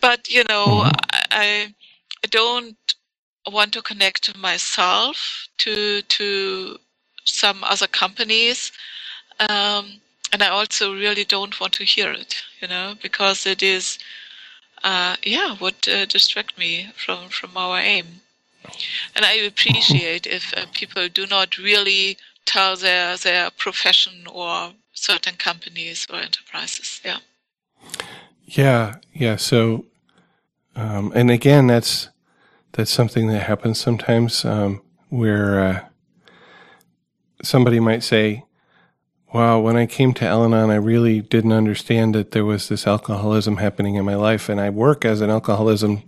But, 0.00 0.28
you 0.28 0.44
know, 0.44 0.84
Mhm. 0.84 0.92
I, 1.30 1.74
I 2.24 2.26
don't 2.28 2.76
want 3.50 3.72
to 3.72 3.82
connect 3.82 4.36
myself 4.36 5.48
to 5.58 6.02
to 6.02 6.78
some 7.24 7.62
other 7.64 7.86
companies 7.86 8.72
um, 9.40 10.00
and 10.32 10.42
i 10.42 10.48
also 10.48 10.94
really 10.94 11.24
don't 11.24 11.60
want 11.60 11.72
to 11.72 11.84
hear 11.84 12.10
it 12.10 12.42
you 12.60 12.68
know 12.68 12.94
because 13.02 13.46
it 13.46 13.62
is 13.62 13.98
uh, 14.84 15.16
yeah 15.24 15.56
would 15.60 15.88
uh, 15.88 16.04
distract 16.06 16.58
me 16.58 16.88
from 16.96 17.28
from 17.28 17.56
our 17.56 17.78
aim 17.78 18.06
and 19.14 19.24
i 19.24 19.32
appreciate 19.34 20.26
if 20.26 20.52
uh, 20.56 20.66
people 20.72 21.08
do 21.08 21.26
not 21.26 21.58
really 21.58 22.16
tell 22.44 22.76
their 22.76 23.16
their 23.16 23.50
profession 23.50 24.26
or 24.32 24.72
certain 24.92 25.34
companies 25.34 26.06
or 26.10 26.18
enterprises 26.20 27.00
yeah 27.04 27.18
Yeah, 28.46 28.96
yeah. 29.14 29.36
So, 29.36 29.86
um, 30.76 31.12
and 31.14 31.30
again, 31.30 31.68
that's 31.68 32.08
that's 32.72 32.90
something 32.90 33.28
that 33.28 33.42
happens 33.42 33.78
sometimes, 33.78 34.44
um, 34.44 34.82
where 35.08 35.60
uh, 35.60 35.80
somebody 37.42 37.80
might 37.80 38.02
say, 38.02 38.44
"Wow, 39.32 39.60
when 39.60 39.76
I 39.76 39.86
came 39.86 40.14
to 40.14 40.26
Al-Anon, 40.26 40.70
I 40.70 40.76
really 40.76 41.20
didn't 41.20 41.52
understand 41.52 42.14
that 42.14 42.30
there 42.30 42.44
was 42.44 42.68
this 42.68 42.86
alcoholism 42.86 43.58
happening 43.58 43.96
in 43.96 44.04
my 44.04 44.14
life, 44.14 44.48
and 44.48 44.60
I 44.60 44.70
work 44.70 45.04
as 45.04 45.20
an 45.20 45.30
alcoholism 45.30 46.02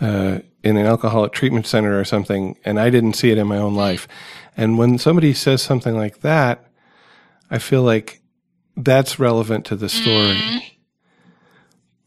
uh, 0.00 0.38
in 0.62 0.76
an 0.76 0.86
alcoholic 0.86 1.32
treatment 1.32 1.66
center 1.66 1.98
or 1.98 2.04
something, 2.04 2.56
and 2.64 2.80
I 2.80 2.90
didn't 2.90 3.14
see 3.14 3.30
it 3.30 3.38
in 3.38 3.46
my 3.46 3.58
own 3.58 3.74
life." 3.74 4.08
And 4.56 4.78
when 4.78 4.98
somebody 4.98 5.32
says 5.34 5.62
something 5.62 5.96
like 5.96 6.20
that, 6.20 6.66
I 7.50 7.58
feel 7.58 7.82
like 7.82 8.22
that's 8.76 9.18
relevant 9.18 9.66
to 9.66 9.76
the 9.76 9.88
story. 9.88 10.78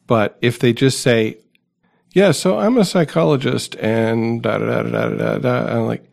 But 0.08 0.38
if 0.42 0.60
they 0.60 0.74
just 0.74 1.02
say, 1.02 1.38
"Yeah, 2.16 2.32
so 2.32 2.58
I'm 2.58 2.78
a 2.78 2.86
psychologist," 2.86 3.76
and 3.76 4.42
da 4.42 4.58
da 4.58 4.84
da 4.84 4.84
da 4.84 5.10
da 5.10 5.38
da, 5.38 5.66
I'm 5.68 5.86
like, 5.86 6.10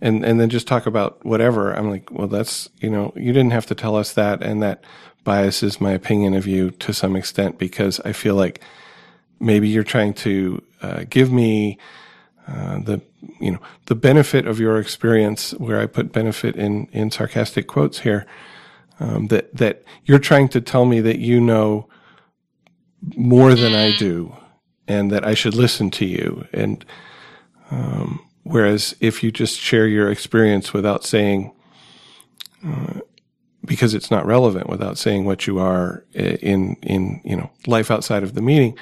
and 0.00 0.24
and 0.24 0.38
then 0.40 0.50
just 0.50 0.68
talk 0.68 0.86
about 0.86 1.24
whatever, 1.26 1.72
I'm 1.72 1.90
like, 1.90 2.10
well, 2.12 2.28
that's 2.28 2.70
you 2.80 2.88
know, 2.88 3.12
you 3.16 3.32
didn't 3.32 3.50
have 3.50 3.66
to 3.66 3.74
tell 3.74 3.96
us 3.96 4.12
that, 4.14 4.40
and 4.40 4.62
that 4.62 4.84
biases 5.24 5.80
my 5.80 5.90
opinion 5.90 6.34
of 6.34 6.46
you 6.46 6.70
to 6.70 6.92
some 6.94 7.16
extent 7.16 7.58
because 7.58 8.00
I 8.04 8.12
feel 8.12 8.36
like 8.36 8.60
maybe 9.40 9.68
you're 9.68 9.82
trying 9.82 10.14
to 10.14 10.62
uh, 10.80 11.04
give 11.10 11.32
me 11.32 11.76
uh, 12.46 12.78
the 12.78 13.02
you 13.40 13.50
know 13.50 13.60
the 13.86 13.96
benefit 13.96 14.46
of 14.46 14.60
your 14.60 14.78
experience, 14.78 15.52
where 15.54 15.80
I 15.80 15.86
put 15.86 16.12
benefit 16.12 16.54
in 16.54 16.86
in 16.92 17.10
sarcastic 17.10 17.66
quotes 17.66 18.00
here. 18.00 18.26
Um, 19.00 19.26
that 19.28 19.56
that 19.56 19.82
you're 20.04 20.20
trying 20.20 20.48
to 20.50 20.60
tell 20.60 20.84
me 20.84 21.00
that 21.00 21.18
you 21.18 21.40
know 21.40 21.88
more 23.16 23.56
than 23.56 23.74
I 23.74 23.96
do, 23.96 24.36
and 24.92 25.10
that 25.10 25.26
I 25.26 25.34
should 25.34 25.54
listen 25.54 25.90
to 25.92 26.04
you. 26.04 26.46
And 26.52 26.84
um, 27.70 28.20
whereas 28.42 28.94
if 29.00 29.22
you 29.22 29.30
just 29.30 29.58
share 29.58 29.86
your 29.86 30.10
experience 30.10 30.72
without 30.72 31.04
saying, 31.04 31.52
uh, 32.66 33.00
because 33.64 33.94
it's 33.94 34.10
not 34.10 34.26
relevant, 34.26 34.68
without 34.68 34.98
saying 34.98 35.24
what 35.24 35.46
you 35.46 35.58
are 35.58 36.04
in 36.14 36.76
in 36.82 37.20
you 37.24 37.36
know 37.36 37.50
life 37.66 37.90
outside 37.90 38.22
of 38.22 38.34
the 38.34 38.42
meeting, 38.42 38.76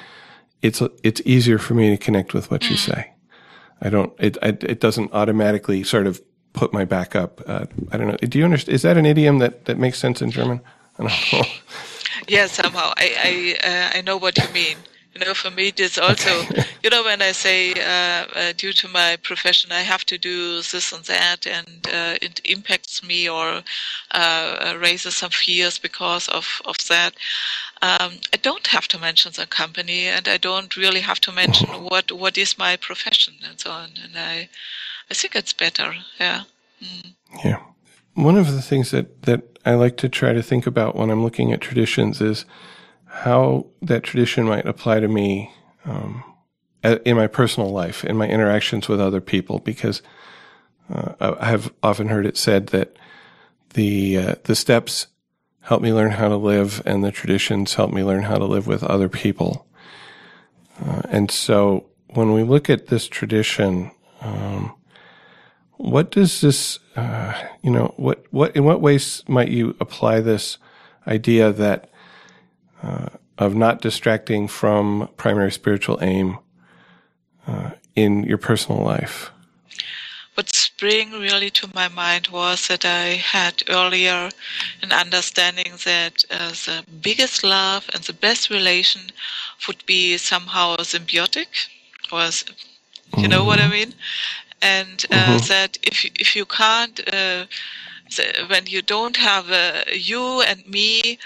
it's 0.61 0.81
it's 1.03 1.21
easier 1.25 1.57
for 1.57 1.73
me 1.73 1.89
to 1.89 1.97
connect 1.97 2.33
with 2.33 2.51
what 2.51 2.69
you 2.69 2.77
say. 2.77 3.11
I 3.81 3.89
don't. 3.89 4.13
It 4.19 4.37
I, 4.41 4.49
it 4.49 4.79
doesn't 4.79 5.13
automatically 5.13 5.83
sort 5.83 6.07
of 6.07 6.21
put 6.53 6.73
my 6.73 6.85
back 6.85 7.15
up. 7.15 7.41
Uh, 7.47 7.65
I 7.91 7.97
don't 7.97 8.07
know. 8.07 8.17
Do 8.17 8.37
you 8.37 8.45
understand? 8.45 8.75
Is 8.75 8.81
that 8.81 8.97
an 8.97 9.05
idiom 9.05 9.39
that 9.39 9.65
that 9.65 9.77
makes 9.77 9.99
sense 9.99 10.21
in 10.21 10.31
German? 10.31 10.61
I 10.97 11.07
don't 11.07 11.33
know. 11.33 11.43
yeah 12.27 12.45
somehow 12.45 12.93
i 12.97 13.57
i 13.63 13.67
uh, 13.67 13.97
i 13.97 14.01
know 14.01 14.17
what 14.17 14.37
you 14.37 14.53
mean 14.53 14.77
know 15.25 15.33
for 15.33 15.51
me 15.51 15.67
it 15.67 15.79
is 15.79 15.97
also 15.97 16.31
you 16.83 16.89
know 16.89 17.03
when 17.03 17.21
i 17.21 17.31
say 17.31 17.71
uh, 17.73 18.25
uh, 18.35 18.53
due 18.57 18.73
to 18.73 18.87
my 18.87 19.17
profession 19.23 19.71
i 19.71 19.81
have 19.81 20.05
to 20.05 20.17
do 20.17 20.57
this 20.57 20.91
and 20.91 21.05
that 21.05 21.45
and 21.47 21.87
uh, 21.87 22.15
it 22.21 22.41
impacts 22.45 23.03
me 23.03 23.29
or 23.29 23.61
uh, 24.11 24.75
raises 24.79 25.15
some 25.15 25.31
fears 25.31 25.77
because 25.77 26.27
of 26.29 26.61
of 26.65 26.77
that 26.87 27.13
um, 27.81 28.11
i 28.33 28.37
don't 28.41 28.67
have 28.67 28.87
to 28.87 28.99
mention 28.99 29.31
the 29.35 29.45
company 29.45 30.07
and 30.07 30.27
i 30.27 30.37
don't 30.37 30.75
really 30.77 31.01
have 31.01 31.21
to 31.21 31.31
mention 31.31 31.67
what 31.83 32.11
what 32.11 32.37
is 32.37 32.57
my 32.57 32.75
profession 32.75 33.33
and 33.47 33.59
so 33.59 33.71
on 33.71 33.89
and 34.03 34.13
i 34.17 34.49
i 35.09 35.13
think 35.13 35.35
it's 35.35 35.53
better 35.53 35.93
yeah 36.19 36.41
mm. 36.83 37.13
Yeah. 37.43 37.59
One 38.13 38.37
of 38.37 38.51
the 38.51 38.61
things 38.61 38.91
that, 38.91 39.23
that 39.23 39.41
I 39.65 39.75
like 39.75 39.97
to 39.97 40.09
try 40.09 40.33
to 40.33 40.43
think 40.43 40.67
about 40.67 40.95
when 40.95 41.09
I'm 41.09 41.23
looking 41.23 41.51
at 41.51 41.61
traditions 41.61 42.21
is 42.21 42.45
how 43.11 43.67
that 43.81 44.03
tradition 44.03 44.45
might 44.45 44.65
apply 44.65 44.99
to 45.01 45.07
me 45.07 45.51
um, 45.85 46.23
in 46.83 47.17
my 47.17 47.27
personal 47.27 47.69
life, 47.69 48.03
in 48.05 48.15
my 48.15 48.27
interactions 48.27 48.87
with 48.87 48.99
other 48.99 49.21
people, 49.21 49.59
because 49.59 50.01
uh, 50.89 51.35
I 51.39 51.45
have 51.45 51.73
often 51.83 52.07
heard 52.07 52.25
it 52.25 52.37
said 52.37 52.67
that 52.67 52.97
the 53.73 54.17
uh, 54.17 54.35
the 54.43 54.55
steps 54.55 55.07
help 55.61 55.81
me 55.81 55.93
learn 55.93 56.11
how 56.11 56.29
to 56.29 56.37
live, 56.37 56.81
and 56.85 57.03
the 57.03 57.11
traditions 57.11 57.75
help 57.75 57.91
me 57.91 58.03
learn 58.03 58.23
how 58.23 58.37
to 58.37 58.45
live 58.45 58.65
with 58.65 58.83
other 58.83 59.09
people. 59.09 59.67
Uh, 60.83 61.01
and 61.09 61.29
so, 61.29 61.85
when 62.09 62.31
we 62.33 62.43
look 62.43 62.69
at 62.69 62.87
this 62.87 63.07
tradition, 63.07 63.91
um, 64.21 64.73
what 65.77 66.11
does 66.11 66.41
this, 66.41 66.79
uh, 66.95 67.33
you 67.61 67.69
know, 67.69 67.93
what, 67.97 68.25
what, 68.31 68.55
in 68.55 68.63
what 68.63 68.81
ways 68.81 69.23
might 69.27 69.49
you 69.49 69.75
apply 69.79 70.19
this 70.19 70.57
idea 71.07 71.51
that, 71.51 71.90
uh, 72.83 73.09
of 73.37 73.55
not 73.55 73.81
distracting 73.81 74.47
from 74.47 75.09
primary 75.17 75.51
spiritual 75.51 75.99
aim, 76.01 76.37
uh, 77.47 77.71
in 77.95 78.23
your 78.23 78.37
personal 78.37 78.81
life? 78.83 79.31
what 80.35 80.55
sprang 80.55 81.11
really 81.11 81.49
to 81.49 81.69
my 81.75 81.87
mind 81.89 82.27
was 82.27 82.67
that 82.67 82.85
I 82.85 83.07
had 83.37 83.63
earlier 83.69 84.29
an 84.81 84.91
understanding 84.91 85.73
that 85.85 86.23
uh, 86.31 86.49
the 86.49 86.83
biggest 87.01 87.43
love 87.43 87.89
and 87.93 88.03
the 88.03 88.13
best 88.13 88.49
relation 88.49 89.01
would 89.67 89.85
be 89.85 90.17
somehow 90.17 90.77
symbiotic, 90.77 91.67
or 92.11 92.29
you 93.17 93.27
know 93.27 93.43
what 93.43 93.59
I 93.59 93.67
mean, 93.67 93.93
and 94.61 95.05
uh, 95.11 95.37
that 95.47 95.77
if 95.83 96.03
you, 96.03 96.11
if 96.15 96.35
you 96.35 96.45
can't, 96.45 96.99
uh, 97.13 97.45
when 98.47 98.65
you 98.67 98.81
don't 98.81 99.17
have 99.17 99.51
uh, 99.51 99.83
you 99.91 100.41
and 100.41 100.65
me, 100.67 101.19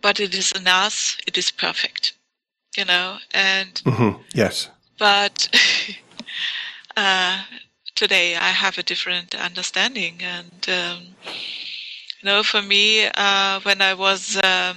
but 0.00 0.20
it 0.20 0.34
is 0.34 0.52
an 0.52 0.66
us, 0.66 1.16
it 1.26 1.36
is 1.38 1.50
perfect, 1.50 2.14
you 2.76 2.84
know, 2.84 3.18
and 3.32 3.80
hmm 3.84 4.12
Yes. 4.34 4.68
but 4.98 5.48
uh, 6.96 7.42
today 7.94 8.36
I 8.36 8.50
have 8.50 8.78
a 8.78 8.82
different 8.82 9.34
understanding, 9.34 10.22
and 10.22 10.68
um, 10.68 11.16
you 11.26 12.24
know, 12.24 12.42
for 12.42 12.62
me, 12.62 13.06
uh, 13.14 13.60
when 13.60 13.80
I 13.82 13.94
was 13.94 14.36
um, 14.42 14.76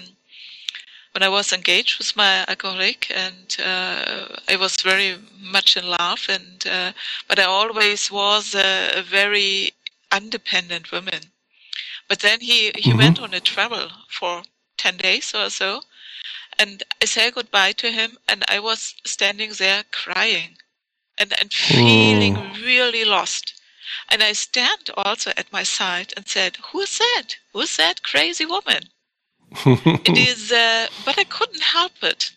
when 1.14 1.24
I 1.24 1.30
was 1.30 1.54
engaged 1.54 2.00
with 2.00 2.16
my 2.16 2.44
alcoholic, 2.48 3.12
and 3.12 3.56
uh, 3.64 4.28
I 4.50 4.56
was 4.56 4.76
very 4.78 5.18
much 5.40 5.78
in 5.78 5.86
love, 5.88 6.26
and 6.30 6.66
uh, 6.68 6.92
but 7.28 7.40
I 7.40 7.44
always 7.44 8.12
was 8.12 8.56
a, 8.56 9.00
a 9.00 9.02
very 9.04 9.72
independent 10.16 10.92
woman. 10.92 11.32
But 12.08 12.20
then 12.20 12.40
he 12.42 12.72
he 12.78 12.94
went 12.94 13.20
on 13.20 13.34
a 13.34 13.40
travel 13.42 13.90
for 14.10 14.44
ten 14.78 14.98
days 14.98 15.34
or 15.34 15.50
so, 15.50 15.82
and 16.60 16.84
I 17.02 17.06
said 17.06 17.34
goodbye 17.34 17.74
to 17.74 17.92
him, 17.92 18.18
and 18.28 18.44
I 18.48 18.60
was 18.60 18.96
standing 19.06 19.52
there 19.54 19.84
crying 19.92 20.58
and, 21.18 21.34
and 21.40 21.52
feeling 21.52 22.36
really 22.64 23.06
lost. 23.06 23.60
And 24.10 24.22
I 24.22 24.34
stand 24.34 24.90
also 24.96 25.32
at 25.38 25.52
my 25.52 25.64
side 25.64 26.14
and 26.16 26.28
said, 26.28 26.58
Who 26.72 26.82
is 26.82 26.98
that? 26.98 27.38
Who 27.54 27.62
is 27.62 27.78
that 27.78 28.04
crazy 28.04 28.46
woman? 28.46 28.90
it 29.66 30.18
is, 30.18 30.52
uh, 30.52 30.88
but 31.06 31.18
I 31.18 31.24
couldn't 31.24 31.62
help 31.62 32.04
it 32.04 32.32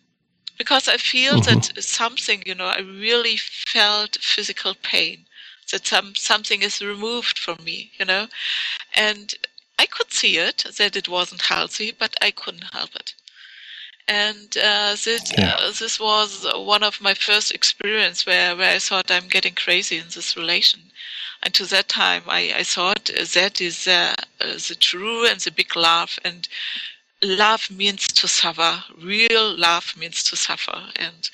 because 0.59 0.89
I 0.89 0.97
feel 0.97 1.34
mm-hmm. 1.34 1.61
that 1.61 1.82
something, 1.82 2.43
you 2.47 2.55
know, 2.55 2.66
I 2.66 2.80
really 2.80 3.37
felt 3.37 4.18
physical 4.20 4.74
pain, 4.82 5.26
that 5.72 5.87
some 5.87 6.14
something 6.14 6.62
is 6.62 6.82
removed 6.82 7.39
from 7.39 7.62
me, 7.64 7.93
you 7.99 8.05
know, 8.05 8.28
and 8.95 9.34
I 9.78 9.86
could 9.86 10.12
see 10.12 10.38
it 10.38 10.64
that 10.78 10.96
it 10.96 11.08
wasn't 11.08 11.42
healthy, 11.42 11.92
but 11.92 12.16
I 12.22 12.30
couldn't 12.30 12.72
help 12.72 12.94
it. 12.96 13.14
And 14.08 14.56
uh, 14.56 14.96
this 15.04 15.32
yeah. 15.36 15.56
uh, 15.58 15.72
this 15.78 15.98
was 15.98 16.46
one 16.54 16.84
of 16.84 17.00
my 17.00 17.14
first 17.14 17.52
experience 17.52 18.24
where, 18.24 18.54
where 18.56 18.76
I 18.76 18.78
thought 18.78 19.10
I'm 19.10 19.28
getting 19.28 19.54
crazy 19.54 19.98
in 19.98 20.06
this 20.14 20.36
relation. 20.36 20.80
And 21.42 21.52
to 21.54 21.66
that 21.66 21.88
time, 21.88 22.22
I, 22.28 22.52
I 22.56 22.62
thought 22.62 23.10
that 23.34 23.60
is 23.60 23.86
uh, 23.86 24.14
the 24.38 24.76
true 24.78 25.26
and 25.26 25.40
the 25.40 25.50
big 25.50 25.76
love. 25.76 26.18
And 26.24 26.48
love 27.22 27.70
means 27.70 28.06
to 28.08 28.28
suffer. 28.28 28.84
Real 28.96 29.58
love 29.58 29.94
means 29.98 30.22
to 30.24 30.36
suffer. 30.36 30.90
And 30.96 31.28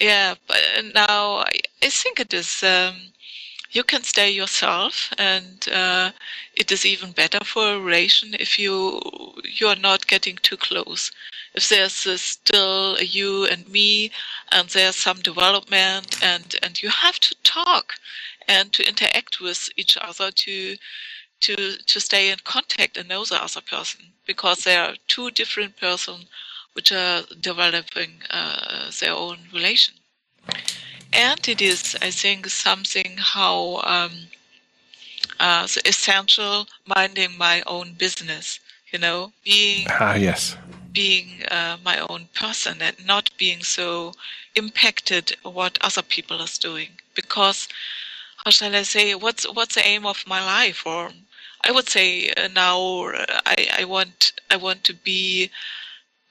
yeah, 0.00 0.34
but 0.46 0.60
now 0.94 1.36
I, 1.38 1.60
I 1.82 1.90
think 1.90 2.20
it 2.20 2.32
is. 2.34 2.62
Um, 2.62 3.12
you 3.72 3.82
can 3.82 4.02
stay 4.02 4.30
yourself, 4.30 5.12
and 5.18 5.66
uh, 5.72 6.12
it 6.54 6.70
is 6.70 6.84
even 6.84 7.12
better 7.12 7.42
for 7.42 7.74
a 7.74 7.80
relation 7.80 8.34
if 8.38 8.58
you 8.58 9.00
you 9.44 9.66
are 9.66 9.82
not 9.88 10.06
getting 10.06 10.36
too 10.36 10.58
close. 10.58 11.10
If 11.54 11.68
there's 11.68 11.94
still 11.94 13.00
you 13.00 13.46
and 13.46 13.66
me, 13.68 14.10
and 14.50 14.68
there's 14.68 14.96
some 14.96 15.20
development, 15.20 16.22
and 16.22 16.54
and 16.62 16.82
you 16.82 16.90
have 16.90 17.18
to 17.20 17.34
talk 17.44 17.94
and 18.46 18.72
to 18.74 18.86
interact 18.86 19.40
with 19.40 19.70
each 19.76 19.96
other 19.96 20.30
to 20.30 20.76
to 21.40 21.54
to 21.78 22.00
stay 22.00 22.30
in 22.30 22.38
contact 22.44 22.96
and 22.96 23.08
know 23.08 23.24
the 23.24 23.42
other 23.42 23.62
person 23.62 24.00
because 24.26 24.58
there 24.64 24.82
are 24.82 24.96
two 25.08 25.30
different 25.30 25.76
persons 25.76 26.26
which 26.74 26.92
are 26.92 27.22
developing 27.40 28.12
uh, 28.30 28.90
their 29.00 29.12
own 29.12 29.38
relation 29.52 29.94
and 31.12 31.48
it 31.48 31.60
is 31.60 31.96
i 32.02 32.10
think 32.10 32.46
something 32.46 33.16
how 33.18 33.80
um, 33.84 34.12
uh, 35.40 35.66
essential 35.84 36.66
minding 36.86 37.36
my 37.36 37.62
own 37.66 37.92
business 37.94 38.60
you 38.92 38.98
know 38.98 39.32
being 39.44 39.86
ah 39.90 40.14
yes. 40.14 40.56
being 40.92 41.42
uh, 41.50 41.76
my 41.82 41.98
own 42.10 42.28
person 42.34 42.82
and 42.82 42.96
not 43.06 43.30
being 43.38 43.62
so 43.62 44.12
impacted 44.54 45.36
what 45.42 45.78
other 45.80 46.02
people 46.02 46.40
are 46.40 46.58
doing. 46.60 46.90
Because 47.14 47.68
how 48.44 48.50
shall 48.50 48.74
I 48.74 48.82
say, 48.82 49.14
what's 49.14 49.44
what's 49.52 49.74
the 49.74 49.86
aim 49.86 50.06
of 50.06 50.24
my 50.26 50.44
life? 50.44 50.86
Or 50.86 51.10
I 51.64 51.70
would 51.70 51.88
say 51.88 52.30
uh, 52.36 52.48
now 52.48 52.76
I, 53.46 53.68
I 53.78 53.84
want 53.84 54.32
I 54.50 54.56
want 54.56 54.84
to 54.84 54.94
be 54.94 55.50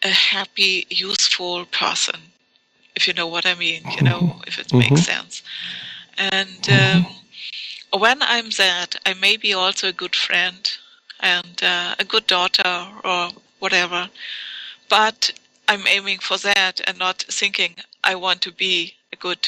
a 0.03 0.09
happy, 0.09 0.87
useful 0.89 1.65
person, 1.65 2.19
if 2.95 3.07
you 3.07 3.13
know 3.13 3.27
what 3.27 3.45
I 3.45 3.55
mean. 3.55 3.83
You 3.97 4.03
know, 4.03 4.19
mm-hmm. 4.19 4.41
if 4.47 4.59
it 4.59 4.67
mm-hmm. 4.67 4.79
makes 4.79 5.05
sense. 5.05 5.43
And 6.17 6.69
um, 6.69 7.05
when 7.97 8.21
I'm 8.21 8.49
that, 8.51 8.95
I 9.05 9.13
may 9.13 9.37
be 9.37 9.53
also 9.53 9.89
a 9.89 9.93
good 9.93 10.15
friend 10.15 10.69
and 11.19 11.63
uh, 11.63 11.95
a 11.99 12.05
good 12.05 12.27
daughter 12.27 12.87
or 13.03 13.29
whatever. 13.59 14.09
But 14.89 15.31
I'm 15.67 15.87
aiming 15.87 16.19
for 16.19 16.37
that 16.37 16.81
and 16.85 16.97
not 16.97 17.23
thinking 17.29 17.75
I 18.03 18.15
want 18.15 18.41
to 18.41 18.51
be 18.51 18.95
a 19.13 19.15
good 19.15 19.47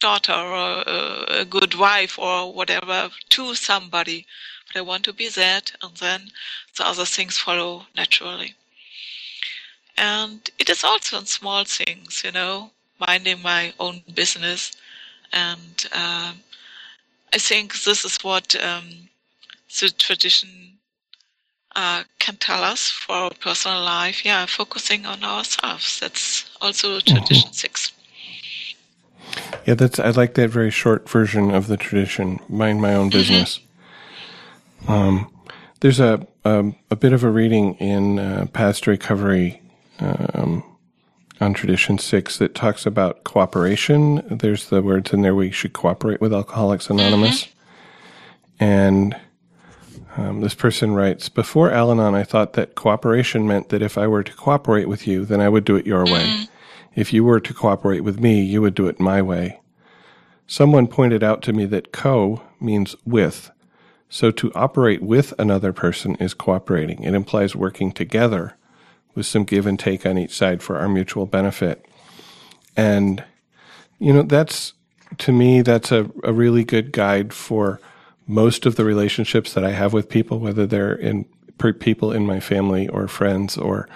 daughter 0.00 0.32
or 0.32 0.82
a, 0.86 1.24
a 1.40 1.44
good 1.44 1.74
wife 1.74 2.18
or 2.18 2.52
whatever 2.52 3.10
to 3.30 3.54
somebody. 3.54 4.26
But 4.66 4.80
I 4.80 4.82
want 4.82 5.04
to 5.04 5.12
be 5.12 5.28
that, 5.30 5.72
and 5.82 5.96
then 5.96 6.30
the 6.76 6.86
other 6.86 7.06
things 7.06 7.38
follow 7.38 7.86
naturally. 7.96 8.54
And 9.96 10.50
it 10.58 10.68
is 10.68 10.84
also 10.84 11.18
in 11.18 11.26
small 11.26 11.64
things, 11.64 12.22
you 12.24 12.32
know, 12.32 12.72
minding 12.98 13.42
my 13.42 13.72
own 13.78 14.02
business. 14.14 14.72
And 15.32 15.86
uh, 15.92 16.32
I 17.32 17.38
think 17.38 17.82
this 17.82 18.04
is 18.04 18.18
what 18.22 18.54
um, 18.62 19.08
the 19.80 19.90
tradition 19.90 20.78
uh, 21.76 22.04
can 22.18 22.36
tell 22.36 22.62
us 22.62 22.90
for 22.90 23.14
our 23.14 23.30
personal 23.40 23.82
life. 23.82 24.24
Yeah, 24.24 24.46
focusing 24.46 25.06
on 25.06 25.24
ourselves. 25.24 26.00
That's 26.00 26.50
also 26.60 27.00
tradition 27.00 27.50
mm-hmm. 27.50 27.52
six. 27.52 27.92
Yeah, 29.66 29.74
that's 29.74 29.98
I 29.98 30.10
like 30.10 30.34
that 30.34 30.50
very 30.50 30.70
short 30.70 31.08
version 31.08 31.50
of 31.50 31.66
the 31.66 31.76
tradition. 31.76 32.38
Mind 32.48 32.80
my 32.80 32.94
own 32.94 33.10
mm-hmm. 33.10 33.18
business. 33.18 33.60
Mm-hmm. 34.82 34.92
Um, 34.92 35.30
there's 35.80 36.00
a, 36.00 36.26
a, 36.44 36.72
a 36.90 36.96
bit 36.96 37.12
of 37.12 37.24
a 37.24 37.30
reading 37.30 37.74
in 37.74 38.18
uh, 38.18 38.46
Past 38.52 38.86
Recovery 38.86 39.60
um, 39.98 40.62
on 41.44 41.54
Tradition 41.54 41.98
Six 41.98 42.38
that 42.38 42.54
talks 42.54 42.86
about 42.86 43.22
cooperation. 43.22 44.22
There's 44.28 44.70
the 44.70 44.82
words 44.82 45.12
in 45.12 45.22
there 45.22 45.34
we 45.34 45.50
should 45.50 45.74
cooperate 45.74 46.20
with 46.20 46.32
Alcoholics 46.32 46.88
Anonymous, 46.88 47.44
mm-hmm. 47.44 48.64
and 48.64 49.20
um, 50.16 50.40
this 50.40 50.54
person 50.54 50.94
writes 50.94 51.28
Before 51.28 51.70
Al 51.70 51.90
Anon, 51.90 52.14
I 52.14 52.24
thought 52.24 52.54
that 52.54 52.74
cooperation 52.74 53.46
meant 53.46 53.68
that 53.68 53.82
if 53.82 53.98
I 53.98 54.06
were 54.06 54.22
to 54.22 54.32
cooperate 54.32 54.88
with 54.88 55.06
you, 55.06 55.24
then 55.24 55.40
I 55.40 55.48
would 55.48 55.64
do 55.64 55.76
it 55.76 55.86
your 55.86 56.04
way. 56.04 56.24
Mm-hmm. 56.24 56.44
If 56.94 57.12
you 57.12 57.24
were 57.24 57.40
to 57.40 57.54
cooperate 57.54 58.00
with 58.00 58.20
me, 58.20 58.42
you 58.42 58.62
would 58.62 58.74
do 58.74 58.86
it 58.86 58.98
my 58.98 59.20
way. 59.20 59.60
Someone 60.46 60.86
pointed 60.86 61.22
out 61.22 61.42
to 61.42 61.52
me 61.52 61.66
that 61.66 61.92
co 61.92 62.42
means 62.58 62.96
with. 63.04 63.50
So 64.08 64.30
to 64.30 64.52
operate 64.54 65.02
with 65.02 65.34
another 65.38 65.72
person 65.72 66.14
is 66.16 66.34
cooperating. 66.34 67.02
It 67.02 67.14
implies 67.14 67.56
working 67.56 67.90
together 67.92 68.56
with 69.14 69.26
some 69.26 69.44
give 69.44 69.66
and 69.66 69.78
take 69.78 70.04
on 70.06 70.18
each 70.18 70.34
side 70.34 70.62
for 70.62 70.78
our 70.78 70.88
mutual 70.88 71.26
benefit. 71.26 71.86
And, 72.76 73.22
you 73.98 74.12
know, 74.12 74.22
that's, 74.22 74.72
to 75.18 75.32
me, 75.32 75.62
that's 75.62 75.92
a, 75.92 76.10
a 76.24 76.32
really 76.32 76.64
good 76.64 76.92
guide 76.92 77.32
for 77.32 77.80
most 78.26 78.66
of 78.66 78.76
the 78.76 78.84
relationships 78.84 79.52
that 79.52 79.64
I 79.64 79.70
have 79.70 79.92
with 79.92 80.08
people, 80.08 80.38
whether 80.38 80.66
they're 80.66 80.94
in 80.94 81.26
people 81.78 82.12
in 82.12 82.26
my 82.26 82.40
family 82.40 82.88
or 82.88 83.08
friends 83.08 83.56
or 83.56 83.88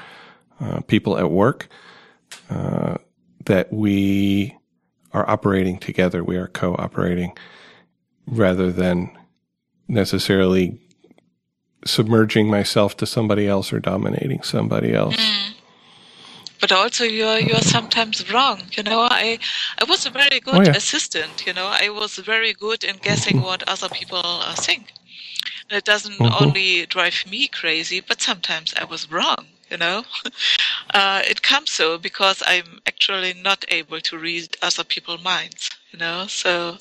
uh, 0.61 0.81
people 0.83 1.19
at 1.19 1.31
work 1.31 1.69
uh, 2.51 2.97
that 3.45 3.73
we 3.73 4.57
are 5.13 5.29
operating 5.29 5.79
together, 5.79 6.23
we 6.23 6.37
are 6.37 6.49
cooperating 6.49 7.37
rather 8.27 8.71
than 8.71 9.11
necessarily 9.89 10.79
submerging 11.89 12.49
myself 12.49 12.97
to 12.99 13.07
somebody 13.07 13.47
else 13.47 13.73
or 13.73 13.81
dominating 13.81 14.43
somebody 14.43 14.93
else. 14.93 15.17
Mm. 15.17 15.55
But 16.61 16.73
also, 16.73 17.05
you're 17.05 17.39
you're 17.39 17.61
sometimes 17.61 18.33
wrong. 18.33 18.63
You 18.73 18.83
know, 18.83 19.03
I 19.03 19.39
I 19.81 19.85
was 19.85 20.07
a 20.07 20.11
very 20.11 20.41
good 20.41 20.55
oh, 20.57 20.63
yeah. 20.63 20.77
assistant. 20.77 21.47
You 21.47 21.53
know, 21.53 21.69
I 21.71 21.89
was 21.89 22.17
very 22.17 22.53
good 22.53 22.83
in 22.85 22.97
guessing 22.97 23.43
what 23.43 23.69
other 23.69 23.89
people 23.89 24.23
uh, 24.25 24.55
think. 24.55 24.93
And 25.71 25.79
it 25.79 25.85
doesn't 25.85 26.19
mm-hmm. 26.19 26.45
only 26.45 26.87
drive 26.87 27.25
me 27.31 27.47
crazy, 27.47 28.01
but 28.01 28.21
sometimes 28.21 28.75
I 28.77 28.85
was 28.85 29.11
wrong 29.11 29.47
you 29.71 29.77
know 29.77 30.03
uh, 30.95 31.23
it 31.25 31.43
comes 31.43 31.71
so 31.71 31.99
because 31.99 32.43
i'm 32.47 32.81
actually 32.87 33.35
not 33.35 33.65
able 33.69 34.01
to 34.01 34.19
read 34.19 34.57
other 34.63 34.85
people's 34.85 35.23
minds 35.23 35.71
you 35.91 35.99
know 35.99 36.27
so 36.27 36.77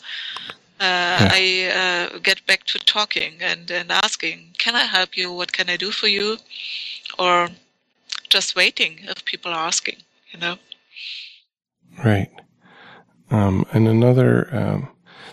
yeah. 0.79 1.29
I 1.31 2.09
uh, 2.13 2.19
get 2.19 2.45
back 2.45 2.63
to 2.65 2.79
talking 2.79 3.33
and, 3.41 3.69
and 3.71 3.91
asking, 3.91 4.53
can 4.57 4.75
I 4.75 4.83
help 4.83 5.17
you? 5.17 5.31
What 5.31 5.53
can 5.53 5.69
I 5.69 5.77
do 5.77 5.91
for 5.91 6.07
you? 6.07 6.37
Or 7.17 7.49
just 8.29 8.55
waiting 8.55 8.99
if 9.03 9.25
people 9.25 9.51
are 9.51 9.67
asking, 9.67 9.97
you 10.31 10.39
know? 10.39 10.57
Right. 12.03 12.29
Um, 13.31 13.65
and 13.73 13.87
another, 13.87 14.55
um, 14.55 14.89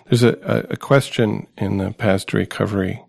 there's 0.07 0.23
a, 0.23 0.67
a, 0.71 0.77
question 0.77 1.47
in 1.57 1.79
the 1.79 1.93
past 1.93 2.33
recovery 2.33 3.03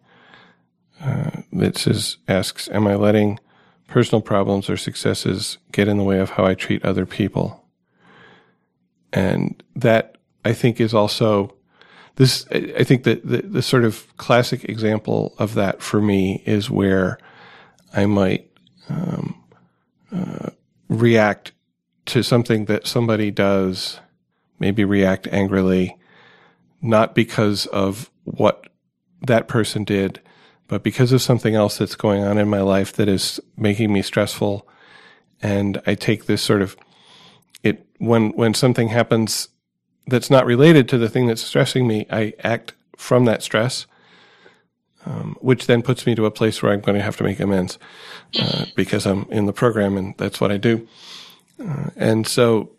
uh, 1.02 1.32
that 1.54 1.78
says, 1.78 2.18
asks, 2.28 2.70
am 2.70 2.86
I 2.86 2.96
letting 2.96 3.40
personal 3.88 4.22
problems 4.22 4.70
or 4.70 4.78
successes 4.78 5.58
get 5.72 5.88
in 5.88 5.98
the 5.98 6.04
way 6.04 6.20
of 6.20 6.32
how 6.32 6.46
I 6.46 6.54
treat 6.54 6.84
other 6.84 7.06
people. 7.06 7.64
And 9.14 9.62
that 9.76 10.18
I 10.44 10.54
think 10.54 10.80
is 10.80 10.94
also 10.94 11.56
this. 12.16 12.46
I 12.52 12.84
think 12.84 13.04
that 13.04 13.26
the, 13.28 13.42
the 13.42 13.62
sort 13.62 13.86
of 13.86 14.16
classic 14.18 14.64
example 14.66 15.36
of 15.38 15.54
that 15.56 15.82
for 15.82 16.02
me 16.02 16.44
is 16.46 16.70
where 16.70 17.18
I 17.94 18.06
might 18.06 18.50
um, 18.90 19.44
uh, 20.14 20.50
react 20.90 21.52
to 22.08 22.24
something 22.24 22.66
that 22.66 22.88
somebody 22.88 23.32
does, 23.32 24.00
maybe 24.60 24.86
react 24.86 25.28
angrily, 25.28 25.98
not 26.82 27.16
because 27.16 27.66
of 27.68 28.12
what 28.24 28.68
that 29.22 29.48
person 29.48 29.84
did, 29.84 30.22
but 30.68 30.84
because 30.84 31.12
of 31.12 31.22
something 31.22 31.56
else 31.56 31.78
that's 31.78 31.96
going 31.96 32.24
on 32.24 32.38
in 32.38 32.50
my 32.50 32.62
life 32.62 32.94
that 32.94 33.08
is 33.08 33.40
making 33.58 33.92
me 33.92 34.02
stressful, 34.02 34.68
and 35.42 35.82
I 35.86 35.96
take 35.96 36.26
this 36.26 36.42
sort 36.42 36.62
of 36.62 36.76
it 37.64 37.86
when 37.98 38.32
when 38.32 38.54
something 38.54 38.90
happens 38.90 39.50
that's 40.08 40.30
not 40.30 40.46
related 40.46 40.88
to 40.90 40.98
the 40.98 41.10
thing 41.10 41.28
that's 41.28 41.44
stressing 41.44 41.88
me, 41.88 42.06
I 42.12 42.34
act 42.44 42.74
from 42.96 43.26
that 43.26 43.44
stress, 43.44 43.88
um, 45.06 45.36
which 45.42 45.68
then 45.68 45.82
puts 45.82 46.06
me 46.06 46.16
to 46.16 46.26
a 46.26 46.32
place 46.32 46.62
where 46.62 46.72
I'm 46.72 46.82
going 46.82 46.98
to 46.98 47.04
have 47.04 47.18
to 47.18 47.24
make 47.24 47.40
amends 47.40 47.78
uh, 48.40 48.66
because 48.76 49.06
I'm 49.06 49.26
in 49.30 49.46
the 49.46 49.54
program 49.54 49.98
and 49.98 50.16
that's 50.18 50.40
what 50.40 50.52
I 50.52 50.58
do. 50.58 50.88
Uh, 51.60 51.90
and 51.96 52.28
so 52.28 52.72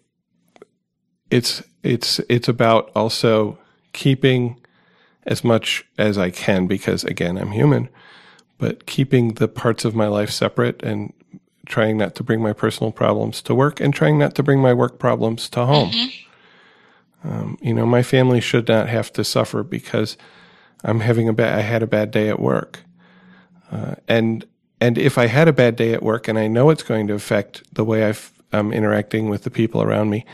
it's 1.30 1.62
it's 1.82 2.20
it's 2.28 2.48
about 2.48 2.90
also 2.94 3.58
keeping 3.92 4.60
as 5.24 5.42
much 5.42 5.84
as 5.98 6.18
I 6.18 6.30
can 6.30 6.66
because 6.66 7.04
again 7.04 7.38
I'm 7.38 7.52
human, 7.52 7.88
but 8.58 8.86
keeping 8.86 9.34
the 9.34 9.48
parts 9.48 9.84
of 9.84 9.94
my 9.94 10.06
life 10.06 10.30
separate 10.30 10.82
and 10.82 11.12
trying 11.66 11.96
not 11.96 12.14
to 12.14 12.22
bring 12.22 12.40
my 12.40 12.52
personal 12.52 12.92
problems 12.92 13.42
to 13.42 13.54
work 13.54 13.80
and 13.80 13.92
trying 13.92 14.18
not 14.18 14.34
to 14.36 14.42
bring 14.42 14.60
my 14.60 14.72
work 14.72 14.98
problems 14.98 15.48
to 15.50 15.66
home. 15.66 15.90
Mm-hmm. 15.90 16.25
Um, 17.26 17.58
you 17.60 17.74
know, 17.74 17.86
my 17.86 18.02
family 18.02 18.40
should 18.40 18.68
not 18.68 18.88
have 18.88 19.12
to 19.14 19.24
suffer 19.24 19.62
because 19.62 20.16
I'm 20.84 21.00
having 21.00 21.28
a 21.28 21.32
bad. 21.32 21.58
I 21.58 21.62
had 21.62 21.82
a 21.82 21.86
bad 21.86 22.10
day 22.10 22.28
at 22.28 22.38
work, 22.38 22.84
uh, 23.72 23.96
and 24.06 24.46
and 24.80 24.96
if 24.96 25.18
I 25.18 25.26
had 25.26 25.48
a 25.48 25.52
bad 25.52 25.74
day 25.76 25.92
at 25.92 26.02
work 26.02 26.28
and 26.28 26.38
I 26.38 26.46
know 26.46 26.70
it's 26.70 26.82
going 26.82 27.06
to 27.08 27.14
affect 27.14 27.62
the 27.74 27.84
way 27.84 28.08
i 28.08 28.14
am 28.52 28.72
interacting 28.72 29.28
with 29.28 29.42
the 29.42 29.50
people 29.50 29.82
around 29.82 30.10
me, 30.10 30.24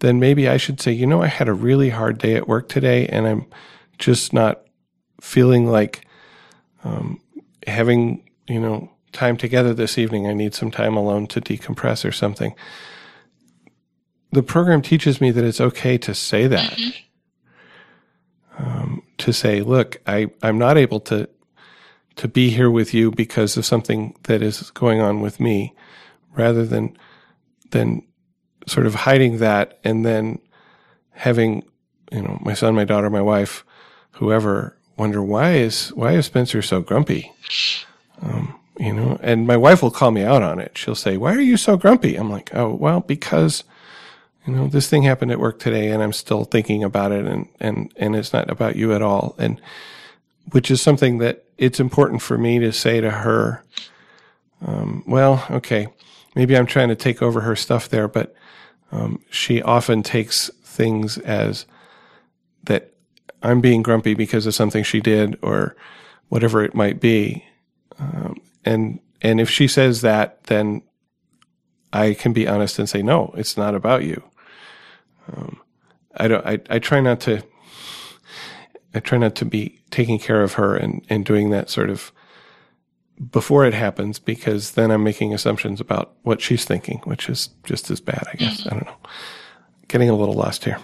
then 0.00 0.18
maybe 0.18 0.48
I 0.48 0.56
should 0.56 0.80
say, 0.80 0.90
you 0.90 1.06
know, 1.06 1.22
I 1.22 1.28
had 1.28 1.48
a 1.48 1.52
really 1.52 1.90
hard 1.90 2.18
day 2.18 2.34
at 2.34 2.48
work 2.48 2.68
today, 2.68 3.06
and 3.06 3.26
I'm 3.26 3.46
just 3.98 4.32
not 4.32 4.66
feeling 5.20 5.66
like 5.66 6.04
um, 6.82 7.20
having 7.68 8.28
you 8.48 8.58
know 8.58 8.90
time 9.12 9.36
together 9.36 9.72
this 9.74 9.96
evening. 9.96 10.26
I 10.26 10.32
need 10.32 10.54
some 10.54 10.72
time 10.72 10.96
alone 10.96 11.28
to 11.28 11.40
decompress 11.40 12.04
or 12.04 12.12
something. 12.12 12.54
The 14.32 14.42
program 14.42 14.82
teaches 14.82 15.20
me 15.20 15.30
that 15.30 15.44
it's 15.44 15.60
okay 15.60 15.98
to 15.98 16.14
say 16.14 16.46
that. 16.46 16.72
Mm-hmm. 16.72 16.98
Um, 18.58 19.02
to 19.18 19.32
say, 19.32 19.60
look, 19.60 20.00
I, 20.06 20.30
I'm 20.42 20.58
not 20.58 20.76
able 20.76 21.00
to 21.00 21.28
to 22.16 22.28
be 22.28 22.50
here 22.50 22.70
with 22.70 22.92
you 22.92 23.10
because 23.10 23.56
of 23.56 23.64
something 23.64 24.14
that 24.24 24.42
is 24.42 24.70
going 24.72 25.00
on 25.00 25.20
with 25.20 25.40
me, 25.40 25.74
rather 26.36 26.64
than 26.64 26.96
than 27.70 28.02
sort 28.66 28.86
of 28.86 28.94
hiding 28.94 29.38
that 29.38 29.78
and 29.82 30.04
then 30.04 30.38
having, 31.12 31.64
you 32.10 32.22
know, 32.22 32.38
my 32.42 32.54
son, 32.54 32.74
my 32.74 32.84
daughter, 32.84 33.10
my 33.10 33.22
wife, 33.22 33.64
whoever 34.12 34.76
wonder 34.96 35.22
why 35.22 35.54
is 35.54 35.88
why 35.94 36.12
is 36.12 36.26
Spencer 36.26 36.62
so 36.62 36.80
grumpy? 36.80 37.32
Um, 38.20 38.58
you 38.78 38.92
know, 38.92 39.18
and 39.22 39.46
my 39.46 39.56
wife 39.56 39.82
will 39.82 39.90
call 39.90 40.10
me 40.10 40.22
out 40.22 40.42
on 40.42 40.58
it. 40.58 40.76
She'll 40.76 40.94
say, 40.94 41.16
"Why 41.16 41.34
are 41.34 41.40
you 41.40 41.56
so 41.56 41.76
grumpy?" 41.76 42.16
I'm 42.16 42.30
like, 42.30 42.54
"Oh, 42.54 42.74
well, 42.74 43.00
because 43.00 43.64
you 44.46 44.52
know 44.54 44.66
this 44.66 44.88
thing 44.88 45.02
happened 45.02 45.30
at 45.30 45.40
work 45.40 45.58
today, 45.58 45.90
and 45.90 46.02
I'm 46.02 46.12
still 46.12 46.44
thinking 46.44 46.82
about 46.82 47.12
it, 47.12 47.26
and 47.26 47.48
and 47.60 47.92
and 47.96 48.16
it's 48.16 48.32
not 48.32 48.50
about 48.50 48.76
you 48.76 48.92
at 48.92 49.02
all." 49.02 49.34
And 49.38 49.60
which 50.50 50.70
is 50.70 50.80
something 50.80 51.18
that 51.18 51.44
it's 51.58 51.80
important 51.80 52.22
for 52.22 52.36
me 52.36 52.58
to 52.58 52.72
say 52.72 53.00
to 53.00 53.10
her. 53.10 53.64
Um, 54.64 55.02
well, 55.06 55.44
okay, 55.50 55.88
maybe 56.34 56.56
I'm 56.56 56.66
trying 56.66 56.88
to 56.88 56.96
take 56.96 57.22
over 57.22 57.40
her 57.40 57.56
stuff 57.56 57.88
there, 57.88 58.08
but 58.08 58.34
um, 58.90 59.20
she 59.30 59.62
often 59.62 60.02
takes 60.02 60.50
things 60.62 61.18
as 61.18 61.66
that 62.64 62.92
I'm 63.42 63.60
being 63.60 63.82
grumpy 63.82 64.14
because 64.14 64.46
of 64.46 64.54
something 64.54 64.84
she 64.84 65.00
did 65.00 65.38
or 65.42 65.76
whatever 66.28 66.62
it 66.62 66.74
might 66.74 67.00
be. 67.00 67.44
Um, 67.98 68.40
and 68.64 69.00
and 69.20 69.40
if 69.40 69.50
she 69.50 69.68
says 69.68 70.00
that, 70.00 70.44
then 70.44 70.82
I 71.92 72.14
can 72.14 72.32
be 72.32 72.48
honest 72.48 72.78
and 72.78 72.88
say, 72.88 73.02
no, 73.02 73.32
it's 73.36 73.56
not 73.56 73.74
about 73.74 74.02
you. 74.02 74.22
Um, 75.30 75.60
I 76.16 76.28
don't. 76.28 76.46
I, 76.46 76.60
I 76.70 76.78
try 76.78 77.00
not 77.00 77.20
to. 77.20 77.42
I 78.94 79.00
try 79.00 79.18
not 79.18 79.34
to 79.36 79.44
be 79.44 79.80
taking 79.90 80.18
care 80.18 80.42
of 80.42 80.54
her 80.54 80.76
and 80.76 81.04
and 81.08 81.24
doing 81.24 81.50
that 81.50 81.70
sort 81.70 81.90
of 81.90 82.12
before 83.30 83.64
it 83.64 83.74
happens 83.74 84.18
because 84.18 84.72
then 84.72 84.90
I'm 84.90 85.04
making 85.04 85.32
assumptions 85.32 85.80
about 85.80 86.14
what 86.22 86.40
she's 86.40 86.64
thinking, 86.64 86.98
which 87.04 87.28
is 87.28 87.50
just 87.64 87.90
as 87.90 88.00
bad, 88.00 88.26
I 88.32 88.36
guess. 88.36 88.60
Mm-hmm. 88.60 88.68
I 88.68 88.72
don't 88.72 88.86
know. 88.86 88.96
Getting 89.88 90.10
a 90.10 90.16
little 90.16 90.34
lost 90.34 90.64
here. 90.64 90.78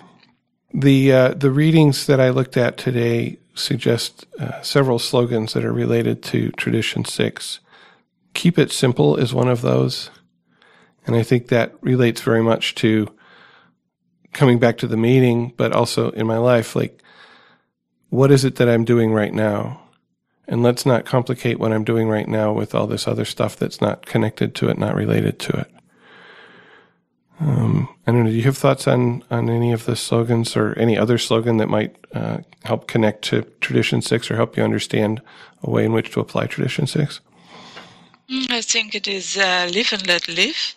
The 0.72 1.12
uh, 1.12 1.28
the 1.34 1.50
readings 1.50 2.06
that 2.06 2.20
I 2.20 2.28
looked 2.28 2.56
at 2.56 2.76
today 2.76 3.38
suggest 3.54 4.26
uh, 4.38 4.60
several 4.62 4.98
slogans 4.98 5.54
that 5.54 5.64
are 5.64 5.72
related 5.72 6.22
to 6.24 6.50
tradition 6.52 7.04
six. 7.04 7.60
Keep 8.34 8.58
it 8.58 8.70
simple 8.70 9.16
is 9.16 9.32
one 9.32 9.48
of 9.48 9.62
those, 9.62 10.10
and 11.06 11.16
I 11.16 11.22
think 11.22 11.48
that 11.48 11.74
relates 11.80 12.20
very 12.20 12.42
much 12.42 12.74
to 12.76 13.08
coming 14.32 14.58
back 14.58 14.78
to 14.78 14.86
the 14.86 14.96
meeting, 14.96 15.52
but 15.56 15.72
also 15.72 16.10
in 16.10 16.26
my 16.26 16.38
life. 16.38 16.76
Like, 16.76 17.02
what 18.10 18.30
is 18.30 18.44
it 18.44 18.56
that 18.56 18.68
I'm 18.68 18.84
doing 18.84 19.12
right 19.12 19.32
now? 19.32 19.82
And 20.46 20.62
let's 20.62 20.86
not 20.86 21.04
complicate 21.04 21.58
what 21.58 21.72
I'm 21.72 21.84
doing 21.84 22.08
right 22.08 22.26
now 22.26 22.52
with 22.52 22.74
all 22.74 22.86
this 22.86 23.06
other 23.06 23.26
stuff 23.26 23.56
that's 23.56 23.80
not 23.80 24.06
connected 24.06 24.54
to 24.56 24.68
it, 24.68 24.78
not 24.78 24.94
related 24.94 25.38
to 25.40 25.58
it. 25.58 25.70
Um, 27.40 27.88
I 28.06 28.12
don't 28.12 28.24
know. 28.24 28.30
Do 28.30 28.36
you 28.36 28.42
have 28.42 28.58
thoughts 28.58 28.88
on 28.88 29.22
on 29.30 29.48
any 29.48 29.72
of 29.72 29.84
the 29.84 29.94
slogans 29.94 30.56
or 30.56 30.76
any 30.76 30.98
other 30.98 31.18
slogan 31.18 31.58
that 31.58 31.68
might 31.68 31.94
uh, 32.12 32.38
help 32.64 32.88
connect 32.88 33.22
to 33.24 33.42
Tradition 33.60 34.02
Six 34.02 34.30
or 34.30 34.36
help 34.36 34.56
you 34.56 34.64
understand 34.64 35.22
a 35.62 35.70
way 35.70 35.84
in 35.84 35.92
which 35.92 36.10
to 36.12 36.20
apply 36.20 36.46
Tradition 36.46 36.86
Six? 36.86 37.20
Mm, 38.28 38.50
I 38.50 38.60
think 38.60 38.94
it 38.94 39.06
is 39.06 39.36
uh, 39.36 39.68
"Live 39.72 39.92
and 39.92 40.06
Let 40.06 40.26
Live." 40.26 40.74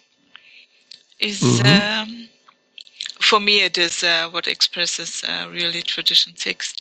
Is 1.19 1.41
mm-hmm. 1.41 2.11
um, 2.11 2.29
for 3.31 3.39
me 3.39 3.55
it 3.69 3.77
is 3.77 4.03
uh, 4.03 4.29
what 4.33 4.47
expresses 4.47 5.23
uh, 5.23 5.47
really 5.57 5.81
Tradition 5.81 6.35
Six. 6.35 6.75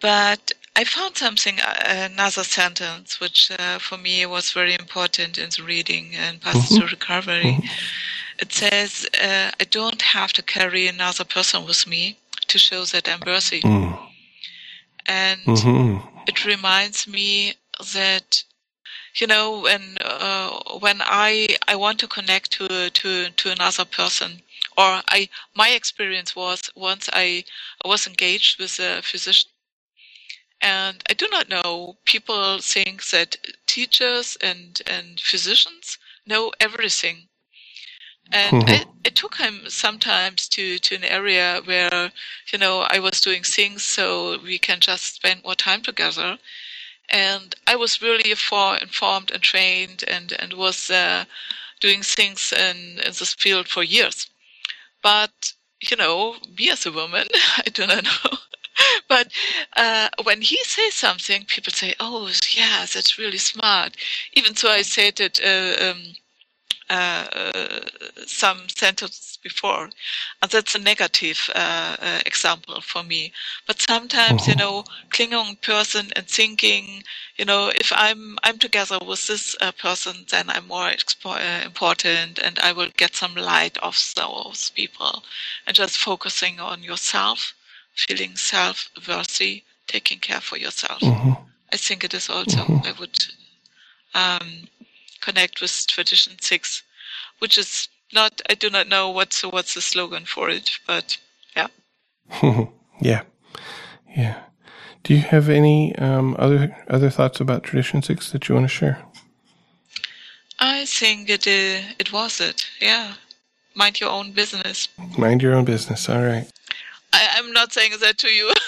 But 0.00 0.52
I 0.76 0.84
found 0.84 1.16
something, 1.16 1.56
uh, 1.60 2.08
another 2.12 2.44
sentence, 2.44 3.20
which 3.22 3.50
uh, 3.50 3.78
for 3.78 3.98
me 3.98 4.26
was 4.26 4.52
very 4.52 4.74
important 4.74 5.38
in 5.38 5.48
the 5.56 5.62
reading 5.62 6.06
and 6.24 6.34
to 6.42 6.48
mm-hmm. 6.48 6.86
Recovery. 6.96 7.54
Mm-hmm 7.54 8.06
it 8.40 8.52
says, 8.52 9.06
uh, 9.22 9.50
I 9.60 9.64
don't 9.70 10.02
have 10.02 10.32
to 10.32 10.42
carry 10.42 10.88
another 10.88 11.24
person 11.24 11.66
with 11.66 11.86
me 11.86 12.18
to 12.48 12.58
show 12.58 12.84
that 12.86 13.08
I'm 13.08 13.20
worthy. 13.26 13.60
Mm. 13.60 13.98
And 15.06 15.40
mm-hmm. 15.40 16.08
it 16.26 16.46
reminds 16.46 17.06
me 17.06 17.54
that, 17.94 18.42
you 19.16 19.26
know, 19.26 19.60
when 19.60 19.98
uh, 20.00 20.50
when 20.78 21.02
I 21.02 21.56
I 21.68 21.76
want 21.76 21.98
to 22.00 22.08
connect 22.08 22.52
to 22.52 22.90
to 22.90 23.30
to 23.30 23.50
another 23.50 23.84
person, 23.84 24.40
or 24.80 25.02
I 25.08 25.28
my 25.54 25.70
experience 25.70 26.34
was 26.34 26.70
once 26.74 27.08
I, 27.12 27.44
I 27.84 27.88
was 27.88 28.06
engaged 28.06 28.58
with 28.58 28.78
a 28.78 29.02
physician, 29.02 29.50
and 30.60 31.02
I 31.10 31.14
do 31.14 31.28
not 31.30 31.48
know. 31.48 31.98
People 32.04 32.60
think 32.60 33.10
that 33.10 33.36
teachers 33.66 34.36
and 34.40 34.80
and 34.86 35.20
physicians 35.20 35.98
know 36.26 36.52
everything 36.60 37.28
and 38.32 38.62
mm-hmm. 38.62 38.68
it, 38.68 38.86
it, 39.04 39.16
took 39.16 39.36
him 39.36 39.62
sometimes 39.68 40.48
to, 40.48 40.78
to 40.78 40.94
an 40.94 41.04
area 41.04 41.60
where, 41.64 42.12
you 42.52 42.58
know, 42.58 42.86
I 42.88 43.00
was 43.00 43.20
doing 43.20 43.42
things 43.42 43.82
so 43.82 44.38
we 44.42 44.58
can 44.58 44.78
just 44.80 45.16
spend 45.16 45.42
more 45.42 45.56
time 45.56 45.82
together. 45.82 46.38
And 47.08 47.54
I 47.66 47.74
was 47.74 48.00
really 48.00 48.34
for, 48.34 48.76
informed 48.76 49.32
and 49.32 49.42
trained 49.42 50.04
and, 50.06 50.32
and 50.38 50.52
was 50.52 50.90
uh, 50.90 51.24
doing 51.80 52.02
things 52.02 52.52
in, 52.52 53.00
in 53.04 53.12
this 53.18 53.34
field 53.34 53.66
for 53.66 53.82
years. 53.82 54.28
But, 55.02 55.52
you 55.80 55.96
know, 55.96 56.36
me 56.56 56.70
as 56.70 56.86
a 56.86 56.92
woman, 56.92 57.26
I 57.58 57.64
do 57.72 57.86
not 57.86 58.04
know. 58.04 58.38
but 59.08 59.32
uh, 59.76 60.08
when 60.22 60.40
he 60.42 60.62
says 60.64 60.94
something, 60.94 61.44
people 61.44 61.72
say, 61.72 61.94
"Oh, 62.00 62.30
yeah, 62.54 62.86
that's 62.92 63.18
really 63.18 63.38
smart." 63.38 63.96
Even 64.32 64.54
so, 64.56 64.70
I 64.70 64.82
said 64.82 65.20
it 65.20 65.40
uh, 65.44 65.76
um, 65.90 66.14
uh, 66.90 67.80
some 68.26 68.68
sentences 68.68 69.38
before. 69.42 69.88
And 70.42 70.50
that's 70.50 70.74
a 70.74 70.78
negative 70.78 71.38
uh, 71.54 71.96
uh, 72.00 72.20
example 72.26 72.80
for 72.80 73.02
me. 73.02 73.32
But 73.66 73.80
sometimes, 73.80 74.46
you 74.46 74.54
mm-hmm. 74.54 74.60
know, 74.60 74.84
clinging 75.10 75.56
person 75.62 76.10
and 76.16 76.26
thinking, 76.26 77.04
you 77.36 77.44
know, 77.44 77.70
if 77.74 77.92
I'm 77.94 78.38
I'm 78.42 78.58
together 78.58 78.98
with 79.06 79.26
this 79.26 79.56
uh, 79.60 79.72
person, 79.72 80.26
then 80.30 80.50
I'm 80.50 80.66
more 80.66 80.90
expo- 80.90 81.40
uh, 81.40 81.64
important, 81.64 82.38
and 82.38 82.58
I 82.58 82.72
will 82.72 82.90
get 82.96 83.14
some 83.14 83.34
light 83.34 83.78
off 83.82 84.12
those 84.14 84.70
people, 84.74 85.22
and 85.66 85.76
just 85.76 85.96
focusing 85.96 86.60
on 86.60 86.82
yourself, 86.82 87.54
feeling 87.94 88.36
self-worthy, 88.36 89.62
taking 89.86 90.18
care 90.18 90.40
for 90.40 90.58
yourself. 90.58 91.00
Mm-hmm. 91.00 91.32
I 91.72 91.76
think 91.76 92.04
it 92.04 92.14
is 92.14 92.28
also 92.28 92.58
mm-hmm. 92.58 92.86
I 92.86 92.92
would 92.98 93.18
um, 94.14 94.68
connect 95.20 95.60
with 95.60 95.86
tradition 95.86 96.34
six, 96.40 96.82
which 97.38 97.58
is 97.58 97.88
not 98.12 98.40
I 98.50 98.54
do 98.54 98.70
not 98.70 98.88
know 98.88 99.10
what's 99.10 99.42
what's 99.42 99.74
the 99.74 99.80
slogan 99.80 100.24
for 100.24 100.50
it, 100.50 100.70
but 100.86 101.18
yeah. 101.56 101.68
yeah, 103.00 103.22
yeah. 104.16 104.42
Do 105.02 105.14
you 105.14 105.20
have 105.20 105.48
any 105.48 105.96
um, 105.96 106.36
other 106.38 106.76
other 106.88 107.10
thoughts 107.10 107.40
about 107.40 107.64
tradition 107.64 108.02
six 108.02 108.30
that 108.32 108.48
you 108.48 108.54
want 108.54 108.64
to 108.64 108.68
share? 108.68 109.02
I 110.58 110.84
think 110.84 111.30
it 111.30 111.46
uh, 111.46 111.94
it 111.98 112.12
was 112.12 112.40
it. 112.40 112.66
Yeah, 112.80 113.14
mind 113.74 114.00
your 114.00 114.10
own 114.10 114.32
business. 114.32 114.88
Mind 115.16 115.42
your 115.42 115.54
own 115.54 115.64
business. 115.64 116.08
All 116.08 116.22
right. 116.22 116.50
I, 117.12 117.28
I'm 117.36 117.52
not 117.52 117.72
saying 117.72 117.92
that 118.00 118.18
to 118.18 118.28
you. 118.28 118.52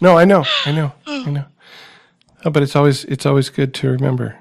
No, 0.00 0.16
I 0.16 0.24
know, 0.24 0.44
I 0.64 0.72
know, 0.72 0.92
I 1.06 1.30
know. 1.30 1.44
Oh, 2.44 2.50
but 2.50 2.62
it's 2.62 2.76
always 2.76 3.04
it's 3.04 3.26
always 3.26 3.48
good 3.48 3.74
to 3.74 3.90
remember. 3.90 4.36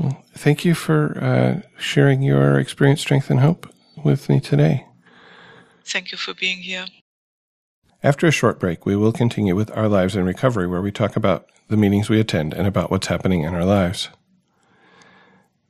Well, 0.00 0.24
thank 0.32 0.64
you 0.64 0.74
for 0.74 1.18
uh, 1.22 1.60
sharing 1.78 2.22
your 2.22 2.58
experience, 2.58 3.02
strength, 3.02 3.28
and 3.28 3.40
hope 3.40 3.68
with 4.02 4.30
me 4.30 4.40
today. 4.40 4.86
Thank 5.84 6.10
you 6.10 6.16
for 6.16 6.32
being 6.32 6.58
here. 6.58 6.86
After 8.02 8.26
a 8.26 8.30
short 8.30 8.58
break, 8.58 8.86
we 8.86 8.96
will 8.96 9.12
continue 9.12 9.54
with 9.54 9.70
Our 9.76 9.88
Lives 9.88 10.16
in 10.16 10.24
Recovery, 10.24 10.66
where 10.66 10.80
we 10.80 10.90
talk 10.90 11.16
about 11.16 11.46
the 11.68 11.76
meetings 11.76 12.08
we 12.08 12.18
attend 12.18 12.54
and 12.54 12.66
about 12.66 12.90
what's 12.90 13.08
happening 13.08 13.42
in 13.42 13.54
our 13.54 13.66
lives. 13.66 14.08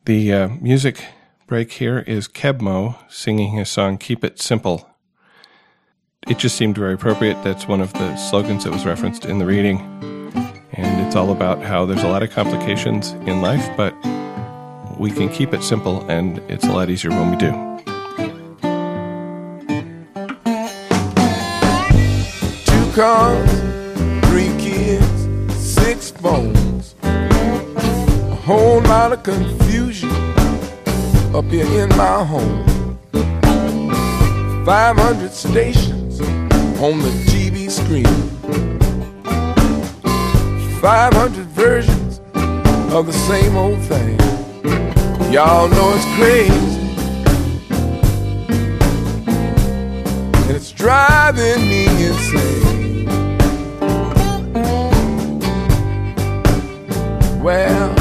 The 0.05 0.33
uh, 0.33 0.49
music 0.61 1.05
break 1.49 1.73
here 1.73 1.99
is 2.07 2.29
Keb' 2.29 2.61
Mo' 2.61 2.95
singing 3.09 3.57
his 3.57 3.69
song 3.69 3.99
Keep 3.99 4.23
It 4.23 4.41
Simple. 4.41 4.89
It 6.29 6.39
just 6.39 6.57
seemed 6.57 6.79
very 6.79 6.95
appropriate. 6.95 7.43
That's 7.43 7.67
one 7.67 7.81
of 7.81 7.93
the 7.95 8.17
slogans 8.17 8.63
that 8.63 8.73
was 8.73 8.87
referenced 8.87 9.25
in 9.25 9.41
the 9.41 9.47
reading. 9.47 10.20
And 10.83 11.07
it's 11.07 11.15
all 11.15 11.31
about 11.31 11.63
how 11.63 11.85
there's 11.85 12.03
a 12.03 12.09
lot 12.09 12.23
of 12.23 12.31
complications 12.31 13.13
in 13.29 13.43
life, 13.43 13.69
but 13.77 13.95
we 14.99 15.11
can 15.11 15.29
keep 15.29 15.53
it 15.53 15.63
simple, 15.63 16.09
and 16.11 16.39
it's 16.51 16.65
a 16.65 16.73
lot 16.73 16.89
easier 16.89 17.11
when 17.11 17.31
we 17.31 17.37
do. 17.37 17.51
Two 22.65 22.93
cars, 22.93 23.51
three 24.29 24.53
kids, 24.59 25.55
six 25.55 26.11
phones. 26.11 26.95
A 27.03 28.35
whole 28.45 28.81
lot 28.83 29.13
of 29.13 29.23
confusion 29.23 30.11
up 31.35 31.45
here 31.47 31.67
in 31.83 31.89
my 31.91 32.25
home. 32.25 32.67
500 34.65 35.31
stations 35.33 36.21
on 36.81 36.99
the 36.99 37.11
TV 37.27 37.71
screen. 37.71 38.70
500 40.81 41.45
versions 41.49 42.21
of 42.91 43.05
the 43.05 43.13
same 43.13 43.55
old 43.55 43.79
thing. 43.83 44.19
Y'all 45.31 45.69
know 45.69 45.93
it's 45.95 46.07
crazy. 46.17 46.81
And 50.47 50.57
it's 50.57 50.73
driving 50.73 51.69
me 51.69 51.85
insane. 52.07 53.07
Well, 57.43 57.95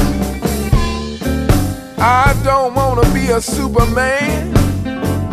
I 1.98 2.34
don't 2.42 2.74
wanna 2.74 3.12
be 3.12 3.28
a 3.28 3.42
superman. 3.42 4.56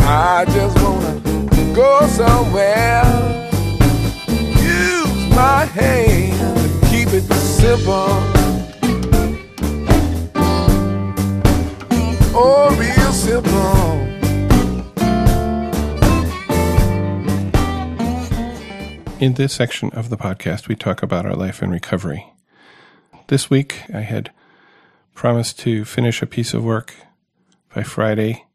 I 0.01 0.43
just 0.49 0.77
wanna 0.83 1.21
go 1.73 2.05
somewhere. 2.07 3.05
Use 4.27 5.33
my 5.33 5.63
hand 5.63 6.16
simple. 7.57 8.07
Oh, 12.39 12.75
real 12.79 13.11
simple. 13.11 13.97
In 19.19 19.33
this 19.33 19.53
section 19.53 19.89
of 19.89 20.09
the 20.09 20.17
podcast, 20.17 20.67
we 20.67 20.75
talk 20.75 21.01
about 21.01 21.25
our 21.25 21.35
life 21.35 21.63
in 21.63 21.71
recovery. 21.71 22.27
This 23.27 23.49
week, 23.49 23.81
I 23.91 24.01
had 24.01 24.31
promised 25.15 25.57
to 25.61 25.83
finish 25.83 26.21
a 26.21 26.27
piece 26.27 26.53
of 26.53 26.63
work 26.63 26.93
by 27.73 27.81
Friday, 27.81 28.45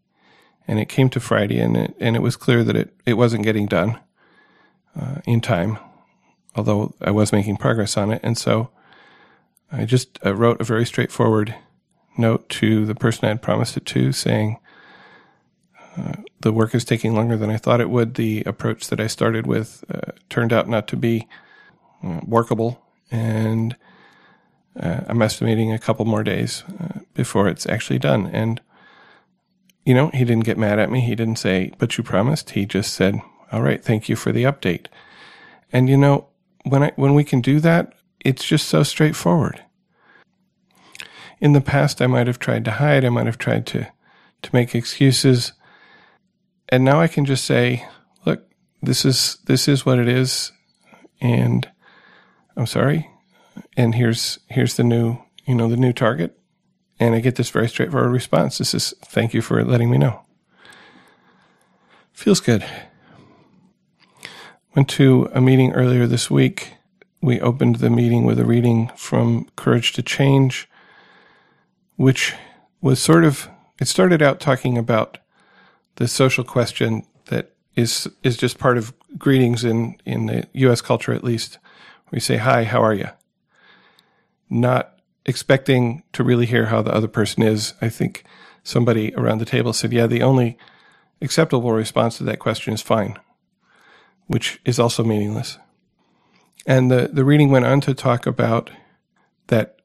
and 0.69 0.79
it 0.79 0.89
came 0.89 1.09
to 1.11 1.19
Friday, 1.19 1.59
and 1.59 1.77
it, 1.77 1.97
and 1.99 2.15
it 2.15 2.23
was 2.23 2.37
clear 2.37 2.63
that 2.63 2.77
it, 2.77 2.95
it 3.05 3.15
wasn't 3.15 3.43
getting 3.43 3.67
done 3.67 3.99
uh, 4.99 5.17
in 5.25 5.41
time, 5.41 5.79
although 6.55 6.95
I 7.01 7.11
was 7.11 7.33
making 7.33 7.57
progress 7.57 7.97
on 7.97 8.13
it. 8.13 8.21
And 8.23 8.39
so 8.39 8.71
I 9.73 9.85
just 9.87 10.19
uh, 10.25 10.35
wrote 10.35 10.61
a 10.61 10.65
very 10.65 10.85
straightforward 10.85 11.55
note 12.19 12.49
to 12.51 12.85
the 12.85 12.95
person 12.95 13.25
I 13.25 13.29
had 13.29 13.43
promised 13.43 13.77
it 13.77 13.87
to, 13.87 14.13
saying, 14.13 14.59
uh, 15.97 16.13
the 16.41 16.53
work 16.53 16.75
is 16.75 16.85
taking 16.85 17.15
longer 17.15 17.37
than 17.37 17.51
I 17.51 17.57
thought 17.57 17.81
it 17.81 17.91
would. 17.91 18.15
The 18.15 18.43
approach 18.45 18.89
that 18.89 19.01
I 19.01 19.07
started 19.07 19.47
with 19.47 19.85
uh, 19.93 20.13
turned 20.29 20.53
out 20.53 20.69
not 20.69 20.87
to 20.89 20.97
be 20.97 21.27
uh, 22.05 22.21
workable, 22.27 22.85
and 23.11 23.77
uh, 24.79 25.01
I'm 25.07 25.23
estimating 25.23 25.73
a 25.73 25.79
couple 25.79 26.05
more 26.05 26.23
days 26.23 26.65
before 27.15 27.49
it's 27.49 27.67
actually 27.67 27.99
done. 27.99 28.27
And 28.27 28.61
you 29.85 29.95
know, 29.95 30.09
he 30.09 30.25
didn't 30.25 30.45
get 30.45 30.59
mad 30.59 30.79
at 30.79 30.91
me. 30.91 31.01
He 31.01 31.15
didn't 31.15 31.37
say, 31.37 31.73
"But 31.79 31.99
you 31.99 32.05
promised." 32.05 32.51
He 32.51 32.67
just 32.67 32.95
said, 32.95 33.21
"All 33.51 33.63
right, 33.63 33.83
thank 33.83 34.09
you 34.09 34.17
for 34.17 34.33
the 34.33 34.45
update." 34.45 34.87
And 35.73 35.89
you 35.89 35.97
know, 35.97 36.29
when 36.65 36.83
I 36.83 36.93
when 36.97 37.15
we 37.15 37.25
can 37.25 37.41
do 37.41 37.61
that, 37.61 37.93
it's 38.25 38.45
just 38.45 38.69
so 38.69 38.83
straightforward. 38.83 39.63
In 41.41 41.53
the 41.53 41.61
past, 41.61 42.01
I 42.01 42.07
might 42.07 42.27
have 42.27 42.39
tried 42.39 42.65
to 42.67 42.73
hide. 42.73 43.05
I 43.05 43.09
might 43.09 43.27
have 43.27 43.39
tried 43.39 43.67
to 43.67 43.87
to 44.43 44.51
make 44.53 44.75
excuses 44.75 45.53
and 46.73 46.85
now 46.85 47.03
I 47.03 47.07
can 47.07 47.27
just 47.27 47.45
say, 47.45 47.87
look, 48.25 48.45
this 48.83 49.05
is 49.05 49.37
this 49.45 49.69
is 49.69 49.85
what 49.85 49.99
it 49.99 50.09
is, 50.09 50.53
and 51.21 51.71
I'm 52.57 52.67
sorry, 52.67 53.11
and 53.77 53.95
here's 53.95 54.39
here's 54.49 54.77
the 54.77 54.83
new 54.83 55.19
you 55.45 55.55
know 55.55 55.69
the 55.69 55.77
new 55.77 55.93
target, 55.93 56.39
and 56.99 57.15
I 57.15 57.21
get 57.21 57.37
this 57.37 57.51
very 57.51 57.69
straightforward 57.69 58.11
response. 58.11 58.57
This 58.57 58.73
is 58.73 58.95
thank 59.05 59.35
you 59.35 59.43
for 59.43 59.63
letting 59.63 59.91
me 59.91 59.99
know. 59.99 60.23
Feels 62.15 62.41
good. 62.41 62.65
Went 64.75 64.89
to 64.89 65.29
a 65.35 65.43
meeting 65.43 65.73
earlier 65.73 66.07
this 66.07 66.31
week. 66.31 66.73
We 67.23 67.41
opened 67.41 67.77
the 67.77 67.89
meeting 67.89 68.25
with 68.25 68.41
a 68.41 68.45
reading 68.45 68.91
from 68.97 69.49
Courage 69.55 69.93
to 69.93 70.03
Change, 70.03 70.69
which 71.95 72.35
was 72.81 73.01
sort 73.01 73.25
of, 73.25 73.49
it 73.81 73.87
started 73.87 74.21
out 74.21 74.41
talking 74.41 74.77
about 74.77 75.19
the 75.97 76.09
social 76.09 76.43
question 76.43 77.07
that 77.27 77.53
is 77.77 78.09
is 78.25 78.37
just 78.37 78.59
part 78.59 78.77
of 78.77 78.93
greetings 79.17 79.65
in 79.65 79.97
in 80.05 80.27
the 80.27 80.49
U.S. 80.55 80.81
culture, 80.81 81.13
at 81.13 81.23
least. 81.23 81.59
We 82.11 82.19
say, 82.19 82.39
"Hi, 82.39 82.65
how 82.65 82.83
are 82.83 82.95
you?" 82.95 83.09
Not 84.51 84.99
expecting 85.25 86.03
to 86.13 86.25
really 86.25 86.47
hear 86.47 86.67
how 86.67 86.83
the 86.83 86.93
other 86.93 87.09
person 87.09 87.43
is. 87.43 87.75
I 87.81 87.89
think 87.89 88.25
somebody 88.65 89.15
around 89.15 89.39
the 89.39 89.45
table 89.45 89.73
said, 89.73 89.93
"Yeah, 89.93 90.09
the 90.09 90.23
only 90.23 90.59
acceptable 91.21 91.73
response 91.73 92.19
to 92.19 92.25
that 92.25 92.41
question 92.41 92.75
is 92.75 92.83
fine," 92.83 93.17
which 94.27 94.61
is 94.65 94.79
also 94.79 95.05
meaningless. 95.05 95.59
And 96.67 96.91
the 96.91 97.11
the 97.13 97.25
reading 97.25 97.51
went 97.51 97.65
on 97.65 97.81
to 97.83 97.95
talk 97.95 98.27
about 98.27 98.71
that 99.49 99.81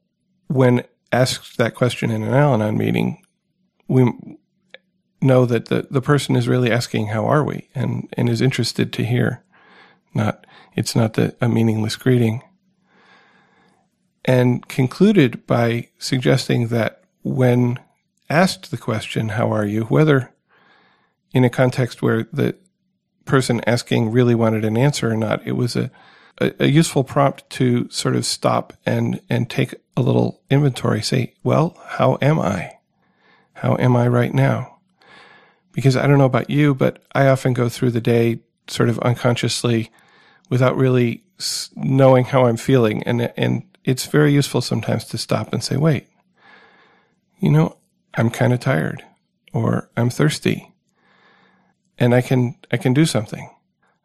when 0.48 0.84
asked 1.12 1.58
that 1.58 1.76
question 1.76 2.12
in 2.12 2.24
an 2.24 2.34
Al-Anon 2.34 2.78
meeting, 2.78 3.22
we 3.88 4.12
know 5.22 5.46
that 5.46 5.66
the, 5.66 5.88
the 5.90 6.02
person 6.02 6.36
is 6.36 6.48
really 6.48 6.72
asking, 6.72 7.08
how 7.08 7.26
are 7.26 7.44
we? 7.44 7.70
And, 7.74 8.08
and 8.14 8.30
is 8.30 8.42
interested 8.42 8.94
to 8.94 9.06
hear. 9.06 9.44
Not, 10.14 10.46
it's 10.76 10.96
not 10.96 11.14
the, 11.14 11.36
a 11.42 11.50
meaningless 11.50 11.96
greeting. 11.96 12.44
And 14.26 14.68
concluded 14.68 15.48
by 15.48 15.90
suggesting 15.98 16.68
that 16.68 17.04
when 17.24 17.80
asked 18.30 18.72
the 18.72 18.78
question, 18.78 19.30
how 19.30 19.52
are 19.52 19.66
you? 19.66 19.84
Whether 19.86 20.34
in 21.34 21.44
a 21.44 21.50
context 21.50 22.02
where 22.02 22.28
the 22.32 22.56
person 23.26 23.62
asking 23.66 24.12
really 24.12 24.36
wanted 24.36 24.66
an 24.66 24.78
answer 24.78 25.12
or 25.12 25.18
not, 25.18 25.46
it 25.48 25.54
was 25.54 25.76
a, 25.76 25.90
a, 26.40 26.54
a 26.64 26.68
useful 26.68 27.04
prompt 27.04 27.50
to 27.52 27.90
sort 27.90 28.16
of 28.16 28.26
stop 28.26 28.74
and, 28.86 29.22
and 29.30 29.50
take 29.50 29.76
a 29.96 30.02
little 30.02 30.42
inventory. 30.50 31.02
Say, 31.02 31.34
well, 31.44 31.78
how 31.86 32.18
am 32.22 32.40
I? 32.40 32.78
How 33.54 33.76
am 33.78 33.96
I 33.96 34.08
right 34.08 34.34
now? 34.34 34.78
because 35.78 35.96
I 35.96 36.08
don't 36.08 36.18
know 36.18 36.26
about 36.26 36.50
you, 36.50 36.74
but 36.74 37.04
I 37.14 37.28
often 37.28 37.54
go 37.54 37.70
through 37.70 37.92
the 37.92 38.02
day 38.02 38.40
sort 38.68 38.90
of 38.90 38.98
unconsciously 38.98 39.92
without 40.50 40.76
really 40.76 41.24
knowing 41.76 42.26
how 42.26 42.48
I'm 42.48 42.58
feeling. 42.58 43.04
And, 43.04 43.32
and 43.38 43.62
it's 43.84 44.08
very 44.08 44.34
useful 44.34 44.62
sometimes 44.62 45.06
to 45.06 45.20
stop 45.20 45.54
and 45.54 45.64
say, 45.64 45.78
wait, 45.78 46.08
you 47.38 47.52
know, 47.52 47.78
I'm 48.16 48.32
kind 48.32 48.54
of 48.54 48.60
tired 48.60 49.06
or 49.54 49.88
I'm 49.96 50.10
thirsty 50.10 50.74
and 52.00 52.16
I 52.16 52.22
can, 52.22 52.56
I 52.72 52.78
can 52.78 52.96
do 52.96 53.06
something. 53.06 53.48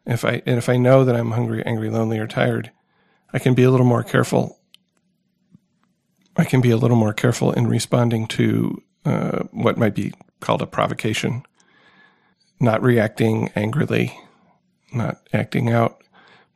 If 0.05 0.25
I, 0.25 0.41
and 0.45 0.57
if 0.57 0.67
I 0.69 0.77
know 0.77 1.05
that 1.05 1.15
I'm 1.15 1.31
hungry, 1.31 1.63
angry, 1.65 1.89
lonely, 1.89 2.19
or 2.19 2.27
tired, 2.27 2.71
I 3.31 3.39
can 3.39 3.53
be 3.53 3.63
a 3.63 3.71
little 3.71 3.85
more 3.85 4.03
careful. 4.03 4.59
I 6.35 6.43
can 6.43 6.61
be 6.61 6.71
a 6.71 6.77
little 6.77 6.97
more 6.97 7.13
careful 7.13 7.51
in 7.53 7.67
responding 7.67 8.27
to 8.27 8.83
uh, 9.05 9.43
what 9.51 9.77
might 9.77 9.95
be 9.95 10.13
called 10.39 10.61
a 10.61 10.67
provocation 10.67 11.43
not 12.63 12.81
reacting 12.81 13.51
angrily, 13.55 14.17
not 14.93 15.17
acting 15.33 15.69
out, 15.69 16.01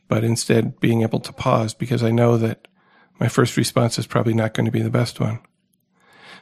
but 0.07 0.23
instead 0.23 0.79
being 0.79 1.01
able 1.01 1.19
to 1.19 1.33
pause 1.33 1.73
because 1.73 2.01
I 2.01 2.11
know 2.11 2.37
that 2.37 2.67
my 3.19 3.27
first 3.27 3.57
response 3.57 3.99
is 3.99 4.07
probably 4.07 4.33
not 4.33 4.53
going 4.53 4.65
to 4.65 4.71
be 4.71 4.81
the 4.81 4.89
best 4.89 5.19
one. 5.19 5.39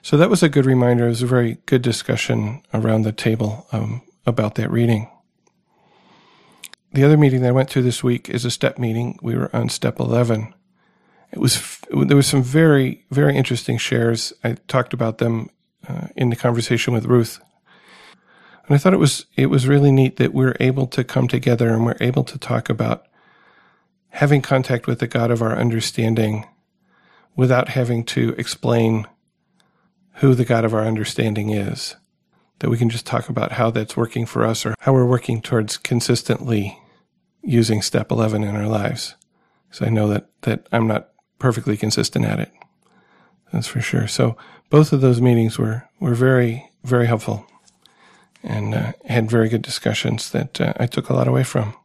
So 0.02 0.18
that 0.18 0.30
was 0.30 0.44
a 0.44 0.50
good 0.50 0.66
reminder. 0.66 1.08
It 1.08 1.10
was 1.10 1.24
a 1.24 1.28
very 1.28 1.58
good 1.66 1.82
discussion 1.82 2.62
around 2.74 3.02
the 3.02 3.12
table 3.12 3.66
um, 3.72 4.04
about 4.28 4.56
that 4.56 4.70
reading. 4.70 5.10
The 6.96 7.04
other 7.04 7.18
meeting 7.18 7.42
that 7.42 7.50
I 7.50 7.52
went 7.52 7.70
to 7.72 7.82
this 7.82 8.04
week 8.04 8.30
is 8.30 8.46
a 8.46 8.52
step 8.52 8.80
meeting. 8.80 9.20
We 9.22 9.36
were 9.36 9.54
on 9.54 9.68
step 9.68 10.00
11. 10.00 10.54
It 11.34 11.40
was, 11.40 11.80
there 11.92 12.16
was 12.16 12.28
some 12.28 12.42
very, 12.42 13.06
very 13.12 13.36
interesting 13.36 13.78
shares. 13.78 14.32
I 14.46 14.54
talked 14.70 14.94
about 14.94 15.18
them 15.18 15.50
uh, 15.88 16.08
in 16.16 16.30
the 16.30 16.38
conversation 16.38 16.94
with 16.94 17.06
Ruth. 17.06 17.42
And 18.66 18.76
I 18.76 18.78
thought 18.78 18.94
it 18.94 19.00
was, 19.00 19.26
it 19.36 19.48
was 19.48 19.68
really 19.68 19.92
neat 19.92 20.16
that 20.18 20.34
we're 20.34 20.56
able 20.62 20.88
to 20.88 21.04
come 21.04 21.28
together 21.28 21.74
and 21.74 21.86
we're 21.86 21.98
able 22.00 22.24
to 22.24 22.38
talk 22.38 22.70
about 22.70 23.06
having 24.12 24.42
contact 24.42 24.88
with 24.88 25.00
the 25.00 25.08
God 25.08 25.32
of 25.32 25.42
our 25.42 25.56
understanding 25.58 26.48
without 27.36 27.70
having 27.70 28.06
to 28.06 28.34
explain 28.38 29.06
who 30.16 30.34
the 30.34 30.46
God 30.46 30.64
of 30.64 30.74
our 30.74 30.86
understanding 30.86 31.50
is. 31.50 31.98
That 32.60 32.70
we 32.70 32.78
can 32.78 32.90
just 32.90 33.06
talk 33.06 33.28
about 33.28 33.52
how 33.52 33.70
that's 33.70 33.98
working 33.98 34.26
for 34.26 34.46
us 34.46 34.66
or 34.66 34.76
how 34.80 34.94
we're 34.94 35.06
working 35.06 35.42
towards 35.42 35.76
consistently 35.76 36.80
using 37.46 37.82
step 37.82 38.12
11 38.12 38.44
in 38.44 38.56
our 38.56 38.68
lives. 38.68 39.16
So 39.72 39.86
I 39.86 39.90
know 39.90 40.08
that, 40.08 40.28
that 40.42 40.68
I'm 40.72 40.88
not 40.88 41.10
perfectly 41.40 41.78
consistent 41.78 42.26
at 42.26 42.40
it. 42.40 42.52
That's 43.54 43.68
for 43.68 43.82
sure. 43.82 44.08
So 44.08 44.36
both 44.70 44.92
of 44.92 45.02
those 45.02 45.22
meetings 45.22 45.58
were, 45.58 45.88
were 46.00 46.16
very, 46.16 46.70
very 46.84 47.06
helpful 47.06 47.46
and 48.44 48.74
uh, 48.74 48.94
had 49.06 49.30
very 49.30 49.50
good 49.50 49.62
discussions 49.62 50.32
that 50.32 50.60
uh, 50.60 50.74
I 50.78 50.88
took 50.88 51.10
a 51.10 51.14
lot 51.14 51.28
away 51.28 51.44
from. 51.44 51.76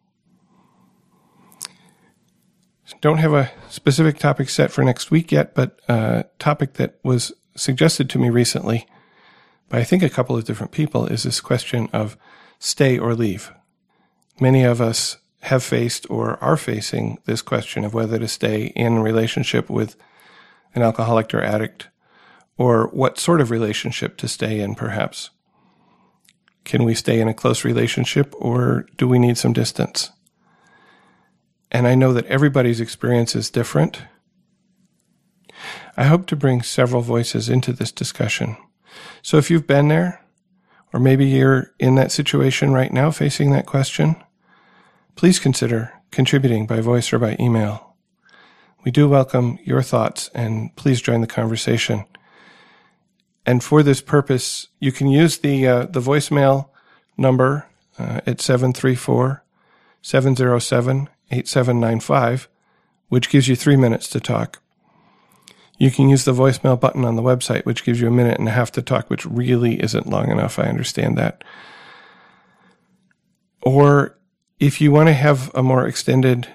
Don't 3.00 3.18
have 3.18 3.32
a 3.32 3.50
specific 3.70 4.18
topic 4.18 4.50
set 4.50 4.70
for 4.70 4.84
next 4.84 5.10
week 5.10 5.32
yet, 5.32 5.54
but 5.54 5.80
a 5.88 6.26
topic 6.38 6.74
that 6.74 6.98
was 7.02 7.32
suggested 7.56 8.10
to 8.10 8.18
me 8.18 8.28
recently 8.28 8.86
by 9.70 9.78
I 9.78 9.84
think 9.84 10.02
a 10.02 10.10
couple 10.10 10.36
of 10.36 10.44
different 10.44 10.72
people 10.72 11.06
is 11.06 11.22
this 11.22 11.40
question 11.40 11.88
of 11.92 12.18
stay 12.58 12.98
or 12.98 13.14
leave. 13.14 13.52
Many 14.38 14.64
of 14.64 14.82
us 14.82 15.16
have 15.40 15.62
faced 15.62 16.06
or 16.10 16.42
are 16.42 16.56
facing 16.56 17.18
this 17.24 17.42
question 17.42 17.84
of 17.84 17.94
whether 17.94 18.18
to 18.18 18.28
stay 18.28 18.66
in 18.76 18.98
relationship 18.98 19.70
with 19.70 19.96
an 20.74 20.82
alcoholic 20.82 21.32
or 21.34 21.42
addict, 21.42 21.88
or 22.56 22.88
what 22.88 23.18
sort 23.18 23.40
of 23.40 23.50
relationship 23.50 24.16
to 24.18 24.28
stay 24.28 24.60
in, 24.60 24.74
perhaps. 24.74 25.30
Can 26.64 26.84
we 26.84 26.94
stay 26.94 27.20
in 27.20 27.26
a 27.26 27.34
close 27.34 27.64
relationship, 27.64 28.34
or 28.36 28.86
do 28.96 29.08
we 29.08 29.18
need 29.18 29.38
some 29.38 29.52
distance? 29.52 30.10
And 31.72 31.88
I 31.88 31.94
know 31.94 32.12
that 32.12 32.26
everybody's 32.26 32.80
experience 32.80 33.34
is 33.34 33.50
different. 33.50 34.02
I 35.96 36.04
hope 36.04 36.26
to 36.26 36.36
bring 36.36 36.62
several 36.62 37.02
voices 37.02 37.48
into 37.48 37.72
this 37.72 37.92
discussion. 37.92 38.56
So 39.22 39.38
if 39.38 39.50
you've 39.50 39.66
been 39.66 39.88
there, 39.88 40.24
or 40.92 41.00
maybe 41.00 41.26
you're 41.26 41.72
in 41.78 41.94
that 41.94 42.12
situation 42.12 42.72
right 42.72 42.92
now 42.92 43.10
facing 43.10 43.52
that 43.52 43.66
question, 43.66 44.16
please 45.20 45.38
consider 45.38 45.92
contributing 46.10 46.66
by 46.66 46.80
voice 46.80 47.12
or 47.12 47.18
by 47.18 47.36
email. 47.38 47.94
We 48.84 48.90
do 48.90 49.06
welcome 49.06 49.58
your 49.62 49.82
thoughts 49.82 50.30
and 50.34 50.74
please 50.76 51.02
join 51.02 51.20
the 51.20 51.26
conversation. 51.26 52.06
And 53.44 53.62
for 53.62 53.82
this 53.82 54.00
purpose, 54.00 54.68
you 54.78 54.92
can 54.92 55.08
use 55.08 55.36
the, 55.36 55.68
uh, 55.68 55.84
the 55.84 56.00
voicemail 56.00 56.70
number 57.18 57.66
uh, 57.98 58.22
at 58.26 58.40
734 58.40 59.44
707 60.00 61.10
8795, 61.30 62.48
which 63.10 63.28
gives 63.28 63.46
you 63.46 63.54
three 63.54 63.76
minutes 63.76 64.08
to 64.08 64.20
talk. 64.20 64.62
You 65.76 65.90
can 65.90 66.08
use 66.08 66.24
the 66.24 66.32
voicemail 66.32 66.80
button 66.80 67.04
on 67.04 67.16
the 67.16 67.22
website, 67.22 67.66
which 67.66 67.84
gives 67.84 68.00
you 68.00 68.08
a 68.08 68.10
minute 68.10 68.38
and 68.38 68.48
a 68.48 68.52
half 68.52 68.72
to 68.72 68.80
talk, 68.80 69.10
which 69.10 69.26
really 69.26 69.82
isn't 69.82 70.08
long 70.08 70.30
enough. 70.30 70.58
I 70.58 70.62
understand 70.62 71.18
that. 71.18 71.44
Or 73.60 74.16
if 74.60 74.80
you 74.80 74.92
want 74.92 75.08
to 75.08 75.14
have 75.14 75.50
a 75.54 75.62
more 75.62 75.86
extended 75.86 76.46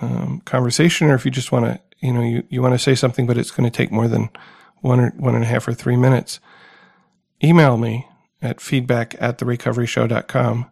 um, 0.00 0.40
conversation, 0.44 1.08
or 1.08 1.14
if 1.14 1.24
you 1.24 1.30
just 1.30 1.50
want 1.50 1.64
to, 1.64 1.80
you 2.00 2.12
know, 2.12 2.22
you, 2.22 2.44
you 2.50 2.62
want 2.62 2.74
to 2.74 2.78
say 2.78 2.94
something, 2.94 3.26
but 3.26 3.38
it's 3.38 3.50
going 3.50 3.68
to 3.68 3.76
take 3.76 3.90
more 3.90 4.06
than 4.06 4.28
one 4.82 5.00
or 5.00 5.10
one 5.16 5.34
and 5.34 5.42
a 5.42 5.46
half 5.46 5.66
or 5.66 5.72
three 5.72 5.96
minutes, 5.96 6.40
email 7.42 7.76
me 7.76 8.06
at 8.42 8.60
feedback 8.60 9.14
at 9.20 9.38
therecoveryshow.com 9.38 10.70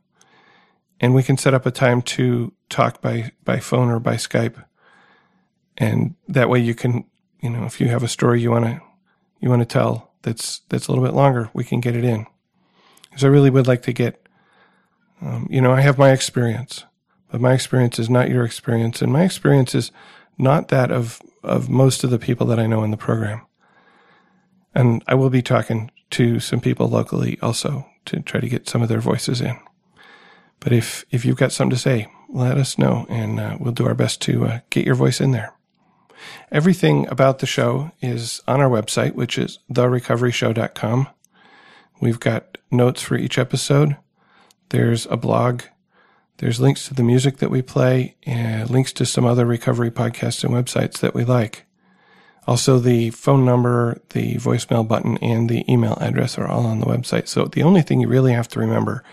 and 1.01 1.15
we 1.15 1.23
can 1.23 1.39
set 1.39 1.55
up 1.55 1.65
a 1.65 1.71
time 1.71 2.03
to 2.03 2.53
talk 2.69 3.01
by, 3.01 3.33
by 3.45 3.59
phone 3.59 3.89
or 3.89 3.99
by 3.99 4.17
Skype. 4.17 4.63
And 5.79 6.15
that 6.29 6.51
way 6.51 6.59
you 6.59 6.75
can, 6.75 7.07
you 7.41 7.49
know, 7.49 7.65
if 7.65 7.81
you 7.81 7.89
have 7.89 8.03
a 8.03 8.09
story 8.09 8.43
you 8.43 8.51
want 8.51 8.67
to, 8.67 8.81
you 9.41 9.49
want 9.49 9.63
to 9.63 9.67
tell 9.67 10.13
that's, 10.23 10.61
that's 10.69 10.89
a 10.89 10.93
little 10.93 11.05
bit 11.05 11.15
longer, 11.15 11.49
we 11.55 11.65
can 11.65 11.81
get 11.81 11.97
it 11.97 12.05
in. 12.05 12.27
Because 13.09 13.25
I 13.25 13.29
really 13.29 13.49
would 13.49 13.67
like 13.67 13.83
to 13.83 13.93
get 13.93 14.20
um, 15.21 15.47
you 15.51 15.61
know, 15.61 15.73
I 15.73 15.81
have 15.81 15.99
my 15.99 16.13
experience, 16.13 16.85
but 17.31 17.41
my 17.41 17.53
experience 17.53 17.99
is 17.99 18.09
not 18.09 18.31
your 18.31 18.45
experience, 18.45 19.03
and 19.03 19.13
my 19.13 19.25
experience 19.25 19.75
is 19.75 19.93
not 20.39 20.69
that 20.69 20.91
of 20.91 21.21
of 21.43 21.69
most 21.69 22.05
of 22.05 22.11
the 22.11 22.19
people 22.19 22.47
that 22.47 22.59
I 22.59 22.67
know 22.67 22.83
in 22.83 22.91
the 22.91 22.97
program. 22.97 23.43
And 24.75 25.03
I 25.07 25.15
will 25.15 25.31
be 25.31 25.43
talking 25.43 25.91
to 26.11 26.41
some 26.41 26.61
people 26.61 26.89
locally 26.89 27.39
also 27.41 27.87
to 28.07 28.21
try 28.21 28.41
to 28.41 28.49
get 28.49 28.69
some 28.69 28.83
of 28.83 28.89
their 28.89 29.01
voices 29.01 29.41
in. 29.41 29.59
But 30.61 30.73
if 30.73 31.05
if 31.11 31.25
you've 31.25 31.37
got 31.37 31.53
something 31.53 31.77
to 31.77 31.83
say, 31.83 32.09
let 32.29 32.59
us 32.59 32.79
know, 32.79 33.07
and 33.09 33.41
uh, 33.41 33.57
we'll 33.59 33.73
do 33.73 33.87
our 33.87 33.95
best 33.95 34.21
to 34.23 34.47
uh, 34.47 34.61
get 34.71 34.87
your 34.87 34.95
voice 34.95 35.21
in 35.21 35.33
there. 35.33 35.55
Everything 36.53 37.07
about 37.09 37.39
the 37.39 37.47
show 37.47 37.93
is 38.01 38.43
on 38.47 38.61
our 38.61 38.69
website, 38.69 39.15
which 39.15 39.39
is 39.39 39.59
therecoveryshow.com. 39.73 41.09
We've 42.01 42.21
got 42.21 42.59
notes 42.71 43.03
for 43.03 43.17
each 43.17 43.39
episode. 43.39 43.97
There's 44.71 45.07
a 45.07 45.17
blog. 45.17 45.63
There's 46.39 46.61
links 46.61 46.89
to 46.89 46.95
the 46.95 47.03
music 47.03 47.37
that 47.39 47.51
we 47.51 47.61
play 47.61 48.17
and 48.25 48.71
links 48.71 48.93
to 48.95 49.05
some 49.05 49.27
other 49.27 49.45
recovery 49.45 49.91
podcasts 49.91 50.43
and 50.43 50.55
websites 50.55 50.99
that 51.01 51.15
we 51.15 51.25
like. 51.25 51.67
Also, 52.47 52.79
the 52.79 53.11
phone 53.11 53.45
number, 53.45 54.01
the 54.11 54.37
voicemail 54.37 54.87
button, 54.87 55.19
and 55.19 55.49
the 55.49 55.71
email 55.71 55.99
address 56.01 56.39
are 56.39 56.49
all 56.49 56.65
on 56.67 56.81
the 56.81 56.87
website. 56.87 57.29
So 57.29 57.45
the 57.45 57.63
only 57.63 57.83
thing 57.83 58.01
you 58.01 58.09
really 58.09 58.33
have 58.33 58.49
to 58.49 58.61
remember 58.61 59.05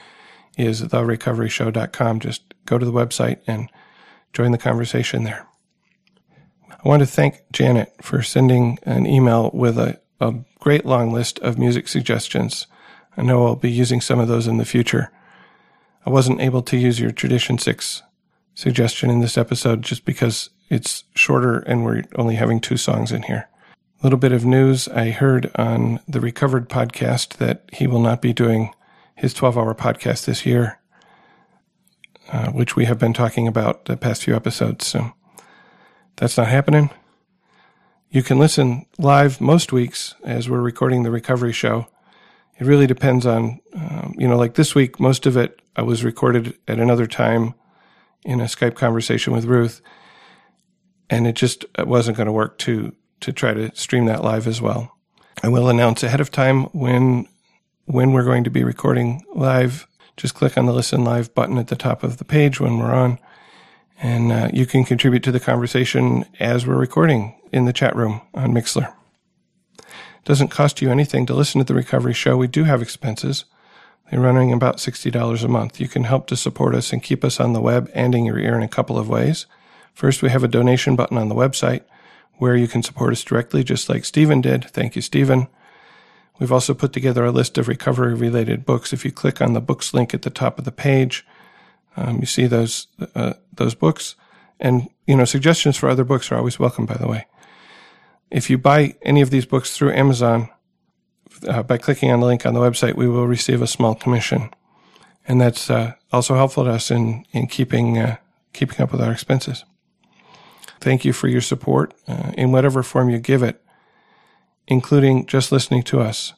is 0.58 0.82
therecoveryshow.com. 0.82 2.20
Just 2.20 2.54
go 2.66 2.78
to 2.78 2.86
the 2.86 2.94
website 2.94 3.40
and 3.46 3.70
join 4.34 4.52
the 4.52 4.58
conversation 4.58 5.24
there. 5.24 5.46
I 6.72 6.88
want 6.88 7.02
to 7.02 7.06
thank 7.08 7.42
Janet 7.52 7.94
for 8.02 8.22
sending 8.22 8.80
an 8.84 9.06
email 9.06 9.52
with 9.54 9.78
a, 9.78 10.00
a 10.22 10.36
great 10.60 10.86
long 10.86 11.12
list 11.12 11.40
of 11.40 11.58
music 11.58 11.88
suggestions. 11.88 12.68
I 13.18 13.24
know 13.24 13.46
I'll 13.46 13.56
be 13.56 13.72
using 13.72 14.00
some 14.00 14.20
of 14.20 14.28
those 14.28 14.48
in 14.48 14.58
the 14.58 14.66
future. 14.66 15.12
I 16.08 16.10
wasn't 16.10 16.40
able 16.40 16.62
to 16.62 16.78
use 16.78 17.02
your 17.02 17.12
Tradition 17.12 17.58
6 17.58 18.02
suggestion 18.56 19.10
in 19.10 19.20
this 19.20 19.38
episode 19.38 19.82
just 19.82 20.06
because 20.06 20.50
it's 20.70 21.04
shorter 21.16 21.58
and 21.60 21.84
we're 21.84 22.04
only 22.16 22.36
having 22.36 22.62
two 22.62 22.78
songs 22.78 23.12
in 23.12 23.24
here. 23.24 23.50
A 24.00 24.06
little 24.06 24.18
bit 24.18 24.32
of 24.32 24.46
news 24.46 24.88
I 24.88 25.10
heard 25.10 25.52
on 25.56 26.00
the 26.08 26.22
Recovered 26.22 26.70
podcast 26.70 27.40
that 27.40 27.64
he 27.74 27.88
will 27.88 28.00
not 28.00 28.22
be 28.22 28.32
doing 28.32 28.74
his 29.16 29.34
12 29.34 29.58
hour 29.58 29.76
podcast 29.76 30.24
this 30.24 30.46
year, 30.46 30.80
uh, 32.32 32.52
which 32.52 32.78
we 32.78 32.86
have 32.86 32.98
been 32.98 33.14
talking 33.14 33.46
about 33.46 33.84
the 33.84 33.98
past 33.98 34.24
few 34.24 34.34
episodes. 34.34 34.88
So 34.88 35.12
that's 36.16 36.38
not 36.38 36.48
happening. 36.48 36.90
You 38.12 38.24
can 38.24 38.40
listen 38.40 38.86
live 38.98 39.42
most 39.42 39.74
weeks 39.74 40.16
as 40.24 40.50
we're 40.50 40.62
recording 40.62 41.04
the 41.04 41.12
recovery 41.12 41.52
show 41.52 41.88
it 42.60 42.66
really 42.66 42.88
depends 42.88 43.26
on, 43.26 43.60
um, 43.76 44.16
you 44.18 44.28
know, 44.28 44.38
like 44.38 44.56
this 44.56 44.74
week, 44.74 45.00
most 45.00 45.26
of 45.26 45.38
it 45.38 45.60
I 45.78 45.84
was 45.84 46.04
recorded 46.04 46.58
at 46.68 46.80
another 46.80 47.06
time 47.06 47.54
in 48.26 48.42
a 48.42 48.46
Skype 48.46 48.76
conversation 48.76 49.32
with 49.32 49.46
Ruth, 49.46 49.82
and 51.10 51.28
it 51.28 51.36
just 51.36 51.66
it 51.78 51.88
wasn't 51.88 52.18
going 52.18 52.26
to 52.26 52.34
work 52.34 52.58
to 52.60 52.94
to 53.22 53.32
try 53.32 53.54
to 53.54 53.74
stream 53.76 54.06
that 54.06 54.24
live 54.24 54.48
as 54.48 54.62
well. 54.62 54.92
I 55.44 55.50
will 55.50 55.70
announce 55.70 56.04
ahead 56.04 56.20
of 56.20 56.32
time 56.32 56.64
when 56.66 57.28
when 57.86 58.12
we're 58.12 58.26
going 58.26 58.44
to 58.44 58.50
be 58.50 58.64
recording 58.64 59.24
live. 59.34 59.88
Just 60.18 60.34
click 60.34 60.58
on 60.58 60.66
the 60.66 60.74
listen 60.74 61.04
live 61.04 61.34
button 61.36 61.60
at 61.60 61.68
the 61.68 61.76
top 61.76 62.04
of 62.04 62.18
the 62.18 62.26
page 62.26 62.60
when 62.60 62.80
we're 62.80 62.94
on, 62.94 63.20
and 64.02 64.32
uh, 64.32 64.50
you 64.52 64.66
can 64.66 64.84
contribute 64.84 65.22
to 65.24 65.32
the 65.32 65.40
conversation 65.40 66.26
as 66.40 66.66
we're 66.66 66.76
recording 66.76 67.40
in 67.54 67.66
the 67.66 67.74
chat 67.74 67.96
room 67.96 68.22
on 68.34 68.52
Mixlr 68.52 68.92
doesn't 70.28 70.50
cost 70.50 70.82
you 70.82 70.92
anything 70.92 71.26
to 71.26 71.34
listen 71.34 71.60
to 71.60 71.64
the 71.64 71.74
recovery 71.74 72.14
show. 72.14 72.36
We 72.36 72.48
do 72.48 72.66
have 72.66 72.82
expenses. 72.82 73.46
They're 74.10 74.20
running 74.20 74.54
about 74.54 74.78
$60 74.78 75.44
a 75.44 75.48
month. 75.48 75.80
You 75.80 75.88
can 75.88 76.06
help 76.06 76.28
to 76.28 76.38
support 76.38 76.76
us 76.76 76.94
and 76.94 77.04
keep 77.04 77.24
us 77.24 77.40
on 77.40 77.54
the 77.54 77.62
web 77.62 77.90
and 77.94 78.16
in 78.16 78.26
your 78.26 78.40
ear 78.40 78.56
in 78.56 78.64
a 78.64 78.68
couple 78.68 78.98
of 78.98 79.10
ways. 79.10 79.46
First, 79.94 80.22
we 80.22 80.30
have 80.30 80.44
a 80.44 80.48
donation 80.48 80.96
button 80.96 81.18
on 81.18 81.28
the 81.28 81.36
website 81.36 81.82
where 82.38 82.56
you 82.56 82.68
can 82.68 82.84
support 82.84 83.12
us 83.12 83.24
directly, 83.24 83.64
just 83.64 83.90
like 83.90 84.06
Stephen 84.06 84.42
did. 84.42 84.66
Thank 84.66 84.96
you, 84.96 85.02
Stephen. 85.02 85.48
We've 86.40 86.52
also 86.52 86.74
put 86.74 86.94
together 86.94 87.26
a 87.26 87.32
list 87.32 87.58
of 87.58 87.68
recovery 87.68 88.14
related 88.14 88.66
books. 88.66 88.94
If 88.94 89.04
you 89.04 89.12
click 89.12 89.42
on 89.42 89.54
the 89.54 89.62
books 89.62 89.94
link 89.94 90.14
at 90.14 90.22
the 90.22 90.30
top 90.30 90.60
of 90.60 90.66
the 90.66 90.72
page, 90.72 91.26
um, 91.96 92.20
you 92.20 92.28
see 92.28 92.46
those, 92.46 92.88
uh, 93.16 93.34
those 93.52 93.74
books. 93.74 94.16
And, 94.60 94.88
you 95.08 95.16
know, 95.16 95.26
suggestions 95.26 95.78
for 95.78 95.90
other 95.90 96.04
books 96.04 96.32
are 96.32 96.38
always 96.38 96.60
welcome, 96.60 96.86
by 96.86 96.96
the 96.96 97.08
way. 97.08 97.26
If 98.30 98.50
you 98.50 98.58
buy 98.58 98.96
any 99.02 99.22
of 99.22 99.32
these 99.32 99.46
books 99.46 99.76
through 99.76 99.94
Amazon, 99.94 100.50
uh, 101.48 101.64
by 101.64 101.78
clicking 101.78 102.12
on 102.12 102.20
the 102.20 102.26
link 102.26 102.46
on 102.46 102.54
the 102.54 102.60
website, 102.60 102.96
we 102.96 103.08
will 103.08 103.28
receive 103.28 103.62
a 103.62 103.68
small 103.68 103.96
commission. 103.96 104.50
and 105.28 105.42
that's 105.42 105.70
uh, 105.70 105.94
also 106.12 106.36
helpful 106.36 106.64
to 106.64 106.72
us 106.72 106.90
in 106.90 107.26
in 107.32 107.48
keeping 107.48 107.98
uh, 107.98 108.16
keeping 108.54 108.82
up 108.82 108.92
with 108.92 109.02
our 109.02 109.12
expenses. 109.12 109.66
Thank 110.80 111.04
you 111.06 111.14
for 111.14 111.28
your 111.28 111.42
support 111.42 111.94
uh, 112.08 112.32
in 112.38 112.52
whatever 112.52 112.84
form 112.84 113.10
you 113.10 113.20
give 113.20 113.44
it, 113.44 113.62
including 114.68 115.26
just 115.26 115.52
listening 115.52 115.84
to 115.84 116.00
us. 116.00 116.34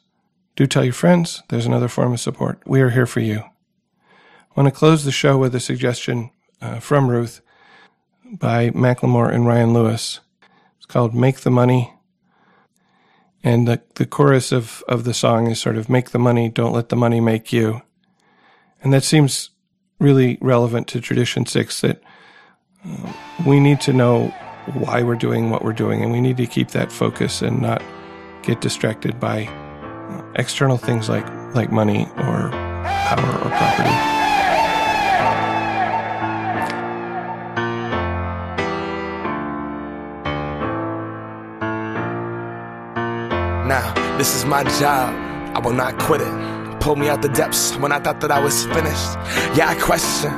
Do 0.56 0.66
tell 0.66 0.84
your 0.84 0.94
friends. 0.94 1.42
There's 1.48 1.66
another 1.66 1.88
form 1.88 2.12
of 2.12 2.20
support. 2.20 2.60
We 2.66 2.80
are 2.80 2.90
here 2.90 3.06
for 3.06 3.20
you. 3.20 3.38
I 3.38 4.60
want 4.60 4.66
to 4.72 4.78
close 4.78 5.04
the 5.04 5.12
show 5.12 5.38
with 5.38 5.54
a 5.54 5.60
suggestion 5.60 6.30
uh, 6.60 6.80
from 6.80 7.08
Ruth 7.08 7.40
by 8.24 8.70
Macklemore 8.70 9.32
and 9.32 9.46
Ryan 9.46 9.72
Lewis. 9.72 10.20
It's 10.76 10.86
called 10.86 11.14
"Make 11.14 11.40
the 11.40 11.50
Money." 11.50 11.94
And 13.42 13.66
the, 13.66 13.80
the 13.94 14.06
chorus 14.06 14.52
of, 14.52 14.84
of 14.86 15.04
the 15.04 15.14
song 15.14 15.50
is 15.50 15.60
sort 15.60 15.76
of 15.76 15.88
make 15.88 16.10
the 16.10 16.18
money, 16.18 16.48
don't 16.48 16.72
let 16.72 16.90
the 16.90 16.96
money 16.96 17.20
make 17.20 17.52
you. 17.52 17.82
And 18.82 18.92
that 18.92 19.04
seems 19.04 19.50
really 19.98 20.38
relevant 20.40 20.88
to 20.88 21.00
tradition 21.00 21.46
six 21.46 21.80
that 21.80 22.02
uh, 22.84 23.12
we 23.46 23.60
need 23.60 23.80
to 23.82 23.92
know 23.92 24.28
why 24.74 25.02
we're 25.02 25.14
doing 25.14 25.50
what 25.50 25.64
we're 25.64 25.72
doing 25.72 26.02
and 26.02 26.12
we 26.12 26.20
need 26.20 26.36
to 26.36 26.46
keep 26.46 26.68
that 26.68 26.92
focus 26.92 27.42
and 27.42 27.60
not 27.60 27.82
get 28.42 28.60
distracted 28.60 29.18
by 29.18 29.46
uh, 29.46 30.32
external 30.36 30.76
things 30.76 31.08
like 31.08 31.28
like 31.54 31.72
money 31.72 32.06
or 32.16 32.50
power 32.50 33.34
or 33.44 33.50
property. 33.50 34.19
Now, 43.70 43.94
this 44.18 44.34
is 44.34 44.44
my 44.44 44.64
job. 44.80 45.14
I 45.54 45.60
will 45.60 45.72
not 45.72 45.96
quit 45.96 46.22
it 46.22 46.50
pulled 46.80 46.98
me 46.98 47.08
out 47.08 47.20
the 47.20 47.28
depths 47.28 47.76
when 47.76 47.92
I 47.92 48.00
thought 48.00 48.20
that 48.20 48.30
I 48.30 48.40
was 48.40 48.64
finished. 48.64 49.12
Yeah, 49.56 49.68
I 49.68 49.74
question 49.78 50.32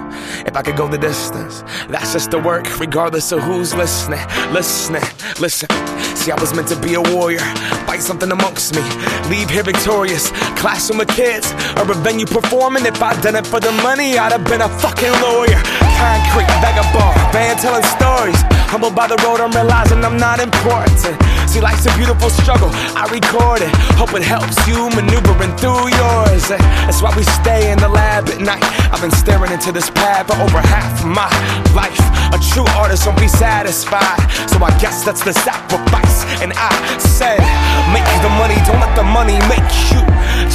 if 0.44 0.56
I 0.56 0.62
could 0.62 0.76
go 0.76 0.88
the 0.88 0.98
distance. 0.98 1.62
That's 1.88 2.12
just 2.12 2.30
the 2.32 2.38
work, 2.38 2.66
regardless 2.80 3.30
of 3.32 3.40
who's 3.42 3.74
listening. 3.74 4.20
Listening, 4.52 5.06
listen. 5.40 5.68
See, 6.16 6.30
I 6.30 6.36
was 6.40 6.52
meant 6.52 6.68
to 6.68 6.76
be 6.76 6.94
a 6.94 7.00
warrior, 7.00 7.46
fight 7.86 8.02
something 8.02 8.30
amongst 8.30 8.74
me, 8.74 8.82
leave 9.30 9.50
here 9.50 9.62
victorious. 9.62 10.30
Classroom 10.58 11.00
of 11.00 11.08
kids, 11.08 11.52
a 11.78 11.84
venue 12.02 12.26
performing. 12.26 12.84
If 12.84 13.00
I'd 13.00 13.22
done 13.22 13.36
it 13.36 13.46
for 13.46 13.60
the 13.60 13.72
money, 13.86 14.18
I'd 14.18 14.32
have 14.32 14.44
been 14.44 14.62
a 14.62 14.68
fucking 14.68 15.14
lawyer. 15.22 15.62
Concrete, 15.96 16.50
vagabond, 16.60 17.16
band 17.32 17.58
telling 17.60 17.86
stories. 17.96 18.40
Humbled 18.72 18.94
by 18.94 19.06
the 19.06 19.16
road, 19.24 19.40
I'm 19.40 19.52
realizing 19.52 20.04
I'm 20.04 20.16
not 20.16 20.40
important. 20.40 21.16
See, 21.52 21.60
life's 21.60 21.84
a 21.84 21.92
beautiful 22.00 22.30
struggle. 22.30 22.70
I 22.96 23.04
record 23.12 23.60
it, 23.60 23.68
hope 24.00 24.16
it 24.16 24.24
helps 24.24 24.56
you 24.64 24.88
maneuvering 24.96 25.52
through 25.60 25.84
yours. 25.92 26.48
That's 26.48 27.04
why 27.04 27.12
we 27.12 27.28
stay 27.44 27.70
in 27.70 27.76
the 27.76 27.92
lab 27.92 28.24
at 28.32 28.40
night. 28.40 28.64
I've 28.88 29.04
been 29.04 29.12
staring 29.12 29.52
into 29.52 29.68
this 29.68 29.90
pad 29.90 30.24
for 30.24 30.32
over 30.40 30.64
half 30.64 31.04
my 31.04 31.28
life. 31.76 32.00
A 32.32 32.40
true 32.40 32.64
artist 32.80 33.04
won't 33.04 33.20
be 33.20 33.28
satisfied, 33.28 34.16
so 34.48 34.64
I 34.64 34.72
guess 34.80 35.04
that's 35.04 35.20
the 35.20 35.36
sacrifice. 35.44 36.24
And 36.40 36.56
I 36.56 36.72
said, 36.96 37.44
make 37.92 38.08
the 38.24 38.32
money, 38.40 38.56
don't 38.64 38.80
let 38.80 38.96
the 38.96 39.04
money 39.04 39.36
make 39.44 39.68
you. 39.92 40.00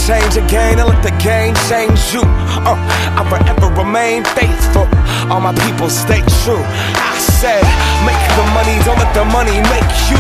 Change 0.10 0.34
game 0.50 0.82
and 0.82 0.90
let 0.90 1.06
the 1.06 1.14
game 1.22 1.54
change 1.70 2.02
you. 2.10 2.26
Uh, 2.66 2.74
I 3.14 3.22
forever 3.30 3.70
remain 3.78 4.26
faithful. 4.34 4.90
All 5.30 5.46
my 5.46 5.54
people 5.62 5.94
stay 5.94 6.26
true. 6.42 6.66
I 6.98 7.14
said, 7.38 7.62
make 8.02 8.18
the 8.34 8.46
money, 8.58 8.82
don't 8.82 8.98
let 8.98 9.14
the 9.14 9.30
money 9.30 9.62
make 9.70 9.94
you. 10.10 10.18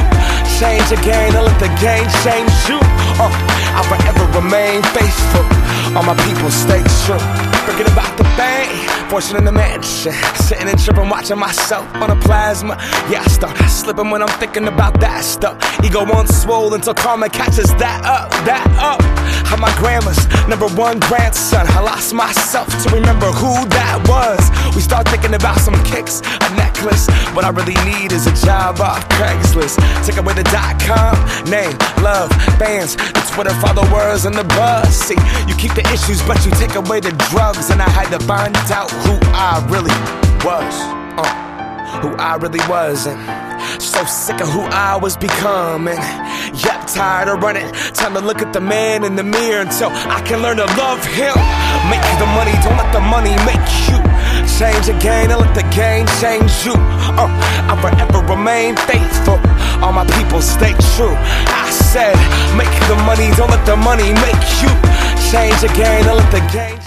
Change 0.59 0.89
game 1.03 1.35
and 1.35 1.45
let 1.45 1.59
the 1.59 1.67
game 1.79 2.07
change 2.25 2.49
you. 2.67 2.79
Uh, 3.21 3.29
I 3.77 3.83
forever 3.85 4.25
remain 4.39 4.81
faithful. 4.81 5.45
All 5.95 6.01
my 6.01 6.15
people 6.25 6.49
stay 6.49 6.81
true. 7.05 7.46
Forget 7.67 7.91
about 7.91 8.17
the 8.17 8.23
bank, 8.39 8.71
fortune 9.09 9.35
in 9.35 9.43
the 9.43 9.51
mansion. 9.51 10.13
Sitting 10.47 10.69
and 10.69 10.79
tripping, 10.79 11.09
watching 11.09 11.37
myself 11.37 11.85
on 11.95 12.09
a 12.09 12.15
plasma. 12.15 12.77
Yeah, 13.11 13.21
I 13.21 13.27
start 13.27 13.57
slipping 13.69 14.09
when 14.09 14.21
I'm 14.23 14.39
thinking 14.39 14.67
about 14.67 14.99
that 15.01 15.23
stuff. 15.23 15.59
Ego 15.83 16.07
swole 16.25 16.73
until 16.73 16.93
karma 16.93 17.27
catches 17.29 17.67
that 17.75 17.99
up, 18.05 18.31
that 18.47 18.63
up. 18.79 19.03
I'm 19.51 19.59
my 19.59 19.73
grandma's 19.77 20.17
number 20.47 20.67
one 20.79 20.99
grandson. 21.11 21.67
I 21.67 21.81
lost 21.81 22.13
myself 22.13 22.67
to 22.83 22.87
remember 22.95 23.27
who 23.27 23.51
that 23.75 23.99
was. 24.07 24.39
We 24.75 24.81
start 24.81 25.07
thinking 25.09 25.35
about 25.35 25.59
some 25.59 25.75
kicks, 25.83 26.21
a 26.23 26.49
necklace. 26.55 27.07
What 27.35 27.43
I 27.43 27.49
really 27.49 27.75
need 27.83 28.13
is 28.13 28.27
a 28.27 28.35
job 28.45 28.79
off 28.79 29.03
Craigslist. 29.19 29.75
Take 30.07 30.17
away 30.17 30.33
the 30.33 30.47
dot 30.55 30.79
com, 30.79 31.19
name, 31.51 31.75
love, 31.99 32.31
fans, 32.55 32.95
the 32.95 33.23
Twitter 33.35 33.53
followers, 33.59 34.23
and 34.23 34.35
the 34.35 34.47
buzz. 34.55 34.95
See, 34.95 35.19
you 35.47 35.55
keep 35.59 35.75
the 35.75 35.83
issues, 35.91 36.23
but 36.23 36.39
you 36.45 36.51
take 36.55 36.75
away 36.75 36.99
the 36.99 37.11
drugs. 37.31 37.56
And 37.57 37.81
I 37.81 37.89
had 37.89 38.13
to 38.13 38.19
find 38.25 38.55
out 38.69 38.91
who 39.01 39.17
I 39.33 39.57
really 39.65 39.89
was. 40.45 40.73
Uh, 41.17 41.25
who 42.05 42.13
I 42.15 42.37
really 42.37 42.61
was. 42.69 43.07
And 43.07 43.17
so 43.81 44.05
sick 44.05 44.39
of 44.41 44.47
who 44.49 44.61
I 44.69 44.95
was 44.95 45.17
becoming. 45.17 45.97
Yep, 46.53 46.85
tired 46.85 47.33
of 47.33 47.41
running. 47.41 47.65
Time 47.97 48.13
to 48.13 48.21
look 48.21 48.45
at 48.45 48.53
the 48.53 48.61
man 48.61 49.03
in 49.03 49.15
the 49.15 49.23
mirror 49.23 49.61
until 49.65 49.89
I 49.89 50.21
can 50.21 50.45
learn 50.45 50.57
to 50.57 50.69
love 50.77 51.01
him. 51.01 51.33
Make 51.89 52.05
the 52.21 52.29
money, 52.37 52.53
don't 52.61 52.77
let 52.77 52.93
the 52.93 53.01
money 53.01 53.33
make 53.49 53.67
you. 53.89 53.97
Change 54.61 54.85
the 54.85 54.97
game 55.01 55.33
and 55.33 55.41
let 55.41 55.57
the 55.57 55.65
game 55.73 56.05
change 56.21 56.53
you. 56.61 56.77
Uh, 57.17 57.25
I 57.25 57.73
forever 57.81 58.21
remain 58.29 58.77
faithful. 58.85 59.41
All 59.81 59.97
my 59.97 60.05
people 60.13 60.45
stay 60.45 60.77
true. 60.93 61.17
I 61.17 61.65
said, 61.73 62.13
make 62.53 62.69
the 62.85 63.01
money, 63.01 63.33
don't 63.33 63.49
let 63.49 63.65
the 63.65 63.75
money 63.75 64.13
make 64.21 64.45
you. 64.61 64.69
Change 65.33 65.57
the 65.65 65.73
game 65.73 66.05
and 66.05 66.21
let 66.21 66.29
the 66.29 66.45
game 66.53 66.77
change 66.77 66.86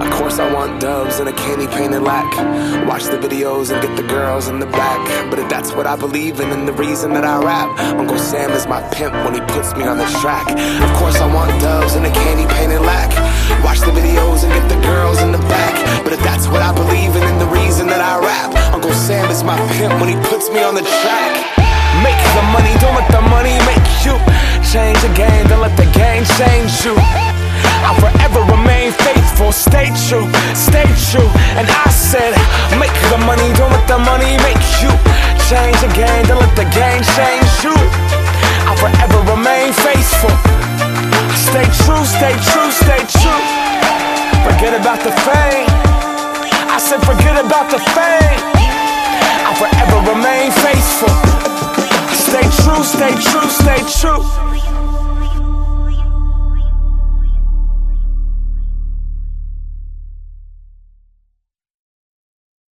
Of 0.00 0.10
course, 0.10 0.38
I 0.38 0.52
want 0.52 0.80
doves 0.80 1.20
and 1.20 1.28
a 1.28 1.32
candy 1.32 1.66
painted 1.66 2.00
lack. 2.00 2.28
Watch 2.86 3.04
the 3.04 3.16
videos 3.16 3.72
and 3.72 3.80
get 3.80 3.96
the 3.96 4.06
girls 4.06 4.48
in 4.48 4.60
the 4.60 4.66
back. 4.66 5.00
But 5.30 5.38
if 5.38 5.48
that's 5.48 5.72
what 5.72 5.86
I 5.86 5.96
believe 5.96 6.40
in 6.40 6.50
and 6.50 6.68
the 6.68 6.72
reason 6.72 7.14
that 7.14 7.24
I 7.24 7.38
rap, 7.40 7.78
Uncle 7.96 8.18
Sam 8.18 8.50
is 8.52 8.66
my 8.66 8.82
pimp 8.92 9.14
when 9.24 9.34
he 9.34 9.40
puts 9.52 9.74
me 9.74 9.84
on 9.84 9.96
the 9.96 10.04
track. 10.20 10.46
Of 10.52 10.92
course, 11.00 11.16
I 11.16 11.32
want 11.32 11.50
doves 11.62 11.94
and 11.94 12.04
a 12.04 12.12
candy 12.12 12.46
painted 12.54 12.80
lack. 12.80 13.08
Watch 13.64 13.80
the 13.80 13.92
videos 13.92 14.44
and 14.44 14.52
get 14.52 14.68
the 14.68 14.80
girls 14.84 15.22
in 15.22 15.32
the 15.32 15.42
back. 15.48 15.74
But 16.04 16.12
if 16.12 16.20
that's 16.20 16.46
what 16.48 16.60
I 16.60 16.72
believe 16.76 17.16
in 17.16 17.22
and 17.22 17.40
the 17.40 17.48
reason 17.48 17.86
that 17.88 18.00
I 18.00 18.20
rap, 18.20 18.52
Uncle 18.74 18.92
Sam 18.92 19.30
is 19.30 19.42
my 19.42 19.56
pimp 19.80 19.96
when 20.00 20.12
he 20.12 20.16
puts 20.28 20.50
me 20.50 20.62
on 20.62 20.74
the 20.74 20.84
track. 21.00 21.32
Make 22.04 22.20
the 22.36 22.44
money, 22.52 22.72
don't 22.84 22.92
let 22.92 23.08
the 23.08 23.24
money 23.32 23.56
make 23.64 23.88
you. 24.04 24.20
Change 24.60 25.00
the 25.00 25.12
game, 25.16 25.48
don't 25.48 25.64
let 25.64 25.76
the 25.80 25.88
game 25.96 26.24
change 26.36 26.84
you. 26.84 27.25
I'll 27.84 27.98
forever 28.00 28.40
remain 28.50 28.92
faithful, 28.92 29.52
stay 29.52 29.88
true, 30.08 30.26
stay 30.54 30.86
true. 31.10 31.30
And 31.58 31.66
I 31.68 31.88
said, 31.90 32.34
make 32.80 32.94
the 33.10 33.18
money, 33.24 33.48
don't 33.54 33.70
let 33.70 33.86
the 33.86 33.98
money 33.98 34.36
make 34.42 34.62
you. 34.82 34.92
Change 35.48 35.78
the 35.80 35.92
game, 35.94 36.22
don't 36.26 36.42
let 36.42 36.54
the 36.56 36.68
game 36.74 37.02
change 37.14 37.50
you. 37.62 37.76
I'll 38.66 38.78
forever 38.78 39.18
remain 39.30 39.72
faithful. 39.72 40.34
Stay 41.48 41.66
true, 41.84 42.04
stay 42.04 42.34
true, 42.50 42.70
stay 42.70 43.02
true. 43.20 43.42
Forget 44.44 44.74
about 44.74 45.00
the 45.06 45.14
fame. 45.22 45.70
I 46.68 46.78
said, 46.78 47.00
forget 47.06 47.38
about 47.38 47.70
the 47.70 47.78
fame. 47.94 48.40
I'll 49.46 49.54
forever 49.54 49.98
remain 50.12 50.50
faithful. 50.50 51.14
Stay 52.12 52.46
true, 52.62 52.82
stay 52.82 53.14
true, 53.30 53.48
stay 53.48 53.80
true. 54.00 54.65